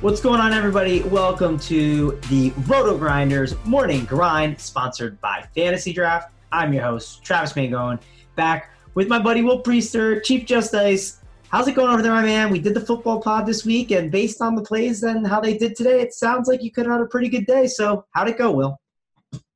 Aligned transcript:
What's 0.00 0.22
going 0.22 0.40
on, 0.40 0.54
everybody? 0.54 1.02
Welcome 1.02 1.58
to 1.58 2.18
the 2.30 2.52
RotoGrinders 2.62 3.62
Morning 3.66 4.06
Grind, 4.06 4.58
sponsored 4.58 5.20
by 5.20 5.46
Fantasy 5.54 5.92
Draft. 5.92 6.32
I'm 6.50 6.72
your 6.72 6.84
host, 6.84 7.22
Travis 7.22 7.52
Mangone, 7.52 8.00
back 8.34 8.70
with 8.94 9.08
my 9.08 9.18
buddy 9.18 9.42
Will 9.42 9.62
Priester, 9.62 10.24
Chief 10.24 10.46
Justice. 10.46 11.20
How's 11.50 11.68
it 11.68 11.74
going 11.74 11.90
over 11.90 12.00
there, 12.00 12.12
my 12.12 12.22
man? 12.22 12.48
We 12.48 12.60
did 12.60 12.72
the 12.72 12.80
football 12.80 13.20
pod 13.20 13.44
this 13.44 13.66
week, 13.66 13.90
and 13.90 14.10
based 14.10 14.40
on 14.40 14.54
the 14.54 14.62
plays 14.62 15.02
and 15.02 15.26
how 15.26 15.38
they 15.38 15.58
did 15.58 15.76
today, 15.76 16.00
it 16.00 16.14
sounds 16.14 16.48
like 16.48 16.62
you 16.62 16.70
could 16.70 16.86
have 16.86 16.94
had 16.94 17.02
a 17.02 17.06
pretty 17.06 17.28
good 17.28 17.44
day. 17.44 17.66
So, 17.66 18.06
how'd 18.12 18.28
it 18.28 18.38
go, 18.38 18.52
Will? 18.52 18.80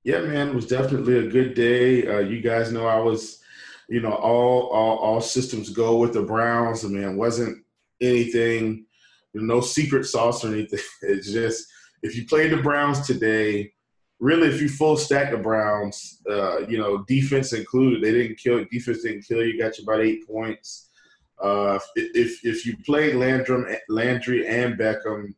Yeah, 0.02 0.20
man, 0.20 0.48
it 0.48 0.54
was 0.54 0.66
definitely 0.66 1.26
a 1.26 1.30
good 1.30 1.54
day. 1.54 2.06
Uh, 2.06 2.18
you 2.18 2.42
guys 2.42 2.70
know 2.70 2.86
I 2.86 2.98
was, 2.98 3.40
you 3.88 4.02
know, 4.02 4.12
all, 4.12 4.64
all 4.64 4.98
all 4.98 5.20
systems 5.22 5.70
go 5.70 5.96
with 5.96 6.12
the 6.12 6.22
Browns. 6.22 6.84
I 6.84 6.88
mean, 6.88 7.16
wasn't 7.16 7.64
anything 8.02 8.83
no 9.42 9.60
secret 9.60 10.04
sauce 10.04 10.44
or 10.44 10.52
anything. 10.52 10.80
It's 11.02 11.32
just 11.32 11.66
if 12.02 12.16
you 12.16 12.26
play 12.26 12.48
the 12.48 12.58
Browns 12.58 13.06
today, 13.06 13.72
really, 14.20 14.48
if 14.48 14.60
you 14.60 14.68
full 14.68 14.96
stack 14.96 15.30
the 15.30 15.38
Browns, 15.38 16.20
uh, 16.30 16.66
you 16.66 16.78
know, 16.78 17.04
defense 17.08 17.52
included, 17.52 18.02
they 18.02 18.12
didn't 18.12 18.38
kill. 18.38 18.64
Defense 18.70 19.02
didn't 19.02 19.26
kill 19.26 19.44
you. 19.44 19.58
Got 19.58 19.78
you 19.78 19.84
about 19.84 20.00
eight 20.00 20.26
points. 20.26 20.90
Uh, 21.42 21.78
if 21.96 22.44
if 22.44 22.64
you 22.64 22.76
play 22.84 23.12
Landrum, 23.12 23.66
Landry, 23.88 24.46
and 24.46 24.78
Beckham, 24.78 25.34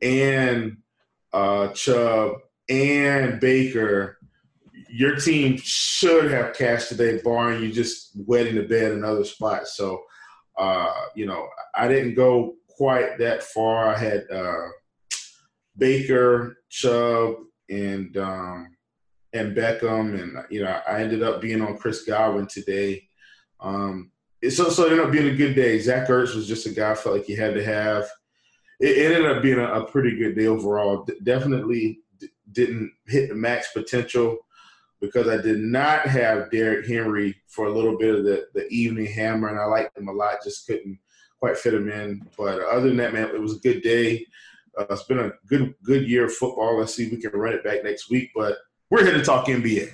and 0.00 0.76
uh, 1.32 1.68
Chubb 1.68 2.32
and 2.68 3.40
Baker, 3.40 4.18
your 4.88 5.16
team 5.16 5.56
should 5.58 6.30
have 6.30 6.54
cashed 6.54 6.88
today, 6.88 7.20
barring 7.22 7.62
you 7.62 7.72
just 7.72 8.12
wetting 8.26 8.56
the 8.56 8.62
bed 8.62 8.92
in 8.92 9.04
other 9.04 9.24
spots. 9.24 9.76
So, 9.76 10.02
uh, 10.58 10.92
you 11.14 11.26
know, 11.26 11.48
I 11.74 11.88
didn't 11.88 12.14
go 12.14 12.56
quite 12.76 13.18
that 13.18 13.42
far. 13.42 13.86
I 13.88 13.98
had 13.98 14.24
uh, 14.30 14.68
Baker, 15.76 16.58
Chubb, 16.68 17.36
and 17.68 18.16
um, 18.16 18.76
and 19.32 19.56
Beckham, 19.56 20.20
and 20.20 20.44
you 20.50 20.62
know 20.62 20.80
I 20.86 21.02
ended 21.02 21.22
up 21.22 21.40
being 21.40 21.62
on 21.62 21.78
Chris 21.78 22.04
Godwin 22.04 22.46
today. 22.46 23.08
Um, 23.60 24.10
so 24.50 24.68
so 24.68 24.86
it 24.86 24.92
ended 24.92 25.06
up 25.06 25.12
being 25.12 25.28
a 25.28 25.36
good 25.36 25.54
day. 25.54 25.78
Zach 25.78 26.08
Ertz 26.08 26.34
was 26.34 26.48
just 26.48 26.66
a 26.66 26.70
guy 26.70 26.90
I 26.90 26.94
felt 26.94 27.16
like 27.16 27.24
he 27.24 27.36
had 27.36 27.54
to 27.54 27.64
have. 27.64 28.08
It, 28.80 28.98
it 28.98 29.12
ended 29.12 29.30
up 29.30 29.42
being 29.42 29.58
a, 29.58 29.72
a, 29.72 29.86
pretty 29.86 30.16
good 30.16 30.36
day 30.36 30.46
overall. 30.46 31.04
D- 31.04 31.14
definitely 31.22 32.00
d- 32.18 32.28
didn't 32.50 32.92
hit 33.06 33.28
the 33.28 33.34
max 33.34 33.72
potential 33.72 34.38
because 35.00 35.28
I 35.28 35.36
did 35.36 35.60
not 35.60 36.06
have 36.06 36.50
Derrick 36.50 36.86
Henry 36.86 37.36
for 37.48 37.66
a 37.66 37.72
little 37.72 37.96
bit 37.96 38.14
of 38.14 38.24
the, 38.24 38.46
the 38.54 38.66
evening 38.68 39.06
hammer, 39.06 39.48
and 39.48 39.58
I 39.58 39.64
liked 39.64 39.96
him 39.96 40.08
a 40.08 40.12
lot. 40.12 40.42
Just 40.42 40.66
couldn't 40.66 40.98
quite 41.42 41.58
fit 41.58 41.74
him 41.74 41.90
in. 41.90 42.22
But 42.38 42.60
other 42.62 42.86
than 42.86 42.96
that, 42.98 43.12
man, 43.12 43.24
it 43.34 43.40
was 43.40 43.56
a 43.56 43.58
good 43.58 43.82
day. 43.82 44.24
Uh, 44.78 44.86
it's 44.90 45.02
been 45.02 45.18
a 45.18 45.32
good 45.48 45.74
good 45.82 46.08
year 46.08 46.26
of 46.26 46.32
football. 46.32 46.78
Let's 46.78 46.94
see 46.94 47.06
if 47.06 47.10
we 47.10 47.20
can 47.20 47.32
run 47.32 47.52
it 47.52 47.64
back 47.64 47.82
next 47.82 48.10
week. 48.10 48.30
But 48.32 48.58
we're 48.90 49.04
here 49.04 49.14
to 49.14 49.24
talk 49.24 49.46
NBA. 49.46 49.92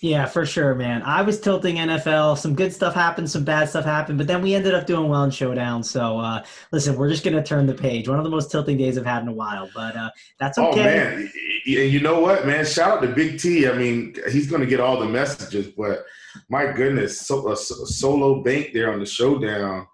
Yeah, 0.00 0.26
for 0.26 0.46
sure, 0.46 0.74
man. 0.74 1.02
I 1.02 1.22
was 1.22 1.40
tilting 1.40 1.76
NFL. 1.76 2.38
Some 2.38 2.54
good 2.54 2.72
stuff 2.72 2.94
happened, 2.94 3.28
some 3.30 3.42
bad 3.42 3.70
stuff 3.70 3.86
happened, 3.86 4.18
but 4.18 4.26
then 4.26 4.42
we 4.42 4.54
ended 4.54 4.74
up 4.74 4.86
doing 4.86 5.08
well 5.08 5.24
in 5.24 5.30
Showdown. 5.30 5.82
So, 5.82 6.18
uh, 6.18 6.44
listen, 6.72 6.94
we're 6.94 7.08
just 7.08 7.24
going 7.24 7.36
to 7.36 7.42
turn 7.42 7.66
the 7.66 7.74
page. 7.74 8.06
One 8.06 8.18
of 8.18 8.24
the 8.24 8.30
most 8.30 8.50
tilting 8.50 8.76
days 8.76 8.98
I've 8.98 9.06
had 9.06 9.22
in 9.22 9.28
a 9.28 9.32
while, 9.32 9.70
but 9.74 9.96
uh, 9.96 10.10
that's 10.38 10.58
oh, 10.58 10.68
okay. 10.72 10.80
Oh, 10.80 10.84
man. 10.84 11.32
And 11.66 11.90
you 11.90 12.00
know 12.00 12.20
what, 12.20 12.46
man? 12.46 12.66
Shout 12.66 12.98
out 12.98 13.00
to 13.00 13.08
Big 13.08 13.40
T. 13.40 13.66
I 13.66 13.72
mean, 13.72 14.14
he's 14.30 14.46
going 14.46 14.60
to 14.60 14.66
get 14.66 14.78
all 14.78 15.00
the 15.00 15.08
messages, 15.08 15.68
but 15.68 16.04
my 16.50 16.70
goodness, 16.70 17.22
so, 17.22 17.50
a 17.50 17.56
solo 17.56 18.42
bank 18.42 18.74
there 18.74 18.92
on 18.92 19.00
the 19.00 19.06
Showdown 19.06 19.86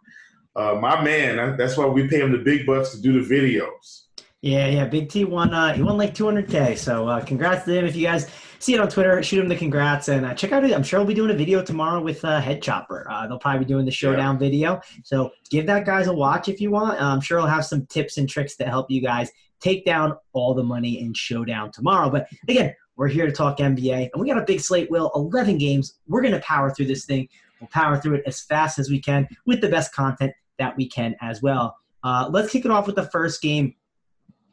uh, 0.56 0.74
my 0.74 1.02
man. 1.02 1.56
That's 1.56 1.76
why 1.76 1.86
we 1.86 2.08
pay 2.08 2.20
him 2.20 2.32
the 2.32 2.38
big 2.38 2.66
bucks 2.66 2.90
to 2.90 3.00
do 3.00 3.22
the 3.22 3.34
videos. 3.34 4.04
Yeah, 4.42 4.68
yeah. 4.68 4.86
Big 4.86 5.10
T 5.10 5.24
won. 5.24 5.52
Uh, 5.52 5.74
he 5.74 5.82
won 5.82 5.98
like 5.98 6.14
200k. 6.14 6.78
So 6.78 7.06
uh, 7.06 7.22
congrats 7.24 7.64
to 7.66 7.74
him. 7.78 7.84
If 7.84 7.94
you 7.94 8.06
guys 8.06 8.26
see 8.58 8.72
it 8.72 8.80
on 8.80 8.88
Twitter, 8.88 9.22
shoot 9.22 9.38
him 9.40 9.48
the 9.48 9.56
congrats 9.56 10.08
and 10.08 10.24
uh, 10.24 10.34
check 10.34 10.52
out. 10.52 10.64
I'm 10.64 10.82
sure 10.82 11.00
we'll 11.00 11.06
be 11.06 11.14
doing 11.14 11.30
a 11.30 11.36
video 11.36 11.62
tomorrow 11.62 12.00
with 12.00 12.24
uh, 12.24 12.40
Head 12.40 12.62
Chopper. 12.62 13.06
Uh, 13.10 13.26
they'll 13.26 13.38
probably 13.38 13.60
be 13.60 13.64
doing 13.66 13.84
the 13.84 13.90
showdown 13.90 14.36
yeah. 14.36 14.38
video. 14.38 14.80
So 15.04 15.30
give 15.50 15.66
that 15.66 15.84
guys 15.84 16.06
a 16.06 16.12
watch 16.12 16.48
if 16.48 16.58
you 16.60 16.70
want. 16.70 17.00
I'm 17.00 17.20
sure 17.20 17.38
he'll 17.38 17.48
have 17.48 17.66
some 17.66 17.84
tips 17.86 18.16
and 18.16 18.26
tricks 18.26 18.56
to 18.56 18.64
help 18.64 18.90
you 18.90 19.02
guys 19.02 19.30
take 19.60 19.84
down 19.84 20.16
all 20.32 20.54
the 20.54 20.62
money 20.62 21.00
in 21.00 21.12
showdown 21.12 21.70
tomorrow. 21.70 22.08
But 22.08 22.26
again, 22.48 22.74
we're 22.96 23.08
here 23.08 23.26
to 23.26 23.32
talk 23.32 23.58
NBA, 23.58 24.10
and 24.12 24.20
we 24.20 24.28
got 24.28 24.38
a 24.38 24.44
big 24.44 24.60
slate. 24.60 24.90
Will 24.90 25.10
11 25.14 25.58
games. 25.58 25.98
We're 26.06 26.22
gonna 26.22 26.40
power 26.40 26.70
through 26.70 26.86
this 26.86 27.04
thing. 27.04 27.28
We'll 27.60 27.68
power 27.68 27.96
through 27.96 28.14
it 28.16 28.22
as 28.26 28.40
fast 28.40 28.78
as 28.78 28.90
we 28.90 29.00
can 29.00 29.28
with 29.46 29.60
the 29.60 29.68
best 29.68 29.94
content 29.94 30.32
that 30.58 30.76
we 30.76 30.88
can 30.88 31.16
as 31.20 31.42
well. 31.42 31.76
Uh, 32.02 32.28
let's 32.30 32.50
kick 32.50 32.64
it 32.64 32.70
off 32.70 32.86
with 32.86 32.96
the 32.96 33.06
first 33.06 33.42
game. 33.42 33.74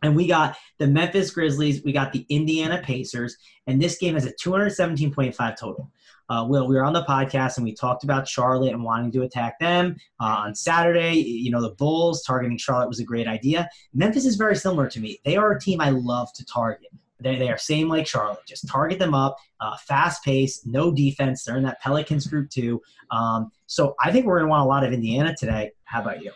And 0.03 0.15
we 0.15 0.27
got 0.27 0.55
the 0.77 0.85
Memphis 0.85 1.31
Grizzlies, 1.31 1.83
we 1.83 1.91
got 1.91 2.13
the 2.13 2.25
Indiana 2.29 2.81
Pacers, 2.83 3.35
and 3.65 3.81
this 3.81 3.97
game 3.97 4.13
has 4.13 4.25
a 4.25 4.33
217.5 4.33 5.57
total. 5.57 5.91
Uh, 6.29 6.45
Will, 6.47 6.67
we 6.67 6.75
were 6.75 6.83
on 6.83 6.93
the 6.93 7.05
podcast 7.05 7.57
and 7.57 7.65
we 7.65 7.73
talked 7.73 8.03
about 8.03 8.27
Charlotte 8.27 8.73
and 8.73 8.83
wanting 8.83 9.11
to 9.13 9.23
attack 9.23 9.57
them 9.59 9.95
uh, 10.19 10.43
on 10.45 10.53
Saturday. 10.53 11.13
You 11.15 11.51
know, 11.51 11.61
the 11.61 11.73
Bulls 11.75 12.21
targeting 12.23 12.57
Charlotte 12.57 12.89
was 12.89 12.99
a 12.99 13.05
great 13.05 13.27
idea. 13.27 13.69
Memphis 13.93 14.25
is 14.25 14.35
very 14.35 14.55
similar 14.55 14.89
to 14.89 14.99
me. 14.99 15.19
They 15.23 15.37
are 15.37 15.53
a 15.53 15.59
team 15.59 15.79
I 15.79 15.91
love 15.91 16.31
to 16.33 16.45
target. 16.45 16.89
They, 17.19 17.35
they 17.37 17.49
are 17.49 17.57
same 17.57 17.89
like 17.89 18.07
Charlotte. 18.07 18.45
Just 18.47 18.67
target 18.67 18.99
them 18.99 19.13
up, 19.13 19.37
uh, 19.59 19.75
fast 19.77 20.23
pace, 20.23 20.65
no 20.65 20.91
defense. 20.91 21.43
They're 21.43 21.57
in 21.57 21.63
that 21.63 21.81
Pelicans 21.81 22.27
group 22.27 22.49
too. 22.49 22.81
Um, 23.11 23.51
so 23.65 23.95
I 24.03 24.11
think 24.11 24.25
we're 24.25 24.39
going 24.39 24.47
to 24.47 24.51
want 24.51 24.63
a 24.63 24.67
lot 24.67 24.83
of 24.83 24.93
Indiana 24.93 25.35
today. 25.35 25.71
How 25.85 26.01
about 26.01 26.23
you? 26.23 26.31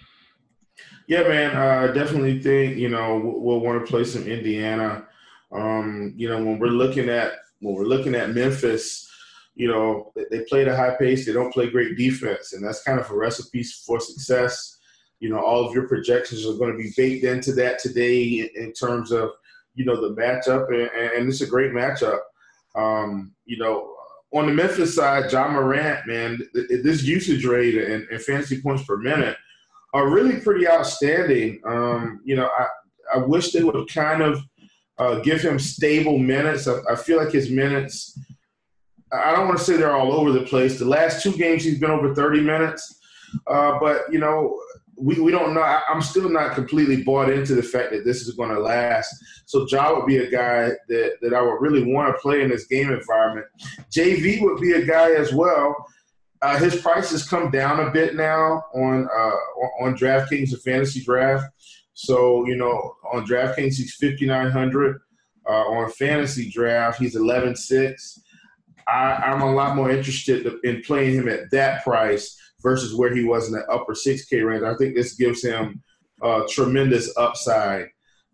Yeah, 1.08 1.24
man. 1.24 1.56
I 1.58 1.88
definitely 1.92 2.42
think 2.42 2.78
you 2.78 2.90
know 2.90 3.22
we'll 3.22 3.60
want 3.60 3.86
to 3.86 3.90
play 3.90 4.04
some 4.04 4.24
Indiana. 4.24 5.08
Um, 5.52 6.14
you 6.16 6.30
know, 6.30 6.38
when 6.38 6.60
we're 6.60 6.68
looking 6.68 7.10
at 7.10 7.34
when 7.60 7.76
we're 7.76 7.84
looking 7.84 8.16
at 8.16 8.34
Memphis, 8.34 9.10
you 9.56 9.68
know 9.68 10.14
they 10.32 10.46
play 10.46 10.64
the 10.64 10.76
high 10.76 10.96
pace. 10.98 11.26
They 11.26 11.34
don't 11.34 11.54
play 11.54 11.70
great 11.70 11.98
defense, 11.98 12.54
and 12.54 12.66
that's 12.66 12.84
kind 12.84 13.00
of 13.00 13.10
a 13.10 13.16
recipe 13.16 13.64
for 13.64 14.00
success. 14.00 14.78
You 15.20 15.30
know, 15.30 15.40
all 15.40 15.68
of 15.68 15.74
your 15.74 15.88
projections 15.88 16.46
are 16.46 16.58
going 16.58 16.72
to 16.72 16.78
be 16.78 16.94
baked 16.96 17.26
into 17.26 17.52
that 17.54 17.80
today 17.80 18.50
in 18.56 18.74
terms 18.74 19.12
of 19.12 19.32
you 19.74 19.86
know 19.86 20.00
the 20.00 20.16
matchup, 20.16 20.68
and, 20.70 20.90
and 21.18 21.30
it's 21.30 21.42
a 21.42 21.48
great 21.48 21.72
matchup. 21.72 22.20
Um, 22.76 23.34
you 23.46 23.58
know, 23.58 23.96
on 24.34 24.48
the 24.48 24.54
Memphis 24.54 24.96
side, 24.96 25.32
Ja 25.32 25.50
Morant, 25.50 26.08
man, 26.08 26.40
this 26.54 27.04
usage 27.04 27.46
rate 27.46 27.76
and, 27.76 28.08
and 28.10 28.22
fantasy 28.22 28.62
points 28.62 28.84
per 28.86 28.98
minute 28.98 29.36
are 29.94 30.10
really 30.10 30.40
pretty 30.40 30.68
outstanding. 30.68 31.62
Um, 31.66 32.22
you 32.24 32.36
know, 32.36 32.50
I, 32.58 32.68
I 33.16 33.18
wish 33.18 33.52
they 33.52 33.64
would 33.64 33.94
kind 33.94 34.22
of 34.22 34.42
uh, 34.98 35.20
give 35.20 35.42
him 35.42 35.60
stable 35.60 36.18
minutes. 36.18 36.68
I, 36.68 36.80
I 36.90 36.96
feel 36.96 37.18
like 37.18 37.32
his 37.32 37.50
minutes. 37.50 38.18
I 39.12 39.32
don't 39.34 39.48
want 39.48 39.60
to 39.60 39.64
say 39.66 39.76
they're 39.76 39.96
all 39.96 40.14
over 40.14 40.32
the 40.32 40.44
place. 40.44 40.80
The 40.80 40.86
last 40.86 41.22
two 41.22 41.34
games 41.34 41.66
he's 41.66 41.80
been 41.80 41.92
over 41.92 42.16
30 42.16 42.40
minutes, 42.40 43.02
uh, 43.48 43.78
but 43.80 44.04
you 44.10 44.20
know 44.20 44.58
we, 45.02 45.20
we 45.20 45.32
don't 45.32 45.54
know. 45.54 45.62
I, 45.62 45.82
am 45.90 46.02
still 46.02 46.30
not 46.30 46.54
completely 46.54 47.04
bought 47.04 47.30
into 47.30 47.56
the 47.56 47.64
fact 47.64 47.92
that 47.92 48.06
this 48.06 48.22
is 48.22 48.36
going 48.36 48.52
to 48.52 48.60
last. 48.60 49.14
So 49.46 49.66
Ja 49.70 49.96
would 49.96 50.06
be 50.06 50.18
a 50.18 50.30
guy 50.30 50.72
that, 50.88 51.18
that 51.22 51.34
I 51.34 51.42
would 51.42 51.60
really 51.60 51.92
want 51.92 52.14
to 52.14 52.22
play 52.22 52.42
in 52.42 52.50
this 52.50 52.68
game 52.68 52.92
environment. 52.92 53.48
JV 53.92 54.42
would 54.42 54.62
be 54.62 54.74
a 54.74 54.86
guy 54.86 55.12
as 55.14 55.34
well. 55.34 55.76
Uh, 56.44 56.58
his 56.58 56.76
price 56.82 57.12
has 57.12 57.28
come 57.28 57.52
down 57.52 57.80
a 57.80 57.92
bit 57.92 58.16
now 58.16 58.64
on 58.74 59.08
uh, 59.08 59.84
on 59.84 59.96
DraftKings 59.96 60.54
and 60.54 60.62
fantasy 60.62 61.04
draft. 61.04 61.46
So 61.94 62.46
you 62.48 62.56
know 62.56 62.96
on 63.12 63.26
DraftKings 63.28 63.76
he's 63.76 63.96
5900. 63.96 65.00
Uh, 65.48 65.52
on 65.52 65.92
fantasy 65.92 66.50
draft 66.52 67.00
he's 67.00 67.16
11.6. 67.16 68.20
I'm 68.88 69.42
a 69.42 69.52
lot 69.52 69.76
more 69.76 69.90
interested 69.90 70.48
in 70.64 70.82
playing 70.82 71.16
him 71.16 71.30
at 71.30 71.50
that 71.52 71.84
price 71.84 72.38
versus 72.62 72.96
where 72.96 73.14
he 73.14 73.24
was 73.24 73.48
in 73.48 73.54
the 73.54 73.66
upper 73.68 73.94
6K 73.94 74.46
range. 74.46 74.64
I 74.64 74.76
think 74.76 74.96
this 74.96 75.14
gives 75.14 75.44
him 75.44 75.82
uh, 76.22 76.44
tremendous 76.50 77.16
upside 77.18 77.88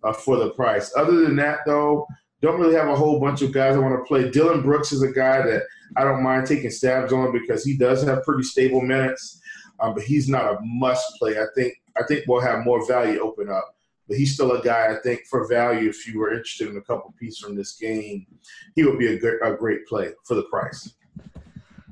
uh, 0.03 0.13
for 0.13 0.37
the 0.37 0.51
price. 0.51 0.93
Other 0.95 1.21
than 1.21 1.35
that, 1.37 1.59
though, 1.65 2.07
don't 2.41 2.59
really 2.59 2.75
have 2.75 2.89
a 2.89 2.95
whole 2.95 3.19
bunch 3.19 3.41
of 3.41 3.51
guys 3.51 3.75
I 3.75 3.79
want 3.79 3.95
to 3.95 4.07
play. 4.07 4.29
Dillon 4.29 4.61
Brooks 4.61 4.91
is 4.91 5.01
a 5.01 5.11
guy 5.11 5.41
that 5.41 5.63
I 5.95 6.03
don't 6.03 6.23
mind 6.23 6.45
taking 6.45 6.69
stabs 6.69 7.13
on 7.13 7.31
because 7.31 7.63
he 7.63 7.77
does 7.77 8.03
have 8.03 8.23
pretty 8.23 8.43
stable 8.43 8.81
minutes, 8.81 9.41
um, 9.79 9.95
but 9.95 10.03
he's 10.03 10.29
not 10.29 10.53
a 10.53 10.59
must 10.61 11.17
play. 11.17 11.39
I 11.39 11.45
think 11.55 11.73
I 11.97 12.03
think 12.03 12.25
we'll 12.27 12.41
have 12.41 12.63
more 12.63 12.85
value 12.87 13.19
open 13.19 13.49
up. 13.49 13.73
But 14.07 14.17
he's 14.17 14.33
still 14.33 14.53
a 14.53 14.63
guy 14.63 14.93
I 14.93 14.97
think 15.01 15.25
for 15.29 15.47
value. 15.47 15.89
If 15.89 16.07
you 16.07 16.19
were 16.19 16.31
interested 16.31 16.69
in 16.69 16.77
a 16.77 16.81
couple 16.81 17.13
pieces 17.19 17.39
from 17.39 17.55
this 17.55 17.75
game, 17.75 18.25
he 18.75 18.83
would 18.83 18.99
be 18.99 19.07
a, 19.07 19.19
good, 19.19 19.39
a 19.43 19.53
great 19.53 19.85
play 19.85 20.11
for 20.23 20.35
the 20.35 20.43
price. 20.43 20.93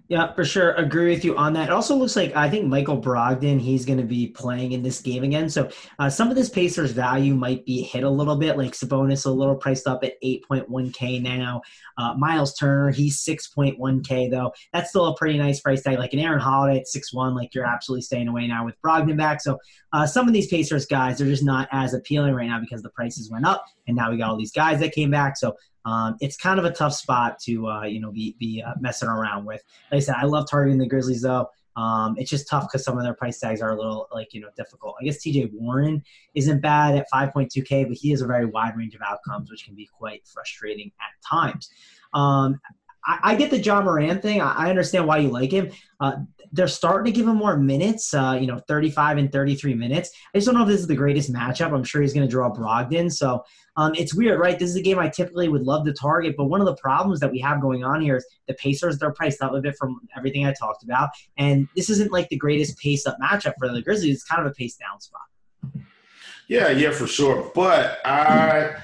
Yeah, 0.08 0.32
for 0.34 0.46
sure. 0.46 0.74
Agree 0.74 1.10
with 1.10 1.26
you 1.26 1.36
on 1.36 1.54
that. 1.54 1.70
It 1.70 1.72
also 1.72 1.96
looks 1.96 2.16
like 2.16 2.36
I 2.36 2.48
think 2.48 2.66
Michael 2.66 3.02
Brogdon, 3.02 3.60
he's 3.60 3.86
going 3.86 3.98
to 3.98 4.04
be 4.04 4.28
playing 4.28 4.74
in 4.74 4.84
this 4.84 5.02
game 5.02 5.24
again. 5.24 5.50
So 5.50 5.68
uh, 5.98 6.12
some 6.12 6.30
of 6.30 6.36
this 6.36 6.48
Pacers 6.48 6.92
value 6.92 7.34
might 7.34 7.66
be 7.66 7.82
hit 7.82 8.04
a 8.04 8.10
little 8.10 8.36
bit, 8.36 8.56
like 8.56 8.74
Sabonis 8.74 9.26
a 9.26 9.32
little 9.32 9.56
priced 9.56 9.88
up 9.88 10.04
at 10.04 10.22
8.1K 10.24 11.24
now. 11.24 11.62
Uh, 11.98 12.14
Miles 12.20 12.54
Turner, 12.54 12.92
he's 12.92 13.26
6.1K 13.26 14.30
though. 14.30 14.54
That's 14.74 14.90
still 14.90 15.08
a 15.08 15.18
pretty 15.18 15.40
nice 15.40 15.60
price 15.60 15.82
tag. 15.82 15.98
Like 15.98 16.14
an 16.14 16.20
Aaron 16.20 16.40
Holiday 16.40 16.80
at 16.80 16.86
6.1, 16.86 17.36
like 17.36 17.56
you're 17.56 17.66
absolutely 17.66 18.04
staying 18.04 18.28
away 18.28 18.46
now 18.46 18.64
with 18.64 18.80
Brogdon 18.86 19.18
back. 19.18 19.42
So 19.42 19.58
uh, 19.92 20.06
some 20.06 20.28
of 20.28 20.36
these 20.36 20.48
Pacers 20.48 20.86
guys, 20.86 21.18
they're 21.18 21.26
just 21.26 21.44
not 21.44 21.68
as 21.72 21.96
appealing 21.96 22.36
right 22.36 22.48
now 22.48 22.60
because 22.60 22.84
the 22.84 22.92
prices 22.92 23.32
went 23.32 23.48
up. 23.48 23.66
And 23.88 23.98
now 23.98 24.12
we 24.12 24.18
got 24.18 24.30
all 24.30 24.38
these 24.38 24.52
guys 24.52 24.80
that 24.82 24.94
came 24.94 25.10
back. 25.10 25.36
So 25.36 25.56
um, 25.86 26.18
it's 26.20 26.36
kind 26.36 26.60
of 26.60 26.66
a 26.66 26.72
tough 26.72 26.94
spot 26.94 27.40
to 27.44 27.68
uh, 27.68 27.84
you 27.84 28.00
know 28.00 28.12
be 28.12 28.36
be 28.40 28.64
uh, 28.66 28.74
messing 28.80 29.10
around 29.10 29.46
with. 29.46 29.62
Like 29.92 29.98
I 29.98 30.02
said, 30.02 30.16
I 30.18 30.26
love 30.26 30.50
targeting 30.50 30.80
the 30.80 30.88
Grizzlies 30.88 31.22
though. 31.22 31.48
Um, 31.78 32.16
it's 32.18 32.30
just 32.30 32.48
tough 32.48 32.64
because 32.64 32.86
some 32.86 32.98
of 32.98 33.04
their 33.04 33.14
price 33.14 33.40
tags 33.40 33.62
are 33.62 33.72
a 33.72 33.76
little 33.76 34.08
like 34.12 34.34
you 34.34 34.42
know 34.42 34.50
difficult. 34.58 34.96
I 35.00 35.06
guess 35.06 35.18
TJ 35.18 35.52
Warren 35.54 36.04
isn't 36.34 36.62
bad 36.62 36.96
at 36.96 37.08
5.2k, 37.14 37.88
but 37.88 37.98
he 37.98 38.12
has 38.12 38.22
a 38.22 38.28
very 38.28 38.46
wide 38.46 38.76
range 38.78 38.96
of 38.96 39.02
outcomes, 39.02 39.52
which 39.52 39.66
can 39.66 39.76
be 39.76 39.90
quite 39.98 40.26
frustrating 40.26 40.92
at 41.02 41.30
times. 41.30 41.70
Um, 42.14 42.60
I, 43.06 43.20
I, 43.24 43.36
get 43.36 43.52
the 43.52 43.60
Ja 43.60 43.82
Morant 43.82 44.22
thing. 44.22 44.42
I, 44.42 44.66
I, 44.66 44.70
understand 44.70 45.08
why 45.08 45.20
you 45.20 45.30
like 45.30 45.52
him. 45.52 45.72
Uh, 46.00 46.18
they're 46.52 46.68
starting 46.68 47.12
to 47.12 47.18
give 47.18 47.28
him 47.28 47.36
more 47.36 47.58
minutes, 47.58 48.14
uh, 48.14 48.38
you 48.40 48.48
know, 48.48 48.60
35 48.68 49.18
and 49.18 49.32
33 49.32 49.74
minutes. 49.74 50.10
I 50.34 50.38
just 50.38 50.46
don't 50.46 50.56
know 50.56 50.62
if 50.62 50.70
this 50.70 50.80
is 50.80 50.88
the 50.88 50.96
greatest 50.96 51.32
matchup. 51.32 51.74
I'm 51.74 51.84
sure 51.84 52.02
he's 52.02 52.14
going 52.14 52.26
to 52.26 52.32
draw 52.32 52.50
Brogdon. 52.50 53.12
So 53.12 53.44
um, 53.76 53.94
it's 53.96 54.14
weird, 54.14 54.40
right? 54.40 54.58
This 54.58 54.70
is 54.70 54.78
a 54.78 54.82
game 54.82 54.98
I 54.98 55.10
typically 55.10 55.50
would 55.50 55.64
love 55.64 55.86
to 55.86 55.94
target, 55.94 56.36
but 56.38 56.46
one 56.46 56.62
of 56.62 56.66
the 56.66 56.76
problems 56.76 57.20
that 57.20 57.32
we 57.32 57.40
have 57.40 57.62
going 57.62 57.84
on 57.84 58.00
here 58.00 58.16
is 58.18 58.26
the 58.48 58.54
Pacers, 58.54 58.98
they're 58.98 59.12
priced 59.12 59.42
up 59.42 59.54
a 59.54 59.60
bit 59.60 59.76
from 59.78 60.00
everything 60.16 60.46
I 60.46 60.54
talked 60.54 60.84
about. 60.84 61.10
And 61.38 61.68
this 61.76 61.90
isn't 61.90 62.12
like 62.12 62.30
the 62.30 62.38
greatest 62.38 62.78
pace 62.78 63.06
up 63.06 63.18
matchup 63.22 63.54
for 63.60 63.68
the 63.68 63.82
Grizzlies. 63.82 64.16
It's 64.16 64.24
kind 64.24 64.46
of 64.46 64.50
a 64.50 64.54
pace 64.54 64.78
down 64.78 65.02
spot. 65.02 65.22
Yeah, 66.48 66.70
yeah, 66.70 66.92
for 66.92 67.08
sure. 67.08 67.52
But 67.54 68.00
I. 68.06 68.75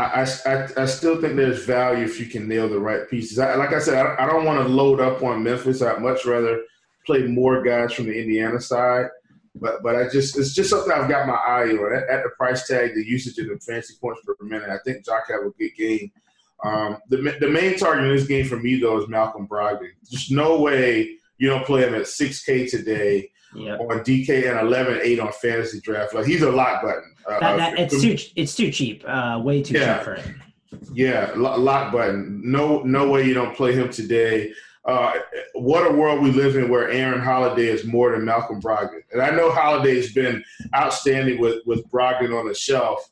I, 0.00 0.26
I, 0.46 0.82
I 0.82 0.86
still 0.86 1.20
think 1.20 1.36
there's 1.36 1.64
value 1.64 2.04
if 2.04 2.20
you 2.20 2.26
can 2.26 2.48
nail 2.48 2.68
the 2.68 2.78
right 2.78 3.08
pieces. 3.08 3.38
I, 3.38 3.54
like 3.54 3.72
I 3.72 3.78
said, 3.78 3.94
I, 3.94 4.24
I 4.24 4.26
don't 4.26 4.44
want 4.44 4.66
to 4.66 4.72
load 4.72 5.00
up 5.00 5.22
on 5.22 5.42
Memphis. 5.42 5.82
I'd 5.82 6.02
much 6.02 6.24
rather 6.24 6.62
play 7.06 7.22
more 7.26 7.62
guys 7.62 7.92
from 7.92 8.06
the 8.06 8.20
Indiana 8.20 8.60
side. 8.60 9.06
But 9.56 9.82
but 9.82 9.96
I 9.96 10.08
just 10.08 10.38
it's 10.38 10.54
just 10.54 10.70
something 10.70 10.92
I've 10.92 11.08
got 11.08 11.26
my 11.26 11.34
eye 11.34 11.70
on 11.70 11.96
at, 11.96 12.08
at 12.08 12.22
the 12.22 12.30
price 12.36 12.68
tag, 12.68 12.94
the 12.94 13.04
usage 13.04 13.36
of 13.38 13.48
the 13.48 13.58
fancy 13.58 13.94
points 14.00 14.20
per 14.24 14.36
minute. 14.42 14.70
I 14.70 14.78
think 14.84 15.04
Jock 15.04 15.24
have 15.28 15.40
a 15.40 15.50
good 15.58 15.74
game. 15.76 16.12
Um, 16.62 16.98
the 17.08 17.36
the 17.40 17.48
main 17.48 17.76
target 17.76 18.04
in 18.04 18.16
this 18.16 18.28
game 18.28 18.46
for 18.46 18.58
me 18.58 18.78
though 18.78 18.98
is 18.98 19.08
Malcolm 19.08 19.48
Brogdon. 19.48 19.88
There's 20.08 20.30
no 20.30 20.60
way 20.60 21.16
you 21.38 21.48
don't 21.48 21.66
play 21.66 21.82
him 21.82 21.94
at 21.94 22.02
6K 22.02 22.70
today 22.70 23.30
yep. 23.54 23.80
on 23.80 24.00
DK 24.00 24.50
and 24.50 24.68
11-8 24.68 25.22
on 25.24 25.32
fantasy 25.32 25.80
draft. 25.80 26.14
Like 26.14 26.26
he's 26.26 26.42
a 26.42 26.50
lock 26.50 26.82
button. 26.82 27.14
Uh, 27.26 27.40
that, 27.40 27.56
that, 27.56 27.78
it's 27.78 28.00
too 28.00 28.16
it's 28.36 28.54
too 28.54 28.70
cheap. 28.70 29.04
Uh, 29.06 29.40
way 29.42 29.62
too 29.62 29.74
yeah. 29.74 29.96
cheap 29.96 30.04
for 30.04 30.14
him. 30.14 30.42
Yeah, 30.92 31.32
lock 31.36 31.92
button. 31.92 32.40
No 32.44 32.82
no 32.82 33.08
way 33.08 33.26
you 33.26 33.34
don't 33.34 33.56
play 33.56 33.72
him 33.72 33.90
today 33.90 34.52
uh, 34.84 35.12
what 35.54 35.90
a 35.90 35.94
world 35.94 36.22
we 36.22 36.30
live 36.30 36.56
in 36.56 36.70
where 36.70 36.90
Aaron 36.90 37.20
Holiday 37.20 37.66
is 37.66 37.84
more 37.84 38.12
than 38.12 38.24
Malcolm 38.24 38.60
Brogdon. 38.60 39.02
And 39.12 39.20
I 39.20 39.30
know 39.30 39.50
Holiday's 39.50 40.12
been 40.12 40.42
outstanding 40.74 41.38
with, 41.38 41.64
with 41.66 41.86
Brogdon 41.90 42.38
on 42.38 42.48
the 42.48 42.54
shelf, 42.54 43.10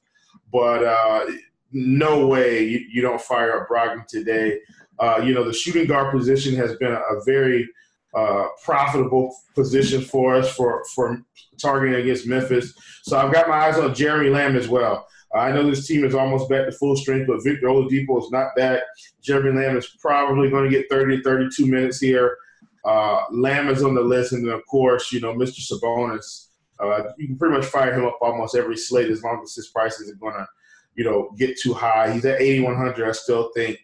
but 0.50 0.82
uh, 0.82 1.26
no 1.72 2.26
way 2.26 2.64
you, 2.64 2.78
you, 2.90 3.02
don't 3.02 3.20
fire 3.20 3.60
up 3.60 3.68
Brogdon 3.68 4.06
today. 4.06 4.58
Uh, 4.98 5.20
you 5.22 5.34
know, 5.34 5.44
the 5.44 5.52
shooting 5.52 5.86
guard 5.86 6.10
position 6.10 6.54
has 6.56 6.74
been 6.76 6.92
a, 6.92 7.00
a 7.00 7.22
very 7.24 7.68
uh, 8.14 8.48
profitable 8.64 9.34
position 9.54 10.00
for 10.00 10.36
us 10.36 10.54
for, 10.54 10.82
for 10.94 11.20
targeting 11.60 12.00
against 12.00 12.26
Memphis. 12.26 12.74
So 13.02 13.18
I've 13.18 13.32
got 13.32 13.48
my 13.48 13.56
eyes 13.56 13.78
on 13.78 13.94
Jeremy 13.94 14.30
Lamb 14.30 14.56
as 14.56 14.68
well. 14.68 15.06
I 15.34 15.52
know 15.52 15.68
this 15.68 15.86
team 15.86 16.04
is 16.04 16.14
almost 16.14 16.48
back 16.48 16.66
to 16.66 16.72
full 16.72 16.96
strength, 16.96 17.26
but 17.26 17.44
Victor 17.44 17.66
Oladipo 17.66 18.22
is 18.22 18.30
not 18.30 18.56
back. 18.56 18.80
Jeremy 19.20 19.60
Lamb 19.60 19.76
is 19.76 19.86
probably 20.00 20.48
going 20.48 20.64
to 20.64 20.70
get 20.70 20.88
30 20.90 21.18
to 21.18 21.22
32 21.22 21.66
minutes 21.66 22.00
here. 22.00 22.38
Uh, 22.84 23.20
Lamb 23.30 23.68
is 23.68 23.82
on 23.82 23.94
the 23.94 24.00
list, 24.00 24.32
and 24.32 24.46
then 24.46 24.54
of 24.54 24.64
course, 24.66 25.12
you 25.12 25.20
know, 25.20 25.34
Mr. 25.34 25.60
Sabonis. 25.60 26.46
Uh, 26.80 27.10
you 27.18 27.26
can 27.26 27.36
pretty 27.36 27.56
much 27.56 27.66
fire 27.66 27.92
him 27.92 28.06
up 28.06 28.16
almost 28.22 28.54
every 28.54 28.76
slate 28.76 29.10
as 29.10 29.22
long 29.22 29.40
as 29.42 29.54
his 29.54 29.68
price 29.68 30.00
isn't 30.00 30.20
going 30.20 30.34
to, 30.34 30.46
you 30.94 31.04
know, 31.04 31.28
get 31.36 31.58
too 31.58 31.74
high. 31.74 32.10
He's 32.12 32.24
at 32.24 32.40
8100. 32.40 33.06
I 33.06 33.12
still 33.12 33.50
think 33.54 33.78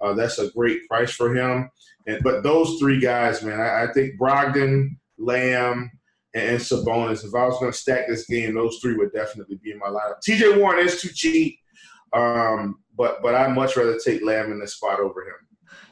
uh, 0.00 0.14
that's 0.14 0.38
a 0.38 0.50
great 0.50 0.86
price 0.88 1.12
for 1.12 1.34
him. 1.34 1.70
And 2.10 2.22
but 2.22 2.42
those 2.42 2.78
three 2.78 3.00
guys, 3.00 3.42
man, 3.42 3.60
I, 3.60 3.84
I 3.84 3.92
think 3.92 4.18
Brogdon, 4.18 4.96
Lamb, 5.18 5.90
and 6.34 6.58
Sabonis. 6.58 7.24
If 7.24 7.34
I 7.34 7.46
was 7.46 7.58
going 7.58 7.72
to 7.72 7.78
stack 7.78 8.08
this 8.08 8.26
game, 8.26 8.54
those 8.54 8.78
three 8.80 8.94
would 8.94 9.12
definitely 9.12 9.56
be 9.62 9.72
in 9.72 9.78
my 9.78 9.88
lineup. 9.88 10.16
TJ 10.26 10.58
Warren 10.58 10.84
is 10.86 11.00
too 11.00 11.10
cheap, 11.12 11.58
um, 12.12 12.80
but 12.96 13.22
but 13.22 13.34
I'd 13.34 13.54
much 13.54 13.76
rather 13.76 13.98
take 13.98 14.24
Lamb 14.24 14.52
in 14.52 14.60
this 14.60 14.74
spot 14.74 15.00
over 15.00 15.22
him. 15.22 15.34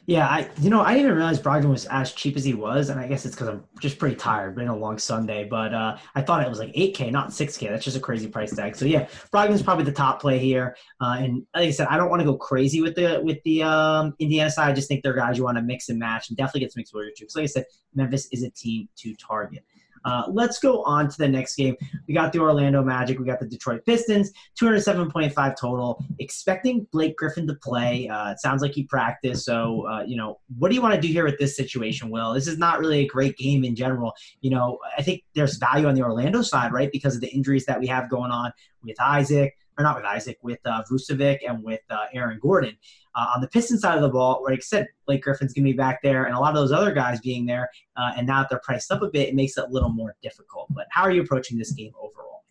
Yeah, 0.05 0.27
I 0.27 0.49
you 0.59 0.71
know 0.71 0.81
I 0.81 0.95
didn't 0.95 1.13
realize 1.13 1.39
Brogdon 1.39 1.69
was 1.69 1.85
as 1.85 2.11
cheap 2.13 2.35
as 2.35 2.43
he 2.43 2.55
was, 2.55 2.89
and 2.89 2.99
I 2.99 3.07
guess 3.07 3.25
it's 3.27 3.35
because 3.35 3.47
I'm 3.49 3.63
just 3.79 3.99
pretty 3.99 4.15
tired. 4.15 4.55
Been 4.55 4.67
a 4.67 4.75
long 4.75 4.97
Sunday, 4.97 5.47
but 5.47 5.71
uh, 5.71 5.97
I 6.15 6.23
thought 6.23 6.41
it 6.41 6.49
was 6.49 6.57
like 6.57 6.73
8K, 6.73 7.11
not 7.11 7.29
6K. 7.29 7.69
That's 7.69 7.85
just 7.85 7.95
a 7.95 7.99
crazy 7.99 8.27
price 8.27 8.55
tag. 8.55 8.75
So 8.75 8.85
yeah, 8.85 9.07
Brogdon's 9.31 9.61
probably 9.61 9.83
the 9.83 9.91
top 9.91 10.19
play 10.19 10.39
here. 10.39 10.75
Uh, 10.99 11.17
and 11.19 11.45
like 11.53 11.67
I 11.67 11.71
said, 11.71 11.87
I 11.89 11.97
don't 11.97 12.09
want 12.09 12.21
to 12.21 12.25
go 12.25 12.35
crazy 12.35 12.81
with 12.81 12.95
the 12.95 13.21
with 13.23 13.37
the 13.43 13.61
um, 13.61 14.15
Indiana 14.17 14.49
side. 14.49 14.71
I 14.71 14.73
just 14.73 14.87
think 14.87 15.03
they're 15.03 15.13
guys 15.13 15.37
you 15.37 15.43
want 15.43 15.57
to 15.57 15.63
mix 15.63 15.89
and 15.89 15.99
match, 15.99 16.29
and 16.29 16.37
definitely 16.37 16.61
get 16.61 16.73
some 16.73 16.81
exposure 16.81 17.11
to. 17.15 17.29
So 17.29 17.39
like 17.39 17.43
I 17.43 17.47
said, 17.51 17.65
Memphis 17.93 18.27
is 18.31 18.41
a 18.41 18.49
team 18.49 18.89
to 18.97 19.15
target. 19.15 19.63
Uh, 20.05 20.23
let's 20.29 20.59
go 20.59 20.83
on 20.83 21.09
to 21.09 21.17
the 21.17 21.27
next 21.27 21.55
game. 21.55 21.75
We 22.07 22.13
got 22.13 22.33
the 22.33 22.39
Orlando 22.39 22.83
Magic. 22.83 23.19
We 23.19 23.25
got 23.25 23.39
the 23.39 23.47
Detroit 23.47 23.85
Pistons. 23.85 24.31
207.5 24.59 25.55
total. 25.59 26.03
Expecting 26.19 26.87
Blake 26.91 27.15
Griffin 27.17 27.47
to 27.47 27.55
play. 27.55 28.07
Uh, 28.07 28.31
it 28.31 28.39
sounds 28.39 28.61
like 28.61 28.73
he 28.73 28.83
practiced. 28.83 29.45
So, 29.45 29.87
uh, 29.87 30.03
you 30.03 30.15
know, 30.15 30.39
what 30.57 30.69
do 30.69 30.75
you 30.75 30.81
want 30.81 30.95
to 30.95 31.01
do 31.01 31.07
here 31.07 31.25
with 31.25 31.37
this 31.37 31.55
situation, 31.55 32.09
Will? 32.09 32.33
This 32.33 32.47
is 32.47 32.57
not 32.57 32.79
really 32.79 32.99
a 32.99 33.07
great 33.07 33.37
game 33.37 33.63
in 33.63 33.75
general. 33.75 34.13
You 34.41 34.51
know, 34.51 34.79
I 34.97 35.01
think 35.01 35.23
there's 35.35 35.57
value 35.57 35.87
on 35.87 35.95
the 35.95 36.01
Orlando 36.01 36.41
side, 36.41 36.71
right? 36.71 36.91
Because 36.91 37.15
of 37.15 37.21
the 37.21 37.29
injuries 37.29 37.65
that 37.65 37.79
we 37.79 37.87
have 37.87 38.09
going 38.09 38.31
on 38.31 38.51
with 38.83 38.99
Isaac, 39.01 39.55
or 39.77 39.83
not 39.83 39.95
with 39.95 40.05
Isaac, 40.05 40.37
with 40.41 40.59
uh, 40.65 40.83
Vucevic 40.91 41.39
and 41.47 41.63
with 41.63 41.81
uh, 41.89 42.05
Aaron 42.13 42.39
Gordon. 42.41 42.77
Uh, 43.15 43.27
on 43.35 43.41
the 43.41 43.47
Pistons 43.47 43.81
side 43.81 43.95
of 43.95 44.01
the 44.01 44.09
ball, 44.09 44.43
like 44.43 44.59
I 44.59 44.61
said, 44.61 44.87
Blake 45.05 45.23
Griffin's 45.23 45.53
going 45.53 45.65
to 45.65 45.71
be 45.71 45.77
back 45.77 46.01
there, 46.01 46.25
and 46.25 46.35
a 46.35 46.39
lot 46.39 46.49
of 46.49 46.55
those 46.55 46.71
other 46.71 46.93
guys 46.93 47.19
being 47.19 47.45
there, 47.45 47.69
uh, 47.97 48.11
and 48.15 48.27
now 48.27 48.41
that 48.41 48.49
they're 48.49 48.61
priced 48.63 48.91
up 48.91 49.01
a 49.01 49.09
bit, 49.09 49.29
it 49.29 49.35
makes 49.35 49.57
it 49.57 49.65
a 49.65 49.67
little 49.67 49.89
more 49.89 50.15
difficult. 50.21 50.67
But 50.69 50.87
how 50.91 51.03
are 51.03 51.11
you 51.11 51.21
approaching 51.21 51.57
this 51.57 51.71
game 51.71 51.91
overall? 51.99 52.43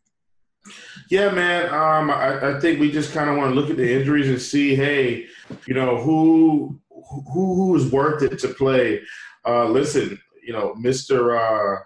Yeah, 1.11 1.31
man. 1.31 1.67
Um, 1.73 2.11
I, 2.11 2.57
I, 2.57 2.61
think 2.61 2.79
we 2.79 2.91
just 2.91 3.15
kind 3.15 3.31
of 3.31 3.37
want 3.37 3.55
to 3.55 3.55
look 3.59 3.71
at 3.71 3.77
the 3.77 3.91
injuries 3.91 4.29
and 4.29 4.41
see, 4.41 4.75
hey, 4.75 5.27
you 5.67 5.75
know, 5.75 5.97
who 5.97 6.79
who 6.91 7.55
who 7.55 7.77
is 7.77 7.91
worth 7.91 8.23
it 8.23 8.39
to 8.41 8.49
play. 8.49 9.01
Uh, 9.47 9.67
listen, 9.67 10.21
you 10.43 10.53
know, 10.53 10.75
Mister 10.75 11.37
uh, 11.37 11.79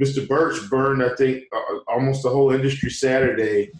Mr. 0.00 0.26
Birch 0.26 0.68
burned, 0.68 1.02
I 1.02 1.14
think, 1.14 1.44
uh, 1.54 1.78
almost 1.86 2.22
the 2.22 2.30
whole 2.30 2.50
industry 2.50 2.90
Saturday 2.90 3.70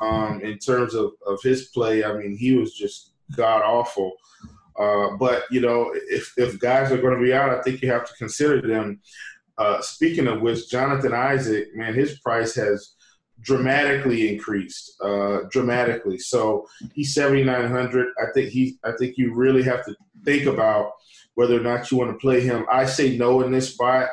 um, 0.00 0.40
in 0.42 0.58
terms 0.58 0.94
of, 0.94 1.12
of 1.26 1.40
his 1.42 1.68
play. 1.68 2.04
I 2.04 2.12
mean, 2.12 2.36
he 2.36 2.56
was 2.56 2.74
just 2.74 3.11
god 3.36 3.62
awful. 3.62 4.12
Uh, 4.78 5.16
but 5.18 5.44
you 5.50 5.60
know, 5.60 5.92
if 5.94 6.32
if 6.36 6.58
guys 6.58 6.90
are 6.90 7.00
going 7.00 7.16
to 7.16 7.22
be 7.22 7.32
out, 7.32 7.50
I 7.50 7.62
think 7.62 7.82
you 7.82 7.90
have 7.90 8.06
to 8.06 8.14
consider 8.14 8.66
them. 8.66 9.00
Uh, 9.58 9.80
speaking 9.82 10.26
of 10.26 10.40
which, 10.40 10.70
Jonathan 10.70 11.12
Isaac, 11.12 11.68
man, 11.74 11.94
his 11.94 12.18
price 12.20 12.54
has 12.54 12.94
dramatically 13.42 14.32
increased, 14.32 14.94
uh, 15.02 15.40
dramatically. 15.50 16.18
So 16.18 16.66
he's 16.94 17.14
seventy 17.14 17.44
nine 17.44 17.68
hundred. 17.68 18.08
I 18.20 18.32
think 18.32 18.50
he. 18.50 18.78
I 18.84 18.92
think 18.98 19.18
you 19.18 19.34
really 19.34 19.62
have 19.62 19.84
to 19.84 19.94
think 20.24 20.46
about 20.46 20.92
whether 21.34 21.56
or 21.56 21.62
not 21.62 21.90
you 21.90 21.98
want 21.98 22.10
to 22.10 22.18
play 22.18 22.40
him. 22.40 22.66
I 22.70 22.86
say 22.86 23.16
no 23.16 23.42
in 23.42 23.52
this 23.52 23.74
spot. 23.74 24.08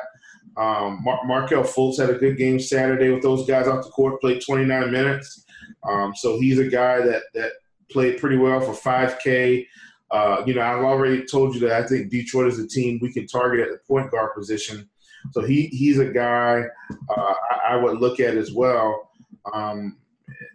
Um, 0.56 1.02
Mar- 1.02 1.24
Markelle 1.24 1.62
Fultz 1.62 1.98
had 1.98 2.10
a 2.10 2.18
good 2.18 2.36
game 2.36 2.58
Saturday 2.58 3.10
with 3.10 3.22
those 3.22 3.46
guys 3.46 3.68
off 3.68 3.84
the 3.84 3.90
court, 3.90 4.20
played 4.20 4.42
29 4.44 4.90
minutes. 4.90 5.44
Um, 5.88 6.14
so 6.14 6.38
he's 6.38 6.58
a 6.58 6.68
guy 6.68 7.00
that 7.00 7.22
that 7.34 7.52
played 7.90 8.18
pretty 8.18 8.36
well 8.36 8.60
for 8.60 8.72
5K. 8.72 9.66
Uh, 10.10 10.42
you 10.46 10.54
know, 10.54 10.62
I've 10.62 10.82
already 10.82 11.24
told 11.24 11.54
you 11.54 11.60
that 11.60 11.72
I 11.72 11.86
think 11.86 12.10
Detroit 12.10 12.48
is 12.48 12.58
a 12.58 12.66
team 12.66 12.98
we 13.00 13.12
can 13.12 13.26
target 13.26 13.60
at 13.60 13.72
the 13.72 13.78
point 13.86 14.10
guard 14.10 14.34
position. 14.34 14.88
So 15.32 15.42
he 15.42 15.66
he's 15.66 15.98
a 15.98 16.06
guy 16.06 16.64
uh, 17.16 17.34
I, 17.50 17.74
I, 17.74 17.76
would 17.76 17.98
look 17.98 18.20
at 18.20 18.36
as 18.36 18.52
well. 18.52 19.10
Um, 19.52 19.98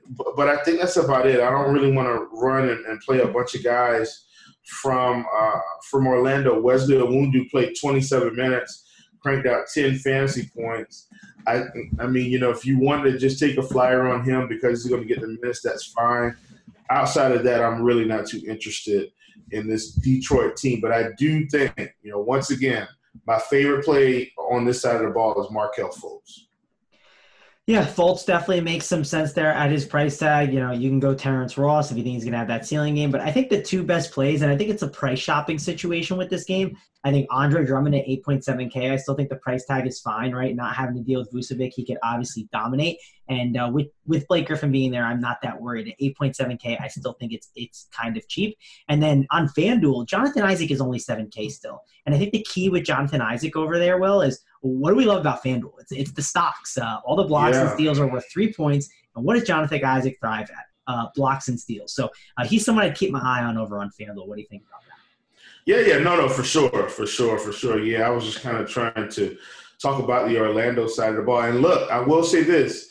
but, 0.09 0.35
but, 0.35 0.49
I 0.49 0.57
think 0.63 0.79
that's 0.79 0.97
about 0.97 1.27
it. 1.27 1.39
I 1.39 1.49
don't 1.49 1.73
really 1.73 1.91
want 1.91 2.07
to 2.07 2.27
run 2.35 2.69
and, 2.69 2.85
and, 2.85 2.99
play 3.01 3.19
a 3.19 3.27
bunch 3.27 3.55
of 3.55 3.63
guys 3.63 4.25
from 4.63 5.25
uh, 5.35 5.59
from 5.89 6.07
Orlando. 6.07 6.59
Wesley 6.59 6.95
Iwundu 6.95 7.49
played 7.51 7.75
27 7.79 8.35
minutes, 8.35 8.85
cranked 9.19 9.47
out 9.47 9.67
10 9.73 9.97
fantasy 9.99 10.49
points. 10.55 11.07
I 11.47 11.63
I 11.99 12.07
mean, 12.07 12.31
you 12.31 12.39
know, 12.39 12.51
if 12.51 12.65
you 12.65 12.79
wanted 12.79 13.11
to 13.11 13.19
just 13.19 13.39
take 13.39 13.57
a 13.57 13.63
flyer 13.63 14.07
on 14.07 14.23
him 14.23 14.47
because 14.47 14.83
he's 14.83 14.91
going 14.91 15.01
to 15.01 15.07
get 15.07 15.21
the 15.21 15.27
minutes, 15.27 15.61
that's 15.61 15.85
fine. 15.85 16.35
Outside 16.89 17.31
of 17.31 17.43
that, 17.43 17.63
I'm 17.63 17.81
really 17.81 18.05
not 18.05 18.27
too 18.27 18.41
interested 18.47 19.11
in 19.51 19.67
this 19.67 19.93
Detroit 19.93 20.55
team. 20.57 20.81
But 20.81 20.91
I 20.91 21.09
do 21.17 21.47
think, 21.47 21.73
you 22.01 22.11
know, 22.11 22.19
once 22.19 22.51
again, 22.51 22.87
my 23.25 23.39
favorite 23.39 23.85
play 23.85 24.31
on 24.37 24.65
this 24.65 24.81
side 24.81 24.97
of 24.97 25.03
the 25.03 25.09
ball 25.09 25.41
is 25.41 25.51
Markelle 25.51 25.89
Fultz. 25.89 26.45
Yeah, 27.67 27.83
Fultz 27.83 28.27
definitely 28.27 28.61
makes 28.61 28.85
some 28.85 29.03
sense 29.03 29.33
there 29.33 29.51
at 29.51 29.71
his 29.71 29.85
price 29.85 30.19
tag. 30.19 30.53
You 30.53 30.59
know, 30.59 30.71
you 30.71 30.87
can 30.87 30.99
go 30.99 31.15
Terrence 31.15 31.57
Ross 31.57 31.89
if 31.89 31.97
you 31.97 32.03
think 32.03 32.13
he's 32.13 32.23
going 32.23 32.33
to 32.33 32.37
have 32.37 32.47
that 32.47 32.67
ceiling 32.67 32.93
game. 32.93 33.09
But 33.09 33.21
I 33.21 33.31
think 33.31 33.49
the 33.49 33.59
two 33.59 33.83
best 33.83 34.11
plays, 34.11 34.43
and 34.43 34.51
I 34.51 34.57
think 34.57 34.69
it's 34.69 34.83
a 34.83 34.87
price 34.87 35.17
shopping 35.17 35.57
situation 35.57 36.15
with 36.15 36.29
this 36.29 36.43
game. 36.43 36.77
I 37.03 37.11
think 37.11 37.25
Andre 37.31 37.65
Drummond 37.65 37.95
at 37.95 38.05
8.7K, 38.05 38.91
I 38.91 38.97
still 38.97 39.15
think 39.15 39.29
the 39.29 39.37
price 39.37 39.65
tag 39.65 39.87
is 39.87 39.99
fine, 39.99 40.31
right? 40.31 40.55
Not 40.55 40.75
having 40.75 40.95
to 40.95 41.01
deal 41.01 41.19
with 41.19 41.31
Vucevic, 41.31 41.71
he 41.73 41.85
could 41.85 41.97
obviously 42.03 42.47
dominate. 42.51 42.97
And 43.27 43.57
uh, 43.57 43.69
with 43.73 43.87
with 44.05 44.27
Blake 44.27 44.47
Griffin 44.47 44.71
being 44.71 44.91
there, 44.91 45.03
I'm 45.03 45.19
not 45.19 45.41
that 45.41 45.59
worried. 45.59 45.87
At 45.87 45.99
8.7K, 45.99 46.79
I 46.79 46.87
still 46.87 47.13
think 47.13 47.33
it's 47.33 47.49
it's 47.55 47.87
kind 47.95 48.17
of 48.17 48.27
cheap. 48.27 48.57
And 48.87 49.01
then 49.01 49.25
on 49.31 49.47
FanDuel, 49.49 50.07
Jonathan 50.07 50.43
Isaac 50.43 50.71
is 50.71 50.81
only 50.81 50.99
7K 50.99 51.51
still. 51.51 51.81
And 52.05 52.13
I 52.13 52.17
think 52.19 52.33
the 52.33 52.43
key 52.43 52.69
with 52.69 52.83
Jonathan 52.83 53.21
Isaac 53.21 53.55
over 53.55 53.79
there, 53.79 53.97
Will, 53.97 54.21
is 54.21 54.43
what 54.61 54.91
do 54.91 54.95
we 54.95 55.05
love 55.05 55.21
about 55.21 55.43
FanDuel? 55.43 55.73
It's, 55.79 55.91
it's 55.91 56.11
the 56.11 56.21
stocks. 56.21 56.77
Uh, 56.77 56.97
all 57.05 57.15
the 57.15 57.23
blocks 57.23 57.55
yeah. 57.55 57.61
and 57.61 57.69
steals 57.71 57.99
are 57.99 58.07
worth 58.07 58.25
three 58.31 58.53
points. 58.53 58.89
And 59.15 59.25
what 59.25 59.35
does 59.35 59.47
Jonathan 59.47 59.83
Isaac 59.83 60.17
thrive 60.19 60.49
at? 60.49 60.65
Uh, 60.87 61.07
blocks 61.15 61.47
and 61.47 61.59
steals. 61.59 61.95
So 61.95 62.11
uh, 62.37 62.45
he's 62.45 62.63
someone 62.63 62.85
I'd 62.85 62.95
keep 62.95 63.11
my 63.11 63.19
eye 63.19 63.43
on 63.43 63.57
over 63.57 63.79
on 63.79 63.89
FanDuel. 63.99 64.27
What 64.27 64.35
do 64.35 64.41
you 64.41 64.47
think 64.47 64.63
about 64.67 64.81
that? 64.81 64.95
Yeah, 65.65 65.79
yeah, 65.79 65.97
no, 65.97 66.15
no, 66.15 66.29
for 66.29 66.43
sure, 66.43 66.89
for 66.89 67.07
sure, 67.07 67.39
for 67.39 67.51
sure. 67.51 67.79
Yeah, 67.79 68.05
I 68.05 68.09
was 68.11 68.23
just 68.23 68.41
kind 68.41 68.57
of 68.57 68.69
trying 68.69 69.09
to 69.09 69.35
talk 69.81 70.01
about 70.01 70.27
the 70.27 70.39
Orlando 70.39 70.87
side 70.87 71.09
of 71.09 71.15
the 71.15 71.23
ball. 71.23 71.41
And 71.41 71.61
look, 71.61 71.89
I 71.89 71.99
will 71.99 72.23
say 72.23 72.43
this, 72.43 72.89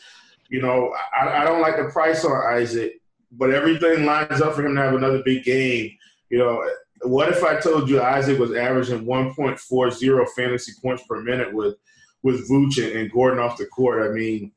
you 0.49 0.61
know, 0.61 0.93
I, 1.17 1.41
I 1.41 1.43
don't 1.43 1.61
like 1.61 1.77
the 1.77 1.85
price 1.85 2.23
on 2.25 2.53
Isaac, 2.53 2.93
but 3.31 3.53
everything 3.53 4.05
lines 4.05 4.41
up 4.41 4.55
for 4.55 4.65
him 4.65 4.75
to 4.75 4.81
have 4.81 4.93
another 4.93 5.21
big 5.23 5.43
game. 5.43 5.91
You 6.29 6.39
know, 6.39 6.69
what 7.01 7.29
if 7.29 7.43
I 7.43 7.59
told 7.59 7.89
you 7.89 8.01
Isaac 8.01 8.39
was 8.39 8.53
averaging 8.53 9.05
1.40 9.05 10.29
fantasy 10.35 10.73
points 10.81 11.03
per 11.07 11.21
minute 11.21 11.53
with 11.53 11.75
with 12.23 12.49
Vooch 12.49 12.79
and, 12.83 13.11
Gordon 13.11 13.39
off 13.39 13.57
the 13.57 13.65
court? 13.67 14.09
I 14.09 14.13
mean, 14.13 14.51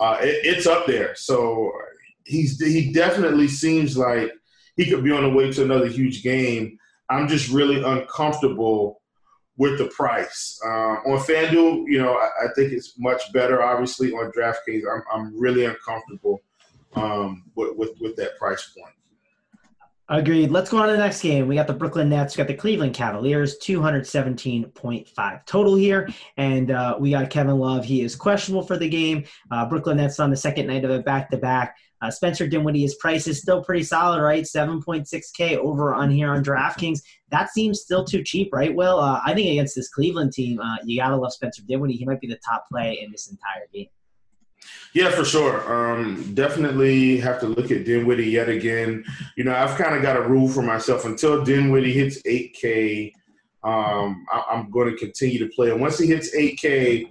uh, 0.00 0.18
it, 0.20 0.44
it's 0.44 0.66
up 0.66 0.86
there. 0.86 1.14
So 1.14 1.72
he's 2.24 2.60
he 2.60 2.92
definitely 2.92 3.48
seems 3.48 3.96
like 3.96 4.32
he 4.76 4.86
could 4.86 5.04
be 5.04 5.12
on 5.12 5.22
the 5.22 5.30
way 5.30 5.52
to 5.52 5.62
another 5.62 5.86
huge 5.86 6.22
game. 6.22 6.78
I'm 7.10 7.28
just 7.28 7.50
really 7.50 7.82
uncomfortable 7.82 9.02
with 9.56 9.78
the 9.78 9.86
price. 9.86 10.60
Um, 10.64 10.98
on 11.06 11.18
FanDuel, 11.18 11.84
you 11.86 11.98
know, 11.98 12.14
I, 12.14 12.44
I, 12.44 12.48
think 12.54 12.72
it's 12.72 12.98
much 12.98 13.32
better. 13.32 13.62
Obviously, 13.62 14.12
on 14.12 14.32
DraftKings, 14.32 14.82
I'm, 14.92 15.02
I'm 15.12 15.40
really 15.40 15.64
uncomfortable 15.64 16.42
um, 16.94 17.44
with, 17.54 17.76
with, 17.76 17.90
with 18.00 18.16
that 18.16 18.36
price 18.36 18.72
point. 18.76 18.94
Agreed. 20.10 20.50
Let's 20.50 20.70
go 20.70 20.78
on 20.78 20.88
to 20.88 20.92
the 20.92 20.98
next 20.98 21.22
game. 21.22 21.48
We 21.48 21.54
got 21.54 21.66
the 21.66 21.72
Brooklyn 21.72 22.10
Nets. 22.10 22.36
We 22.36 22.42
got 22.42 22.48
the 22.48 22.54
Cleveland 22.54 22.94
Cavaliers. 22.94 23.58
217.5 23.60 25.46
total 25.46 25.76
here. 25.76 26.10
And 26.36 26.70
uh, 26.70 26.96
we 27.00 27.12
got 27.12 27.30
Kevin 27.30 27.58
Love. 27.58 27.86
He 27.86 28.02
is 28.02 28.14
questionable 28.14 28.66
for 28.66 28.76
the 28.76 28.88
game. 28.88 29.24
Uh, 29.50 29.66
Brooklyn 29.66 29.96
Nets 29.96 30.20
on 30.20 30.28
the 30.28 30.36
second 30.36 30.66
night 30.66 30.84
of 30.84 30.90
a 30.90 30.98
back 30.98 31.30
to 31.30 31.38
back. 31.38 31.78
Spencer 32.10 32.46
Dinwiddie, 32.46 32.82
his 32.82 32.94
price 32.96 33.26
is 33.26 33.40
still 33.40 33.62
pretty 33.62 33.82
solid, 33.82 34.22
right? 34.22 34.44
7.6K 34.44 35.56
over 35.56 35.94
on 35.94 36.10
here 36.10 36.30
on 36.30 36.44
DraftKings. 36.44 37.00
That 37.30 37.50
seems 37.50 37.80
still 37.80 38.04
too 38.04 38.22
cheap, 38.22 38.52
right? 38.52 38.74
Well, 38.74 39.00
uh, 39.00 39.20
I 39.24 39.34
think 39.34 39.50
against 39.50 39.74
this 39.76 39.88
Cleveland 39.88 40.32
team, 40.32 40.60
uh, 40.60 40.76
you 40.84 41.00
got 41.00 41.08
to 41.08 41.16
love 41.16 41.32
Spencer 41.32 41.62
Dinwiddie. 41.66 41.94
He 41.94 42.04
might 42.04 42.20
be 42.20 42.26
the 42.26 42.38
top 42.46 42.66
play 42.68 43.00
in 43.02 43.10
this 43.10 43.28
entire 43.30 43.66
game. 43.72 43.88
Yeah, 44.94 45.10
for 45.10 45.24
sure. 45.24 45.60
Um, 45.72 46.34
definitely 46.34 47.18
have 47.18 47.40
to 47.40 47.46
look 47.46 47.70
at 47.70 47.84
Dinwiddie 47.84 48.30
yet 48.30 48.48
again. 48.48 49.04
You 49.36 49.44
know, 49.44 49.54
I've 49.54 49.76
kind 49.76 49.94
of 49.94 50.02
got 50.02 50.16
a 50.16 50.22
rule 50.22 50.48
for 50.48 50.62
myself 50.62 51.04
until 51.04 51.44
Dinwiddie 51.44 51.92
hits 51.92 52.22
8K. 52.22 53.12
Um, 53.64 54.24
I, 54.30 54.54
am 54.54 54.70
going 54.70 54.90
to 54.90 54.96
continue 54.96 55.38
to 55.38 55.48
play. 55.54 55.70
And 55.70 55.80
once 55.80 55.98
he 55.98 56.06
hits 56.06 56.34
8K, 56.36 57.10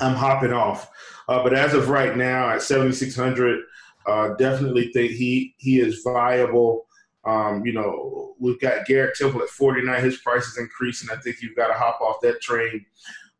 I'm 0.00 0.14
hopping 0.14 0.52
off. 0.52 0.90
Uh, 1.28 1.42
but 1.42 1.54
as 1.54 1.74
of 1.74 1.88
right 1.88 2.16
now, 2.16 2.50
at 2.50 2.62
7,600, 2.62 3.60
uh, 4.06 4.34
definitely 4.34 4.90
think 4.92 5.12
he 5.12 5.54
he 5.58 5.80
is 5.80 6.02
viable. 6.02 6.86
Um, 7.24 7.64
you 7.64 7.72
know, 7.72 8.34
we've 8.38 8.60
got 8.60 8.86
Garrett 8.86 9.14
Temple 9.14 9.42
at 9.42 9.48
49. 9.48 10.02
His 10.02 10.18
price 10.18 10.44
is 10.46 10.58
increasing. 10.58 11.08
I 11.12 11.20
think 11.20 11.40
you've 11.40 11.56
got 11.56 11.68
to 11.68 11.74
hop 11.74 12.00
off 12.00 12.16
that 12.22 12.40
train. 12.40 12.84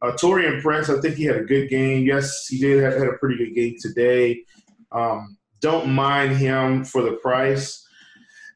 Uh, 0.00 0.12
Taurean 0.12 0.62
Prince, 0.62 0.88
I 0.88 1.00
think 1.00 1.16
he 1.16 1.25
had 1.25 1.37
a 1.37 1.45
good 1.45 1.69
game. 1.69 2.07
Yes, 2.07 2.47
he 2.49 2.59
did 2.59 2.83
have 2.83 2.95
had 2.95 3.09
a 3.09 3.19
pretty 3.19 3.45
good 3.45 3.54
game 3.54 3.76
today. 3.81 4.45
Um, 4.92 5.37
don't 5.61 5.92
mind 5.92 6.37
him 6.37 6.85
for 6.85 7.02
the 7.02 7.12
price. 7.14 7.87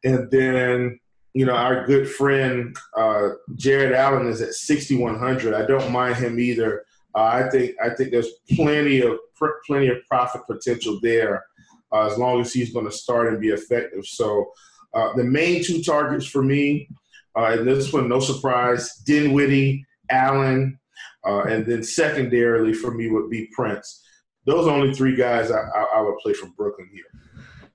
And 0.05 0.31
then, 0.31 1.01
you 1.35 1.47
know, 1.47 1.55
our 1.55 1.87
good 1.87 2.09
friend 2.09 2.77
uh, 2.97 3.31
Jarrett 3.57 3.95
Allen 3.95 4.29
is 4.29 4.43
at 4.43 4.55
6,100. 4.55 5.55
I 5.55 5.67
don't 5.67 5.93
mind 5.93 6.17
him 6.17 6.39
either. 6.39 6.85
Uh, 7.15 7.23
I 7.23 7.49
think 7.49 7.75
I 7.83 7.91
think 7.91 8.11
there's 8.11 8.29
plenty 8.55 9.01
of 9.01 9.19
plenty 9.67 9.89
of 9.89 9.99
profit 10.07 10.43
potential 10.47 10.99
there 11.03 11.45
uh, 11.93 12.07
as 12.07 12.19
long 12.19 12.41
as 12.41 12.53
he's 12.53 12.73
going 12.73 12.87
to 12.87 12.93
start 12.93 13.29
and 13.29 13.41
be 13.41 13.51
effective. 13.51 14.05
So 14.05 14.53
uh, 14.95 15.13
the 15.15 15.25
main 15.25 15.63
two 15.63 15.83
targets 15.83 16.27
for 16.27 16.43
me, 16.43 16.89
uh, 17.37 17.57
and 17.59 17.67
this 17.67 17.93
one, 17.93 18.09
no 18.09 18.21
surprise, 18.21 18.97
Dinwiddie, 19.05 19.85
Allen, 20.11 20.79
uh, 21.27 21.43
and 21.43 21.67
then 21.67 21.83
secondarily 21.83 22.73
for 22.73 22.93
me 22.93 23.11
would 23.11 23.29
be 23.29 23.49
Prince. 23.55 24.03
Those 24.47 24.67
are 24.67 24.71
only 24.71 24.95
three 24.95 25.17
guys 25.17 25.51
I, 25.51 25.59
I, 25.59 25.87
I 25.97 26.01
would 26.01 26.19
play 26.19 26.33
from 26.33 26.55
Brooklyn 26.57 26.89
here. 26.93 27.05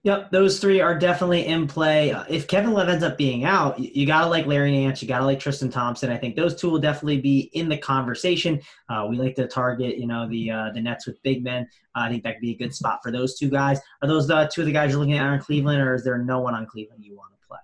Yep, 0.03 0.31
those 0.31 0.59
three 0.59 0.81
are 0.81 0.97
definitely 0.97 1.45
in 1.45 1.67
play. 1.67 2.11
Uh, 2.11 2.23
if 2.27 2.47
Kevin 2.47 2.73
Love 2.73 2.89
ends 2.89 3.03
up 3.03 3.19
being 3.19 3.45
out, 3.45 3.79
you, 3.79 3.91
you 3.93 4.07
got 4.07 4.21
to 4.21 4.27
like 4.27 4.47
Larry 4.47 4.71
Nance, 4.71 4.99
you 4.99 5.07
got 5.07 5.19
to 5.19 5.25
like 5.25 5.39
Tristan 5.39 5.69
Thompson. 5.69 6.09
I 6.09 6.17
think 6.17 6.35
those 6.35 6.59
two 6.59 6.71
will 6.71 6.79
definitely 6.79 7.21
be 7.21 7.51
in 7.53 7.69
the 7.69 7.77
conversation. 7.77 8.59
Uh, 8.89 9.05
we 9.07 9.17
like 9.17 9.35
to 9.35 9.47
target, 9.47 9.97
you 9.99 10.07
know, 10.07 10.27
the 10.27 10.49
uh, 10.49 10.71
the 10.73 10.81
Nets 10.81 11.05
with 11.05 11.21
big 11.21 11.43
men. 11.43 11.67
Uh, 11.95 11.99
I 12.01 12.09
think 12.09 12.23
that 12.23 12.33
could 12.33 12.41
be 12.41 12.51
a 12.51 12.57
good 12.57 12.73
spot 12.73 13.01
for 13.03 13.11
those 13.11 13.37
two 13.37 13.47
guys. 13.47 13.79
Are 14.01 14.07
those 14.07 14.27
the 14.27 14.49
two 14.51 14.61
of 14.61 14.67
the 14.67 14.73
guys 14.73 14.89
you're 14.89 14.99
looking 14.99 15.19
at 15.19 15.25
on 15.27 15.39
Cleveland, 15.39 15.79
or 15.79 15.93
is 15.93 16.03
there 16.03 16.17
no 16.17 16.39
one 16.39 16.55
on 16.55 16.65
Cleveland 16.65 17.05
you 17.05 17.15
want 17.15 17.33
to 17.39 17.47
play? 17.47 17.59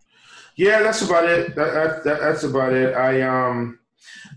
Yeah, 0.58 0.84
that's 0.84 1.02
about 1.02 1.28
it. 1.28 1.56
That, 1.56 2.04
that, 2.04 2.20
that's 2.20 2.44
about 2.44 2.72
it. 2.72 2.94
I 2.94 3.24
um, 3.24 3.80